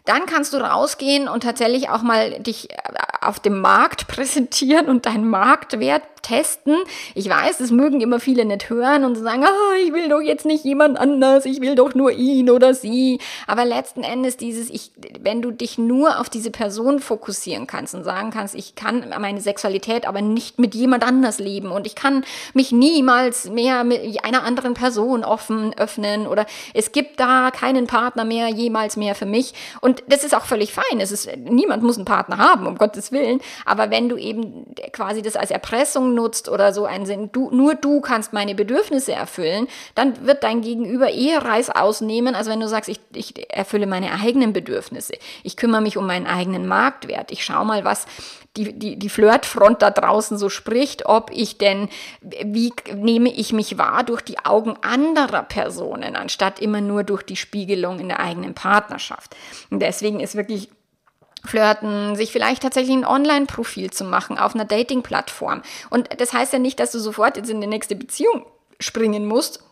Dann 0.08 0.24
kannst 0.24 0.54
du 0.54 0.56
rausgehen 0.56 1.28
und 1.28 1.42
tatsächlich 1.42 1.90
auch 1.90 2.00
mal 2.00 2.40
dich 2.40 2.70
äh, 2.70 2.76
auf 3.20 3.40
dem 3.40 3.60
Markt 3.60 4.08
präsentieren 4.08 4.86
und 4.86 5.04
deinen 5.04 5.28
Marktwert 5.28 6.02
testen. 6.22 6.76
Ich 7.14 7.28
weiß, 7.28 7.58
das 7.58 7.70
mögen 7.70 8.00
immer 8.00 8.20
viele 8.20 8.44
nicht 8.44 8.70
hören 8.70 9.04
und 9.04 9.16
sagen, 9.16 9.44
ah, 9.44 9.76
ich 9.82 9.92
will 9.92 10.08
doch 10.08 10.20
jetzt 10.20 10.46
nicht 10.46 10.64
jemand 10.64 10.98
anders, 10.98 11.44
ich 11.44 11.60
will 11.60 11.74
doch 11.74 11.94
nur 11.94 12.10
ihn 12.10 12.50
oder 12.50 12.74
sie. 12.74 13.18
Aber 13.46 13.64
letzten 13.64 14.02
Endes 14.02 14.36
dieses, 14.36 14.70
ich, 14.70 14.90
wenn 15.20 15.42
du 15.42 15.50
dich 15.50 15.78
nur 15.78 16.20
auf 16.20 16.28
diese 16.28 16.50
Person 16.50 17.00
fokussieren 17.00 17.66
kannst 17.66 17.94
und 17.94 18.04
sagen 18.04 18.30
kannst, 18.30 18.54
ich 18.54 18.74
kann 18.74 19.12
meine 19.20 19.40
Sexualität 19.40 20.06
aber 20.06 20.22
nicht 20.22 20.58
mit 20.58 20.74
jemand 20.74 21.04
anders 21.04 21.38
leben 21.38 21.70
und 21.70 21.86
ich 21.86 21.94
kann 21.94 22.24
mich 22.54 22.72
niemals 22.72 23.50
mehr 23.50 23.84
mit 23.84 24.24
einer 24.24 24.42
anderen 24.42 24.74
Person 24.74 25.24
offen 25.24 25.74
öffnen 25.78 26.26
oder 26.26 26.46
es 26.74 26.92
gibt 26.92 27.20
da 27.20 27.50
keinen 27.50 27.86
Partner 27.86 28.24
mehr, 28.24 28.48
jemals 28.48 28.96
mehr 28.96 29.14
für 29.14 29.26
mich. 29.26 29.54
Und 29.80 29.97
das 30.06 30.24
ist 30.24 30.34
auch 30.34 30.44
völlig 30.44 30.72
fein. 30.72 31.00
Es 31.00 31.12
ist, 31.12 31.28
niemand 31.36 31.82
muss 31.82 31.96
einen 31.96 32.04
Partner 32.04 32.38
haben, 32.38 32.66
um 32.66 32.76
Gottes 32.76 33.12
Willen. 33.12 33.40
Aber 33.64 33.90
wenn 33.90 34.08
du 34.08 34.16
eben 34.16 34.74
quasi 34.92 35.22
das 35.22 35.36
als 35.36 35.50
Erpressung 35.50 36.14
nutzt 36.14 36.48
oder 36.48 36.72
so 36.72 36.84
einen 36.84 37.06
Sinn, 37.06 37.30
du, 37.32 37.50
nur 37.50 37.74
du 37.74 38.00
kannst 38.00 38.32
meine 38.32 38.54
Bedürfnisse 38.54 39.12
erfüllen, 39.12 39.68
dann 39.94 40.26
wird 40.26 40.42
dein 40.44 40.62
Gegenüber 40.62 41.10
eher 41.10 41.44
Reiß 41.44 41.70
ausnehmen, 41.70 42.34
als 42.34 42.48
wenn 42.48 42.60
du 42.60 42.68
sagst, 42.68 42.88
ich, 42.88 43.00
ich 43.14 43.52
erfülle 43.52 43.86
meine 43.86 44.12
eigenen 44.12 44.52
Bedürfnisse. 44.52 45.14
Ich 45.42 45.56
kümmere 45.56 45.80
mich 45.80 45.96
um 45.96 46.06
meinen 46.06 46.26
eigenen 46.26 46.66
Marktwert. 46.66 47.30
Ich 47.30 47.44
schaue 47.44 47.64
mal, 47.64 47.84
was 47.84 48.06
die, 48.58 48.72
die, 48.76 48.96
die 48.96 49.08
Flirtfront 49.08 49.82
da 49.82 49.90
draußen 49.90 50.36
so 50.36 50.48
spricht, 50.48 51.06
ob 51.06 51.30
ich 51.32 51.58
denn, 51.58 51.88
wie 52.20 52.72
nehme 52.94 53.32
ich 53.32 53.52
mich 53.52 53.78
wahr 53.78 54.02
durch 54.02 54.22
die 54.22 54.38
Augen 54.44 54.76
anderer 54.82 55.42
Personen, 55.44 56.16
anstatt 56.16 56.58
immer 56.58 56.80
nur 56.80 57.04
durch 57.04 57.22
die 57.22 57.36
Spiegelung 57.36 58.00
in 58.00 58.08
der 58.08 58.20
eigenen 58.20 58.54
Partnerschaft. 58.54 59.36
Und 59.70 59.78
deswegen 59.88 60.20
ist 60.20 60.36
wirklich 60.36 60.68
flirten, 61.44 62.14
sich 62.14 62.30
vielleicht 62.30 62.62
tatsächlich 62.62 62.94
ein 62.94 63.06
Online-Profil 63.06 63.90
zu 63.90 64.04
machen 64.04 64.38
auf 64.38 64.54
einer 64.54 64.64
Dating-Plattform. 64.64 65.62
Und 65.88 66.08
das 66.20 66.32
heißt 66.32 66.52
ja 66.52 66.58
nicht, 66.58 66.78
dass 66.78 66.92
du 66.92 66.98
sofort 66.98 67.36
jetzt 67.36 67.50
in 67.50 67.60
die 67.60 67.66
nächste 67.66 67.96
Beziehung 67.96 68.44
springen 68.80 69.26
musst, 69.26 69.64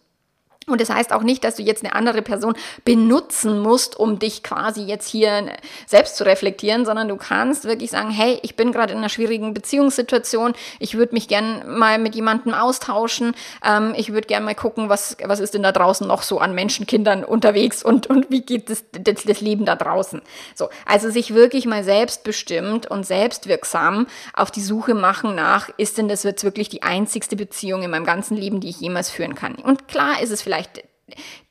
und 0.69 0.81
das 0.81 0.91
heißt 0.91 1.13
auch 1.13 1.23
nicht, 1.23 1.45
dass 1.45 1.55
du 1.55 1.63
jetzt 1.63 1.85
eine 1.85 1.95
andere 1.95 2.23
Person 2.23 2.57
benutzen 2.85 3.61
musst, 3.61 3.97
um 3.97 4.19
dich 4.19 4.43
quasi 4.43 4.83
jetzt 4.83 5.09
hier 5.09 5.47
selbst 5.87 6.17
zu 6.17 6.27
reflektieren, 6.27 6.85
sondern 6.85 7.07
du 7.07 7.15
kannst 7.15 7.67
wirklich 7.67 7.93
sagen, 7.93 8.11
hey, 8.11 8.41
ich 8.43 8.57
bin 8.57 8.73
gerade 8.73 8.93
in 8.93 8.99
einer 8.99 9.09
schwierigen 9.09 9.55
Beziehungssituation, 9.55 10.55
ich 10.81 10.97
würde 10.97 11.15
mich 11.15 11.29
gern 11.29 11.79
mal 11.79 12.01
mit 12.01 12.17
jemandem 12.17 12.53
austauschen, 12.53 13.37
ähm, 13.65 13.95
ich 13.97 14.13
würde 14.13 14.27
gern 14.27 14.43
mal 14.43 14.57
gucken, 14.57 14.89
was, 14.89 15.17
was 15.23 15.39
ist 15.39 15.55
denn 15.55 15.63
da 15.63 15.71
draußen 15.71 16.05
noch 16.05 16.23
so 16.23 16.41
an 16.41 16.53
Menschenkindern 16.53 17.23
unterwegs 17.23 17.85
und, 17.85 18.09
und 18.09 18.33
wie 18.33 18.41
geht 18.41 18.69
das, 18.69 18.83
das, 18.91 19.23
das 19.23 19.41
Leben 19.41 19.67
da 19.67 19.77
draußen. 19.77 20.21
So, 20.57 20.69
also 20.85 21.11
sich 21.11 21.33
wirklich 21.33 21.67
mal 21.67 21.85
selbstbestimmt 21.85 22.91
und 22.91 23.07
selbstwirksam 23.07 24.09
auf 24.35 24.51
die 24.51 24.63
Suche 24.63 24.95
machen 24.95 25.37
nach, 25.37 25.69
ist 25.77 25.97
denn 25.97 26.09
das 26.09 26.25
jetzt 26.25 26.43
wirklich 26.43 26.69
die 26.69 26.83
einzigste 26.83 27.37
Beziehung 27.37 27.85
in 27.85 27.93
meinem 27.93 28.05
ganzen 28.05 28.37
Leben, 28.37 28.59
die 28.59 28.71
ich 28.71 28.81
jemals 28.81 29.11
führen 29.11 29.37
kann. 29.37 29.55
Und 29.55 29.87
klar 29.87 30.21
ist 30.21 30.33
es 30.33 30.43
vielleicht 30.43 30.56
vielleicht 30.57 30.85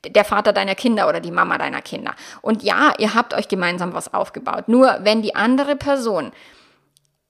der 0.04 0.26
Vater 0.26 0.54
deiner 0.54 0.76
Kinder 0.76 1.08
oder 1.08 1.20
die 1.20 1.32
Mama 1.32 1.58
deiner 1.58 1.82
Kinder. 1.82 2.14
Und 2.42 2.64
ja, 2.64 2.94
ihr 2.98 3.16
habt 3.16 3.34
euch 3.34 3.48
gemeinsam 3.48 3.94
was 3.94 4.14
aufgebaut. 4.14 4.68
Nur 4.68 5.00
wenn 5.02 5.22
die 5.22 5.36
andere 5.36 5.76
Person 5.76 6.32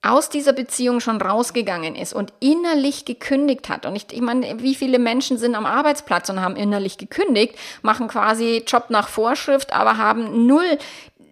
aus 0.01 0.29
dieser 0.29 0.53
Beziehung 0.53 0.99
schon 0.99 1.19
rausgegangen 1.19 1.95
ist 1.95 2.13
und 2.13 2.31
innerlich 2.39 3.05
gekündigt 3.05 3.69
hat. 3.69 3.87
Und 3.87 3.95
ich, 3.95 4.05
ich 4.11 4.21
meine, 4.21 4.61
wie 4.61 4.75
viele 4.75 4.99
Menschen 4.99 5.37
sind 5.39 5.55
am 5.55 5.65
Arbeitsplatz 5.65 6.29
und 6.29 6.41
haben 6.41 6.55
innerlich 6.55 6.99
gekündigt, 6.99 7.55
machen 7.81 8.07
quasi 8.07 8.63
Job 8.67 8.89
nach 8.89 9.07
Vorschrift, 9.07 9.73
aber 9.73 9.97
haben 9.97 10.45
null 10.45 10.77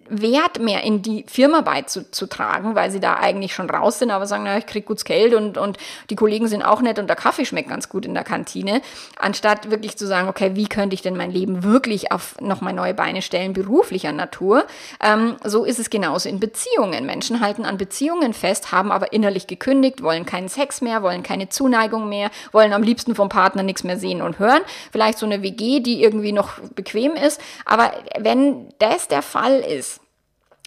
Wert 0.09 0.59
mehr 0.59 0.83
in 0.83 1.01
die 1.01 1.25
Firma 1.27 1.61
beizutragen, 1.61 2.75
weil 2.75 2.91
sie 2.91 2.99
da 2.99 3.15
eigentlich 3.15 3.53
schon 3.53 3.69
raus 3.69 3.99
sind, 3.99 4.11
aber 4.11 4.25
sagen, 4.25 4.43
na, 4.45 4.57
ich 4.57 4.65
krieg 4.65 4.85
gutes 4.85 5.05
Geld 5.05 5.33
und, 5.33 5.57
und 5.57 5.77
die 6.09 6.15
Kollegen 6.15 6.47
sind 6.47 6.63
auch 6.63 6.81
nett 6.81 6.99
und 6.99 7.07
der 7.07 7.15
Kaffee 7.15 7.45
schmeckt 7.45 7.69
ganz 7.69 7.89
gut 7.89 8.05
in 8.05 8.13
der 8.13 8.23
Kantine, 8.23 8.81
anstatt 9.17 9.69
wirklich 9.69 9.97
zu 9.97 10.07
sagen, 10.07 10.27
okay, 10.27 10.51
wie 10.55 10.67
könnte 10.67 10.93
ich 10.93 11.01
denn 11.01 11.17
mein 11.17 11.31
Leben 11.31 11.63
wirklich 11.63 12.11
auf 12.11 12.35
nochmal 12.39 12.73
neue 12.73 12.93
Beine 12.93 13.21
stellen, 13.21 13.53
beruflicher 13.53 14.11
Natur. 14.11 14.65
Ähm, 15.01 15.35
so 15.43 15.65
ist 15.65 15.79
es 15.79 15.89
genauso 15.89 16.29
in 16.29 16.39
Beziehungen. 16.39 17.05
Menschen 17.05 17.39
halten 17.39 17.65
an 17.65 17.77
Beziehungen 17.77 18.33
fest, 18.33 18.71
haben 18.71 18.91
aber 18.91 19.13
innerlich 19.13 19.47
gekündigt, 19.47 20.03
wollen 20.03 20.25
keinen 20.25 20.49
Sex 20.49 20.81
mehr, 20.81 21.03
wollen 21.03 21.23
keine 21.23 21.49
Zuneigung 21.49 22.09
mehr, 22.09 22.29
wollen 22.51 22.73
am 22.73 22.83
liebsten 22.83 23.15
vom 23.15 23.29
Partner 23.29 23.63
nichts 23.63 23.83
mehr 23.83 23.97
sehen 23.97 24.21
und 24.21 24.39
hören. 24.39 24.61
Vielleicht 24.91 25.17
so 25.17 25.25
eine 25.25 25.41
WG, 25.41 25.79
die 25.79 26.03
irgendwie 26.03 26.31
noch 26.31 26.59
bequem 26.75 27.13
ist. 27.13 27.41
Aber 27.65 27.91
wenn 28.19 28.69
das 28.79 29.07
der 29.07 29.21
Fall 29.21 29.59
ist, 29.59 30.02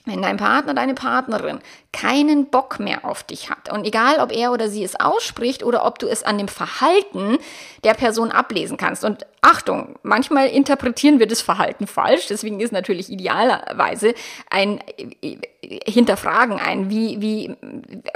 wenn 0.06 0.22
dein 0.22 0.36
Partner, 0.36 0.72
deine 0.72 0.94
Partnerin 0.94 1.58
keinen 1.96 2.46
Bock 2.46 2.78
mehr 2.78 3.06
auf 3.06 3.22
dich 3.22 3.48
hat 3.48 3.72
und 3.72 3.86
egal, 3.86 4.20
ob 4.20 4.30
er 4.30 4.52
oder 4.52 4.68
sie 4.68 4.84
es 4.84 5.00
ausspricht 5.00 5.62
oder 5.62 5.86
ob 5.86 5.98
du 5.98 6.06
es 6.08 6.22
an 6.22 6.36
dem 6.36 6.48
Verhalten 6.48 7.38
der 7.84 7.94
Person 7.94 8.30
ablesen 8.30 8.76
kannst. 8.76 9.02
Und 9.02 9.26
Achtung, 9.40 9.94
manchmal 10.02 10.48
interpretieren 10.48 11.20
wir 11.20 11.26
das 11.26 11.40
Verhalten 11.40 11.86
falsch, 11.86 12.26
deswegen 12.28 12.60
ist 12.60 12.72
natürlich 12.72 13.10
idealerweise 13.10 14.14
ein 14.50 14.80
äh, 15.22 15.38
Hinterfragen 15.84 16.60
ein, 16.60 16.90
wie, 16.90 17.20
wie, 17.20 17.56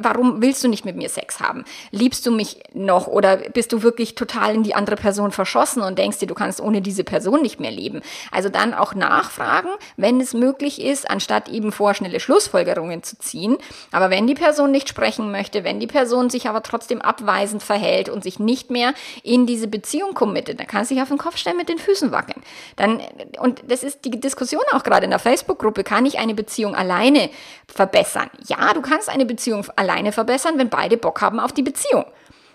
warum 0.00 0.40
willst 0.42 0.62
du 0.62 0.68
nicht 0.68 0.84
mit 0.84 0.96
mir 0.96 1.08
Sex 1.08 1.40
haben? 1.40 1.64
Liebst 1.90 2.24
du 2.26 2.30
mich 2.30 2.62
noch 2.74 3.06
oder 3.06 3.36
bist 3.36 3.72
du 3.72 3.82
wirklich 3.82 4.14
total 4.14 4.54
in 4.54 4.62
die 4.62 4.74
andere 4.74 4.96
Person 4.96 5.32
verschossen 5.32 5.82
und 5.82 5.98
denkst 5.98 6.18
dir, 6.18 6.26
du 6.26 6.34
kannst 6.34 6.60
ohne 6.60 6.80
diese 6.80 7.02
Person 7.02 7.42
nicht 7.42 7.58
mehr 7.58 7.70
leben? 7.70 8.02
Also 8.30 8.48
dann 8.50 8.74
auch 8.74 8.94
nachfragen, 8.94 9.70
wenn 9.96 10.20
es 10.20 10.34
möglich 10.34 10.80
ist, 10.80 11.10
anstatt 11.10 11.48
eben 11.48 11.72
vorschnelle 11.72 12.20
Schlussfolgerungen 12.20 13.02
zu 13.02 13.18
ziehen. 13.18 13.56
Aber 13.92 14.11
wenn 14.11 14.26
die 14.26 14.35
Person 14.35 14.70
nicht 14.70 14.88
sprechen 14.88 15.30
möchte, 15.30 15.64
wenn 15.64 15.80
die 15.80 15.87
Person 15.87 16.30
sich 16.30 16.48
aber 16.48 16.62
trotzdem 16.62 17.00
abweisend 17.02 17.62
verhält 17.62 18.09
und 18.09 18.22
sich 18.22 18.38
nicht 18.38 18.70
mehr 18.70 18.94
in 19.22 19.46
diese 19.46 19.68
Beziehung 19.68 20.14
committet, 20.14 20.61
dann 20.61 20.66
kann 20.66 20.85
sie 20.85 20.94
sich 20.94 21.02
auf 21.02 21.09
den 21.09 21.18
Kopf 21.18 21.37
stellen, 21.37 21.56
mit 21.56 21.68
den 21.68 21.78
Füßen 21.78 22.12
wackeln. 22.12 22.42
Dann, 22.76 23.00
und 23.40 23.62
das 23.68 23.83
ist 23.83 24.04
die 24.04 24.11
Diskussion 24.11 24.62
auch 24.72 24.83
gerade 24.83 25.04
in 25.04 25.11
der 25.11 25.18
Facebook-Gruppe, 25.18 25.85
kann 25.85 26.06
ich 26.06 26.18
eine 26.18 26.35
Beziehung 26.35 26.74
alleine 26.74 27.30
verbessern? 27.66 28.30
Ja, 28.46 28.72
du 28.74 28.80
kannst 28.80 29.09
eine 29.09 29.26
Beziehung 29.26 29.66
alleine 29.76 30.12
verbessern, 30.12 30.59
wenn 30.59 30.68
beide 30.68 30.96
Bock 30.96 31.20
haben 31.20 31.40
auf 31.40 31.52
die 31.52 31.62
Beziehung. 31.62 32.04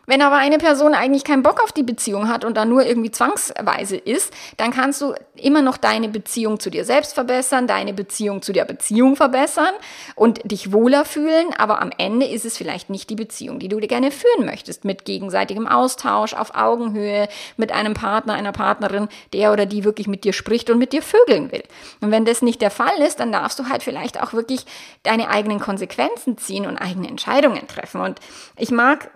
Wenn 0.07 0.21
aber 0.21 0.37
eine 0.37 0.57
Person 0.57 0.93
eigentlich 0.93 1.23
keinen 1.23 1.43
Bock 1.43 1.61
auf 1.63 1.71
die 1.71 1.83
Beziehung 1.83 2.29
hat 2.29 2.45
und 2.45 2.57
da 2.57 2.65
nur 2.65 2.85
irgendwie 2.85 3.11
zwangsweise 3.11 3.97
ist, 3.97 4.33
dann 4.57 4.71
kannst 4.71 5.01
du 5.01 5.13
immer 5.35 5.61
noch 5.61 5.77
deine 5.77 6.09
Beziehung 6.09 6.59
zu 6.59 6.69
dir 6.69 6.85
selbst 6.85 7.13
verbessern, 7.13 7.67
deine 7.67 7.93
Beziehung 7.93 8.41
zu 8.41 8.53
der 8.53 8.65
Beziehung 8.65 9.15
verbessern 9.15 9.73
und 10.15 10.39
dich 10.49 10.71
wohler 10.71 11.05
fühlen, 11.05 11.47
aber 11.57 11.81
am 11.81 11.91
Ende 11.97 12.25
ist 12.25 12.45
es 12.45 12.57
vielleicht 12.57 12.89
nicht 12.89 13.09
die 13.09 13.15
Beziehung, 13.15 13.59
die 13.59 13.67
du 13.67 13.79
dir 13.79 13.87
gerne 13.87 14.11
führen 14.11 14.45
möchtest, 14.45 14.85
mit 14.85 15.05
gegenseitigem 15.05 15.67
Austausch, 15.67 16.33
auf 16.33 16.55
Augenhöhe, 16.55 17.27
mit 17.57 17.71
einem 17.71 17.93
Partner, 17.93 18.33
einer 18.33 18.51
Partnerin, 18.51 19.07
der 19.33 19.51
oder 19.51 19.65
die 19.65 19.83
wirklich 19.83 20.07
mit 20.07 20.23
dir 20.23 20.33
spricht 20.33 20.69
und 20.69 20.77
mit 20.77 20.93
dir 20.93 21.01
vögeln 21.01 21.51
will. 21.51 21.63
Und 22.01 22.11
wenn 22.11 22.25
das 22.25 22.41
nicht 22.41 22.61
der 22.61 22.71
Fall 22.71 22.97
ist, 23.05 23.19
dann 23.19 23.31
darfst 23.31 23.59
du 23.59 23.69
halt 23.69 23.83
vielleicht 23.83 24.21
auch 24.21 24.33
wirklich 24.33 24.65
deine 25.03 25.29
eigenen 25.29 25.59
Konsequenzen 25.59 26.37
ziehen 26.37 26.65
und 26.65 26.77
eigene 26.77 27.07
Entscheidungen 27.07 27.67
treffen. 27.67 28.01
Und 28.01 28.19
ich 28.57 28.71
mag 28.71 29.09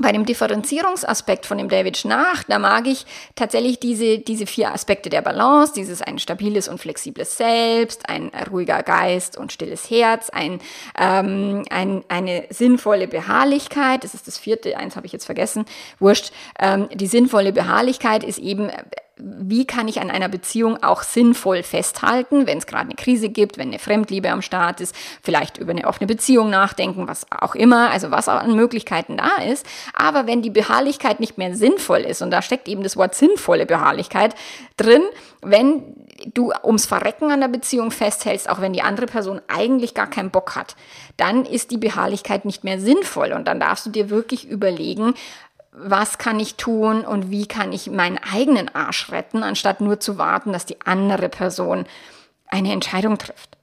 bei 0.00 0.12
dem 0.12 0.24
Differenzierungsaspekt 0.24 1.46
von 1.46 1.58
dem 1.58 1.68
David 1.68 1.96
Schnach, 1.96 2.44
da 2.48 2.58
mag 2.58 2.86
ich 2.86 3.04
tatsächlich 3.34 3.78
diese, 3.78 4.18
diese 4.18 4.46
vier 4.46 4.72
Aspekte 4.72 5.10
der 5.10 5.20
Balance, 5.20 5.74
dieses 5.74 6.00
ein 6.00 6.18
stabiles 6.18 6.68
und 6.68 6.78
flexibles 6.78 7.36
Selbst, 7.36 8.08
ein 8.08 8.30
ruhiger 8.50 8.82
Geist 8.82 9.36
und 9.36 9.52
stilles 9.52 9.90
Herz, 9.90 10.30
ein, 10.30 10.60
ähm, 10.98 11.64
ein, 11.70 12.02
eine 12.08 12.46
sinnvolle 12.50 13.08
Beharrlichkeit, 13.08 14.04
das 14.04 14.14
ist 14.14 14.26
das 14.26 14.38
vierte, 14.38 14.76
eins 14.76 14.96
habe 14.96 15.06
ich 15.06 15.12
jetzt 15.12 15.26
vergessen, 15.26 15.66
wurscht, 15.98 16.32
ähm, 16.58 16.88
die 16.94 17.06
sinnvolle 17.06 17.52
Beharrlichkeit 17.52 18.24
ist 18.24 18.38
eben 18.38 18.70
wie 19.22 19.66
kann 19.66 19.88
ich 19.88 20.00
an 20.00 20.10
einer 20.10 20.28
Beziehung 20.28 20.82
auch 20.82 21.02
sinnvoll 21.02 21.62
festhalten, 21.62 22.46
wenn 22.46 22.58
es 22.58 22.66
gerade 22.66 22.84
eine 22.84 22.94
Krise 22.94 23.28
gibt, 23.28 23.58
wenn 23.58 23.68
eine 23.68 23.78
Fremdliebe 23.78 24.30
am 24.30 24.42
Start 24.42 24.80
ist, 24.80 24.94
vielleicht 25.22 25.58
über 25.58 25.72
eine 25.72 25.86
offene 25.86 26.06
Beziehung 26.06 26.50
nachdenken, 26.50 27.08
was 27.08 27.26
auch 27.30 27.54
immer, 27.54 27.90
also 27.90 28.10
was 28.10 28.28
auch 28.28 28.40
an 28.40 28.56
Möglichkeiten 28.56 29.16
da 29.16 29.42
ist. 29.42 29.66
Aber 29.94 30.26
wenn 30.26 30.42
die 30.42 30.50
Beharrlichkeit 30.50 31.20
nicht 31.20 31.38
mehr 31.38 31.54
sinnvoll 31.54 32.00
ist, 32.00 32.22
und 32.22 32.30
da 32.30 32.42
steckt 32.42 32.68
eben 32.68 32.82
das 32.82 32.96
Wort 32.96 33.14
sinnvolle 33.14 33.66
Beharrlichkeit 33.66 34.34
drin, 34.76 35.02
wenn 35.42 35.82
du 36.34 36.52
ums 36.62 36.86
Verrecken 36.86 37.30
an 37.30 37.40
der 37.40 37.48
Beziehung 37.48 37.90
festhältst, 37.90 38.48
auch 38.48 38.60
wenn 38.60 38.72
die 38.72 38.82
andere 38.82 39.06
Person 39.06 39.40
eigentlich 39.48 39.94
gar 39.94 40.08
keinen 40.08 40.30
Bock 40.30 40.54
hat, 40.54 40.76
dann 41.16 41.44
ist 41.44 41.70
die 41.70 41.78
Beharrlichkeit 41.78 42.44
nicht 42.44 42.64
mehr 42.64 42.80
sinnvoll. 42.80 43.32
Und 43.32 43.48
dann 43.48 43.60
darfst 43.60 43.86
du 43.86 43.90
dir 43.90 44.10
wirklich 44.10 44.48
überlegen, 44.48 45.14
was 45.72 46.18
kann 46.18 46.40
ich 46.40 46.56
tun 46.56 47.04
und 47.04 47.30
wie 47.30 47.46
kann 47.46 47.72
ich 47.72 47.90
meinen 47.90 48.18
eigenen 48.18 48.74
Arsch 48.74 49.10
retten, 49.12 49.42
anstatt 49.42 49.80
nur 49.80 50.00
zu 50.00 50.18
warten, 50.18 50.52
dass 50.52 50.66
die 50.66 50.80
andere 50.84 51.28
Person 51.28 51.86
eine 52.46 52.72
Entscheidung 52.72 53.18
trifft. 53.18 53.56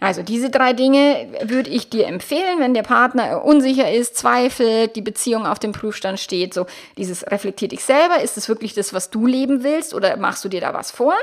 Also 0.00 0.22
diese 0.22 0.50
drei 0.50 0.72
Dinge 0.72 1.26
würde 1.42 1.70
ich 1.70 1.88
dir 1.88 2.06
empfehlen, 2.06 2.58
wenn 2.58 2.74
der 2.74 2.82
Partner 2.82 3.44
unsicher 3.44 3.90
ist, 3.90 4.16
zweifelt, 4.16 4.94
die 4.94 5.02
Beziehung 5.02 5.46
auf 5.46 5.58
dem 5.58 5.72
Prüfstand 5.72 6.20
steht. 6.20 6.52
So 6.52 6.66
dieses 6.98 7.26
reflektiert 7.26 7.72
dich 7.72 7.82
selber. 7.84 8.20
Ist 8.20 8.36
es 8.36 8.48
wirklich 8.48 8.74
das, 8.74 8.92
was 8.92 9.10
du 9.10 9.26
leben 9.26 9.62
willst 9.62 9.94
oder 9.94 10.16
machst 10.16 10.44
du 10.44 10.48
dir 10.48 10.60
da 10.60 10.74
was 10.74 10.90
vor? 10.90 11.14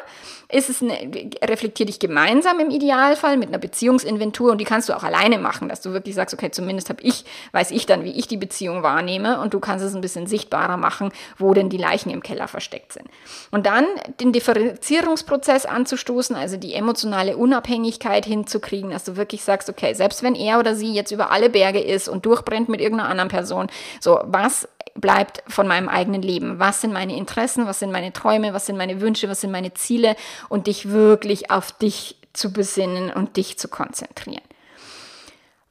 Ist 0.50 0.70
es 0.70 0.82
eine, 0.82 0.98
reflektier 1.44 1.86
dich 1.86 2.00
gemeinsam 2.00 2.60
im 2.60 2.70
Idealfall 2.70 3.38
mit 3.38 3.50
einer 3.50 3.58
Beziehungsinventur 3.58 4.52
und 4.52 4.60
die 4.60 4.66
kannst 4.66 4.90
du 4.90 4.94
auch 4.94 5.04
alleine 5.04 5.38
machen, 5.38 5.70
dass 5.70 5.82
du 5.82 5.94
wirklich 5.94 6.16
sagst, 6.16 6.34
okay, 6.34 6.52
zumindest 6.52 6.90
habe 6.90 7.02
ich, 7.02 7.26
weiß 7.52 7.72
ich 7.72 7.86
dann, 7.86 8.04
wie 8.04 8.12
ich 8.12 8.28
die 8.28 8.38
Beziehung 8.38 8.84
wahrnehme 8.84 9.40
und 9.40 9.54
du 9.54 9.60
kannst 9.60 9.86
es 9.86 9.96
ein 9.96 10.02
bisschen 10.02 10.28
sichtbarer 10.28 10.78
machen, 10.78 11.12
wo 11.38 11.54
denn 11.54 11.70
die 11.70 11.78
Leichen 11.78 12.10
im 12.10 12.22
Keller 12.22 12.48
versteckt 12.48 12.94
sind. 12.94 13.08
Und 13.52 13.66
dann 13.66 13.86
den 14.20 14.32
Differenzierungsprozess 14.32 15.66
anzustoßen, 15.66 16.36
also 16.36 16.58
die 16.58 16.74
emotionale 16.74 17.38
Unabhängigkeit 17.38 18.26
hinzukriegen, 18.63 18.91
dass 18.91 19.04
du 19.04 19.15
wirklich 19.15 19.43
sagst, 19.43 19.69
okay, 19.69 19.93
selbst 19.93 20.23
wenn 20.23 20.36
er 20.36 20.60
oder 20.60 20.76
sie 20.76 20.93
jetzt 20.93 21.12
über 21.12 21.32
alle 21.32 21.49
Berge 21.49 21.82
ist 21.82 22.08
und 22.08 22.26
durchbrennt 22.26 22.69
mit 22.69 22.82
irgendeiner 22.82 23.10
anderen 23.10 23.30
Person, 23.30 23.67
so 23.99 24.19
was 24.23 24.67
bleibt 24.95 25.43
von 25.47 25.67
meinem 25.67 25.89
eigenen 25.89 26.21
Leben? 26.21 26.60
Was 26.60 26.82
sind 26.82 26.93
meine 26.93 27.17
Interessen? 27.17 27.65
Was 27.65 27.80
sind 27.80 27.91
meine 27.91 28.13
Träume? 28.13 28.54
Was 28.54 28.67
sind 28.67 28.78
meine 28.78 29.02
Wünsche? 29.02 29.30
Was 29.30 29.41
sind 29.41 29.52
meine 29.52 29.73
Ziele? 29.73 30.15
Und 30.49 30.67
dich 30.67 30.89
wirklich 30.89 31.49
auf 31.49 31.71
dich 31.71 32.17
zu 32.34 32.54
besinnen 32.54 33.12
und 33.12 33.38
dich 33.38 33.58
zu 33.58 33.67
konzentrieren. 33.67 34.43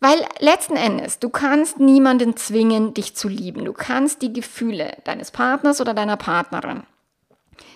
Weil 0.00 0.18
letzten 0.40 0.74
Endes, 0.74 1.20
du 1.20 1.28
kannst 1.30 1.78
niemanden 1.78 2.36
zwingen, 2.36 2.92
dich 2.94 3.14
zu 3.14 3.28
lieben. 3.28 3.64
Du 3.64 3.72
kannst 3.72 4.22
die 4.22 4.32
Gefühle 4.32 4.96
deines 5.04 5.30
Partners 5.30 5.80
oder 5.80 5.94
deiner 5.94 6.16
Partnerin 6.16 6.82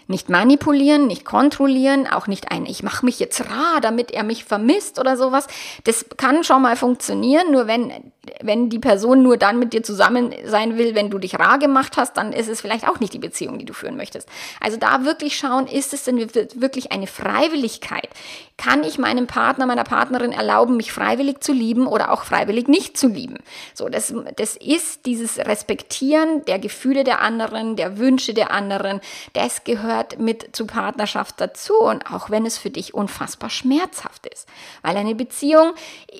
nicht 0.09 0.29
manipulieren, 0.29 1.07
nicht 1.07 1.25
kontrollieren, 1.25 2.07
auch 2.07 2.27
nicht 2.27 2.51
ein, 2.53 2.67
ich 2.67 2.83
mache 2.83 3.05
mich 3.05 3.19
jetzt 3.19 3.41
rar, 3.51 3.81
damit 3.81 4.11
er 4.11 4.23
mich 4.23 4.45
vermisst 4.45 4.99
oder 4.99 5.17
sowas. 5.17 5.47
Das 5.85 6.07
kann 6.17 6.45
schon 6.45 6.63
mal 6.63 6.77
funktionieren, 6.77 7.51
nur 7.51 7.67
wenn, 7.67 7.93
wenn 8.41 8.71
die 8.71 8.79
Person 8.79 9.23
nur 9.23 9.37
dann 9.37 9.59
mit 9.59 9.73
dir 9.73 9.83
zusammen 9.83 10.33
sein 10.45 10.79
will, 10.79 10.95
wenn 10.95 11.11
du 11.11 11.19
dich 11.19 11.39
rar 11.39 11.59
gemacht 11.59 11.97
hast, 11.97 12.17
dann 12.17 12.33
ist 12.33 12.49
es 12.49 12.61
vielleicht 12.61 12.89
auch 12.89 13.01
nicht 13.01 13.15
die 13.15 13.19
Beziehung, 13.19 13.59
die 13.59 13.65
du 13.65 13.73
führen 13.73 13.97
möchtest. 13.97 14.29
Also 14.61 14.77
da 14.77 15.05
wirklich 15.05 15.37
schauen, 15.37 15.67
ist 15.67 15.93
es 15.93 16.05
denn 16.05 16.19
wirklich 16.19 16.93
eine 16.93 17.07
Freiwilligkeit? 17.07 18.09
Kann 18.57 18.85
ich 18.85 18.99
meinem 18.99 19.27
Partner, 19.27 19.67
meiner 19.67 19.85
Partnerin 19.85 20.33
erlauben, 20.33 20.77
mich 20.77 20.91
freiwillig 20.91 21.41
zu 21.41 21.53
lieben 21.53 21.87
oder 21.87 22.11
auch 22.11 22.25
freiwillig 22.25 22.69
nicht 22.69 22.97
zu 22.97 23.09
lieben? 23.09 23.39
So, 23.75 23.89
das, 23.89 24.15
das 24.37 24.57
ist 24.57 25.05
dieses 25.05 25.39
Respektieren 25.39 26.45
der 26.47 26.59
Gefühle 26.59 27.05
der 27.05 27.21
anderen, 27.21 27.77
der 27.77 27.99
Wünsche 27.99 28.33
der 28.33 28.51
anderen. 28.51 29.01
Das 29.35 29.65
gehört 29.65 29.96
mit 30.19 30.55
zu 30.55 30.67
Partnerschaft 30.67 31.37
dazu 31.39 31.75
und 31.81 32.13
auch 32.13 32.31
wenn 32.31 32.47
es 32.47 32.59
für 32.59 32.71
dich 32.71 32.95
unfassbar 32.95 33.51
schmerzhaft 33.51 34.27
ist. 34.27 34.49
Weil 34.83 34.97
eine 34.97 35.15
Beziehung, 35.15 35.73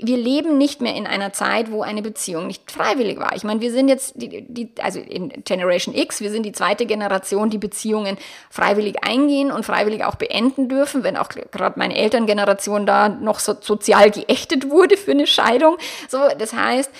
wir 0.03 0.17
leben 0.17 0.59
nicht 0.59 0.81
mehr 0.81 0.95
in 0.95 1.07
einer 1.07 1.33
Zeit, 1.33 1.71
wo 1.71 1.83
eine 1.83 2.03
Beziehung 2.03 2.47
nicht 2.47 2.71
freiwillig 2.71 3.19
war. 3.19 3.35
Ich 3.35 3.45
meine, 3.45 3.61
wir 3.61 3.73
sind 3.73 3.89
jetzt 3.89 4.15
die, 4.17 4.43
die 4.49 4.71
also 4.81 5.01
in 5.01 5.29
Generation 5.45 5.95
X, 5.95 6.21
wir 6.21 6.31
sind 6.31 6.45
die 6.45 6.53
zweite 6.53 6.87
Generation, 6.87 7.51
die 7.51 7.59
Beziehungen 7.59 8.17
freiwillig 8.51 9.05
eingehen 9.05 9.51
und 9.51 9.65
freiwillig 9.65 10.05
auch 10.05 10.17
beenden 10.17 10.69
dürfen, 10.69 11.03
wenn 11.05 11.17
auch 11.17 11.29
gerade 11.29 11.79
meine 11.79 11.97
Eltern 11.97 12.27
Generation 12.27 12.87
da 12.87 13.09
noch 13.09 13.39
so 13.39 13.55
sozial 13.61 14.11
geächtet 14.11 14.71
wurde 14.71 14.97
für 14.97 15.13
eine 15.13 15.27
Scheidung. 15.27 15.77
So, 16.09 16.19
das 16.39 16.53
heißt, 16.53 16.91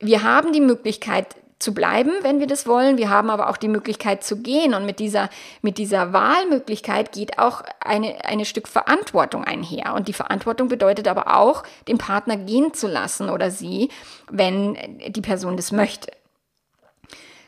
wir 0.00 0.22
haben 0.22 0.52
die 0.52 0.60
Möglichkeit 0.60 1.26
zu 1.64 1.74
bleiben, 1.74 2.12
wenn 2.22 2.38
wir 2.38 2.46
das 2.46 2.66
wollen. 2.66 2.98
Wir 2.98 3.10
haben 3.10 3.30
aber 3.30 3.48
auch 3.48 3.56
die 3.56 3.68
Möglichkeit 3.68 4.22
zu 4.22 4.36
gehen. 4.36 4.74
Und 4.74 4.86
mit 4.86 5.00
dieser, 5.00 5.30
mit 5.62 5.78
dieser 5.78 6.12
Wahlmöglichkeit 6.12 7.10
geht 7.10 7.38
auch 7.38 7.62
eine, 7.80 8.24
eine 8.24 8.44
Stück 8.44 8.68
Verantwortung 8.68 9.42
einher. 9.42 9.94
Und 9.94 10.06
die 10.06 10.12
Verantwortung 10.12 10.68
bedeutet 10.68 11.08
aber 11.08 11.36
auch, 11.36 11.64
den 11.88 11.98
Partner 11.98 12.36
gehen 12.36 12.74
zu 12.74 12.86
lassen 12.86 13.30
oder 13.30 13.50
sie, 13.50 13.88
wenn 14.30 14.76
die 15.08 15.22
Person 15.22 15.56
das 15.56 15.72
möchte. 15.72 16.12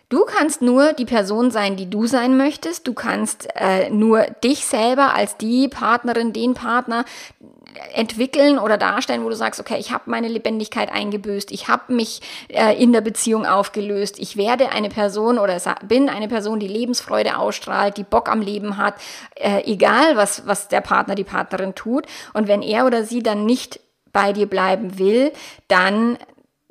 Du 0.09 0.25
kannst 0.25 0.63
nur 0.63 0.93
die 0.93 1.05
Person 1.05 1.51
sein, 1.51 1.77
die 1.77 1.91
du 1.91 2.07
sein 2.07 2.37
möchtest. 2.37 2.87
Du 2.87 2.95
kannst 2.95 3.49
äh, 3.57 3.91
nur 3.91 4.23
dich 4.23 4.65
selber 4.65 5.15
als 5.15 5.37
die 5.37 5.67
Partnerin, 5.67 6.33
den 6.33 6.55
Partner 6.55 7.05
entwickeln 7.95 8.59
oder 8.59 8.79
darstellen, 8.79 9.25
wo 9.25 9.29
du 9.29 9.37
sagst, 9.37 9.61
okay, 9.61 9.77
ich 9.79 9.93
habe 9.93 10.05
meine 10.07 10.29
Lebendigkeit 10.29 10.93
eingebüßt, 10.93 11.51
ich 11.53 11.69
habe 11.69 11.93
mich 11.93 12.21
äh, 12.49 12.81
in 12.81 12.93
der 12.93 13.01
Beziehung 13.01 13.47
aufgelöst, 13.47 14.19
ich 14.19 14.37
werde 14.37 14.71
eine 14.71 14.89
Person 14.89 15.39
oder 15.39 15.61
bin 15.87 16.09
eine 16.09 16.29
Person, 16.29 16.61
die 16.61 16.69
Lebensfreude 16.69 17.39
ausstrahlt, 17.39 17.97
die 17.97 18.05
Bock 18.05 18.29
am 18.29 18.41
Leben 18.41 18.77
hat, 18.77 18.95
äh, 19.35 19.63
egal 19.65 20.17
was, 20.17 20.47
was 20.47 20.69
der 20.69 20.81
Partner, 20.81 21.15
die 21.15 21.25
Partnerin 21.25 21.75
tut. 21.75 22.07
Und 22.35 22.49
wenn 22.49 22.63
er 22.63 22.87
oder 22.87 23.05
sie 23.05 23.23
dann 23.23 23.47
nicht 23.47 23.81
bei 24.13 24.33
dir 24.33 24.47
bleiben 24.47 24.99
will, 24.99 25.33
dann 25.69 26.19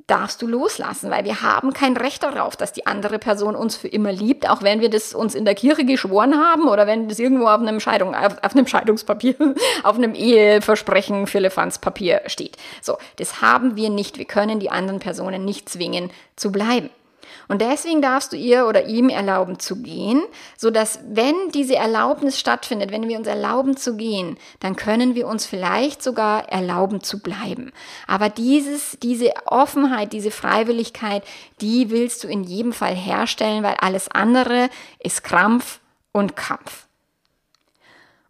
darfst 0.06 0.40
du 0.40 0.46
loslassen, 0.46 1.10
weil 1.10 1.24
wir 1.24 1.42
haben 1.42 1.72
kein 1.72 1.96
Recht 1.96 2.22
darauf, 2.22 2.56
dass 2.56 2.72
die 2.72 2.86
andere 2.86 3.18
Person 3.18 3.56
uns 3.56 3.76
für 3.76 3.88
immer 3.88 4.12
liebt, 4.12 4.48
auch 4.48 4.62
wenn 4.62 4.80
wir 4.80 4.88
das 4.88 5.14
uns 5.14 5.34
in 5.34 5.44
der 5.44 5.54
Kirche 5.54 5.84
geschworen 5.84 6.36
haben 6.36 6.68
oder 6.68 6.86
wenn 6.86 7.08
das 7.08 7.18
irgendwo 7.18 7.46
auf 7.46 7.60
einem 7.60 7.80
Scheidung, 7.80 8.14
auf, 8.14 8.36
auf 8.42 8.54
einem 8.54 8.66
Scheidungspapier, 8.66 9.34
auf 9.82 9.96
einem 9.96 10.14
Eheversprechen 10.14 11.26
für 11.26 11.40
Papier 11.80 12.22
steht. 12.26 12.56
So, 12.82 12.98
das 13.16 13.40
haben 13.40 13.76
wir 13.76 13.90
nicht. 13.90 14.18
Wir 14.18 14.26
können 14.26 14.60
die 14.60 14.70
anderen 14.70 15.00
Personen 15.00 15.44
nicht 15.44 15.68
zwingen 15.68 16.10
zu 16.36 16.52
bleiben. 16.52 16.90
Und 17.48 17.60
deswegen 17.60 18.02
darfst 18.02 18.32
du 18.32 18.36
ihr 18.36 18.66
oder 18.66 18.86
ihm 18.86 19.08
erlauben 19.08 19.58
zu 19.58 19.82
gehen, 19.82 20.22
so 20.56 20.70
dass 20.70 21.00
wenn 21.08 21.34
diese 21.52 21.76
Erlaubnis 21.76 22.38
stattfindet, 22.38 22.92
wenn 22.92 23.08
wir 23.08 23.18
uns 23.18 23.26
erlauben 23.26 23.76
zu 23.76 23.96
gehen, 23.96 24.38
dann 24.60 24.76
können 24.76 25.14
wir 25.14 25.26
uns 25.26 25.46
vielleicht 25.46 26.02
sogar 26.02 26.48
erlauben 26.48 27.02
zu 27.02 27.20
bleiben. 27.20 27.72
Aber 28.06 28.28
dieses, 28.28 28.98
diese 29.02 29.32
Offenheit, 29.46 30.12
diese 30.12 30.30
Freiwilligkeit, 30.30 31.22
die 31.60 31.90
willst 31.90 32.24
du 32.24 32.28
in 32.28 32.44
jedem 32.44 32.72
Fall 32.72 32.94
herstellen, 32.94 33.62
weil 33.62 33.76
alles 33.80 34.08
andere 34.08 34.68
ist 34.98 35.24
Krampf 35.24 35.80
und 36.12 36.36
Kampf. 36.36 36.85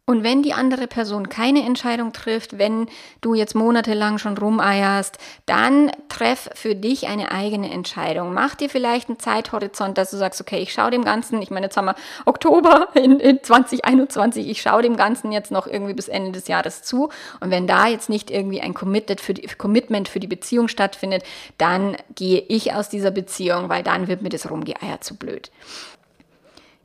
Und 0.09 0.23
wenn 0.23 0.45
die 0.45 0.53
andere 0.53 0.87
Person 0.87 1.29
keine 1.29 1.65
Entscheidung 1.65 2.13
trifft, 2.13 2.59
wenn 2.59 2.87
du 3.23 3.35
jetzt 3.35 3.57
monatelang 3.57 4.19
schon 4.19 4.39
rumeierst, 4.39 5.19
dann 5.47 5.91
treff 6.09 6.49
für 6.55 6.77
dich 6.77 7.09
eine 7.09 7.33
eigene 7.33 7.73
Entscheidung. 7.73 8.33
Mach 8.33 8.55
dir 8.55 8.71
vielleicht 8.71 9.09
einen 9.09 9.19
Zeithorizont, 9.19 9.99
dass 9.99 10.13
du 10.13 10.17
sagst, 10.17 10.41
okay, 10.41 10.61
ich 10.61 10.73
schaue 10.73 10.93
dem 10.93 11.05
Ganzen, 11.05 11.43
ich 11.43 11.51
meine, 11.51 11.67
jetzt 11.67 11.77
haben 11.77 11.87
wir 11.87 11.97
Oktober 12.25 12.87
in, 12.95 13.19
in 13.19 13.43
2021, 13.43 14.49
ich 14.49 14.63
schaue 14.63 14.83
dem 14.83 14.97
Ganzen 14.97 15.33
jetzt 15.33 15.51
noch 15.51 15.67
irgendwie 15.67 15.95
bis 15.95 16.07
Ende 16.07 16.31
des 16.31 16.47
Jahres 16.47 16.85
zu. 16.85 17.09
Und 17.41 17.51
wenn 17.51 17.67
da 17.67 17.89
jetzt 17.89 18.09
nicht 18.09 18.31
irgendwie 18.31 18.61
ein 18.61 18.75
Committed 18.75 19.21
für 19.21 19.35
die, 19.35 19.49
Commitment 19.59 20.09
für 20.09 20.21
die 20.21 20.29
Beziehung 20.29 20.69
stattfindet, 20.69 21.25
dann 21.59 21.97
gehe 22.15 22.45
ich 22.47 22.73
aus 22.75 22.89
dieser 22.89 23.11
Beziehung, 23.11 23.69
weil 23.69 23.83
dann 23.83 24.07
wird 24.07 24.23
mir 24.23 24.29
das 24.29 24.49
rumgeeiert 24.49 25.03
zu 25.03 25.17
blöd. 25.17 25.51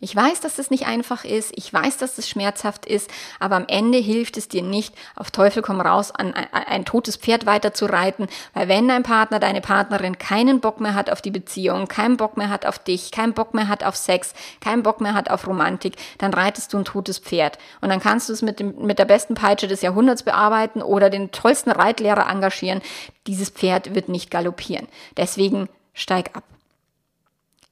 Ich 0.03 0.15
weiß, 0.15 0.41
dass 0.41 0.55
das 0.55 0.71
nicht 0.71 0.87
einfach 0.87 1.25
ist, 1.25 1.51
ich 1.55 1.71
weiß, 1.71 1.97
dass 1.97 2.15
das 2.15 2.27
schmerzhaft 2.27 2.87
ist, 2.87 3.07
aber 3.39 3.55
am 3.55 3.65
Ende 3.67 3.99
hilft 3.99 4.35
es 4.35 4.47
dir 4.47 4.63
nicht, 4.63 4.95
auf 5.15 5.29
Teufel 5.29 5.61
komm 5.61 5.79
raus, 5.79 6.09
an 6.09 6.33
ein, 6.33 6.47
ein 6.51 6.85
totes 6.85 7.17
Pferd 7.17 7.45
weiterzureiten, 7.45 8.27
weil 8.55 8.67
wenn 8.67 8.87
dein 8.87 9.03
Partner, 9.03 9.39
deine 9.39 9.61
Partnerin 9.61 10.17
keinen 10.17 10.59
Bock 10.59 10.81
mehr 10.81 10.95
hat 10.95 11.11
auf 11.11 11.21
die 11.21 11.29
Beziehung, 11.29 11.87
keinen 11.87 12.17
Bock 12.17 12.35
mehr 12.35 12.49
hat 12.49 12.65
auf 12.65 12.79
dich, 12.79 13.11
keinen 13.11 13.33
Bock 13.33 13.53
mehr 13.53 13.67
hat 13.67 13.83
auf 13.83 13.95
Sex, 13.95 14.33
keinen 14.59 14.81
Bock 14.81 15.01
mehr 15.01 15.13
hat 15.13 15.29
auf 15.29 15.45
Romantik, 15.45 15.97
dann 16.17 16.33
reitest 16.33 16.73
du 16.73 16.79
ein 16.79 16.85
totes 16.85 17.19
Pferd. 17.19 17.59
Und 17.79 17.89
dann 17.89 17.99
kannst 17.99 18.27
du 18.27 18.33
es 18.33 18.41
mit, 18.41 18.59
dem, 18.59 18.73
mit 18.83 18.97
der 18.97 19.05
besten 19.05 19.35
Peitsche 19.35 19.67
des 19.67 19.83
Jahrhunderts 19.83 20.23
bearbeiten 20.23 20.81
oder 20.81 21.11
den 21.11 21.29
tollsten 21.29 21.69
Reitlehrer 21.69 22.27
engagieren. 22.27 22.81
Dieses 23.27 23.51
Pferd 23.51 23.93
wird 23.93 24.09
nicht 24.09 24.31
galoppieren. 24.31 24.87
Deswegen 25.15 25.69
steig 25.93 26.35
ab. 26.35 26.43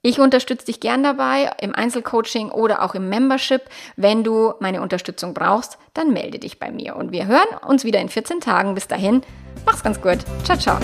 Ich 0.01 0.21
unterstütze 0.21 0.67
dich 0.67 0.79
gern 0.79 1.03
dabei 1.03 1.51
im 1.59 1.75
Einzelcoaching 1.75 2.51
oder 2.51 2.83
auch 2.83 2.95
im 2.95 3.09
Membership. 3.09 3.63
Wenn 3.97 4.23
du 4.23 4.53
meine 4.61 4.81
Unterstützung 4.81 5.33
brauchst, 5.33 5.77
dann 5.93 6.13
melde 6.13 6.39
dich 6.39 6.57
bei 6.57 6.71
mir. 6.71 6.95
Und 6.95 7.11
wir 7.11 7.27
hören 7.27 7.47
uns 7.67 7.83
wieder 7.83 7.99
in 7.99 8.07
14 8.07 8.39
Tagen. 8.39 8.75
Bis 8.75 8.87
dahin, 8.87 9.23
mach's 9.65 9.83
ganz 9.83 9.99
gut. 9.99 10.19
Ciao, 10.45 10.57
ciao. 10.57 10.79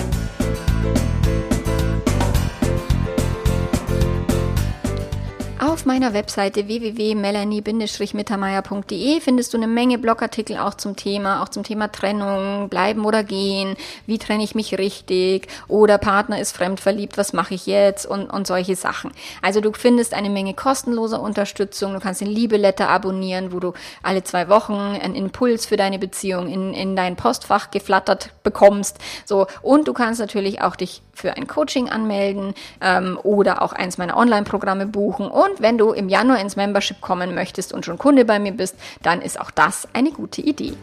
Auf 5.66 5.84
meiner 5.84 6.14
Webseite 6.14 6.68
www.melanie-mittermeier.de 6.68 9.20
findest 9.20 9.52
du 9.52 9.56
eine 9.56 9.66
Menge 9.66 9.98
Blogartikel 9.98 10.58
auch 10.58 10.74
zum 10.74 10.94
Thema, 10.94 11.42
auch 11.42 11.48
zum 11.48 11.64
Thema 11.64 11.90
Trennung, 11.90 12.68
bleiben 12.68 13.04
oder 13.04 13.24
gehen, 13.24 13.74
wie 14.06 14.18
trenne 14.18 14.44
ich 14.44 14.54
mich 14.54 14.78
richtig 14.78 15.48
oder 15.66 15.98
Partner 15.98 16.40
ist 16.40 16.52
fremdverliebt, 16.52 17.18
was 17.18 17.32
mache 17.32 17.54
ich 17.54 17.66
jetzt 17.66 18.06
und, 18.06 18.30
und 18.30 18.46
solche 18.46 18.76
Sachen. 18.76 19.10
Also 19.42 19.60
du 19.60 19.72
findest 19.72 20.14
eine 20.14 20.30
Menge 20.30 20.54
kostenloser 20.54 21.20
Unterstützung, 21.20 21.94
du 21.94 21.98
kannst 21.98 22.20
den 22.20 22.28
Liebeletter 22.28 22.88
abonnieren, 22.88 23.50
wo 23.50 23.58
du 23.58 23.72
alle 24.04 24.22
zwei 24.22 24.48
Wochen 24.48 24.74
einen 24.74 25.16
Impuls 25.16 25.66
für 25.66 25.76
deine 25.76 25.98
Beziehung 25.98 26.46
in, 26.46 26.74
in 26.74 26.94
dein 26.94 27.16
Postfach 27.16 27.72
geflattert 27.72 28.30
bekommst. 28.44 28.98
So, 29.24 29.48
und 29.62 29.88
du 29.88 29.94
kannst 29.94 30.20
natürlich 30.20 30.62
auch 30.62 30.76
dich 30.76 31.02
für 31.12 31.36
ein 31.36 31.48
Coaching 31.48 31.88
anmelden 31.88 32.54
ähm, 32.80 33.18
oder 33.22 33.62
auch 33.62 33.72
eins 33.72 33.98
meiner 33.98 34.16
Online-Programme 34.16 34.86
buchen 34.86 35.26
und 35.26 35.55
und 35.56 35.62
wenn 35.62 35.78
du 35.78 35.92
im 35.92 36.10
Januar 36.10 36.38
ins 36.38 36.56
Membership 36.56 37.00
kommen 37.00 37.34
möchtest 37.34 37.72
und 37.72 37.86
schon 37.86 37.96
Kunde 37.96 38.26
bei 38.26 38.38
mir 38.38 38.52
bist, 38.52 38.76
dann 39.02 39.22
ist 39.22 39.40
auch 39.40 39.50
das 39.50 39.88
eine 39.94 40.10
gute 40.10 40.42
Idee. 40.42 40.74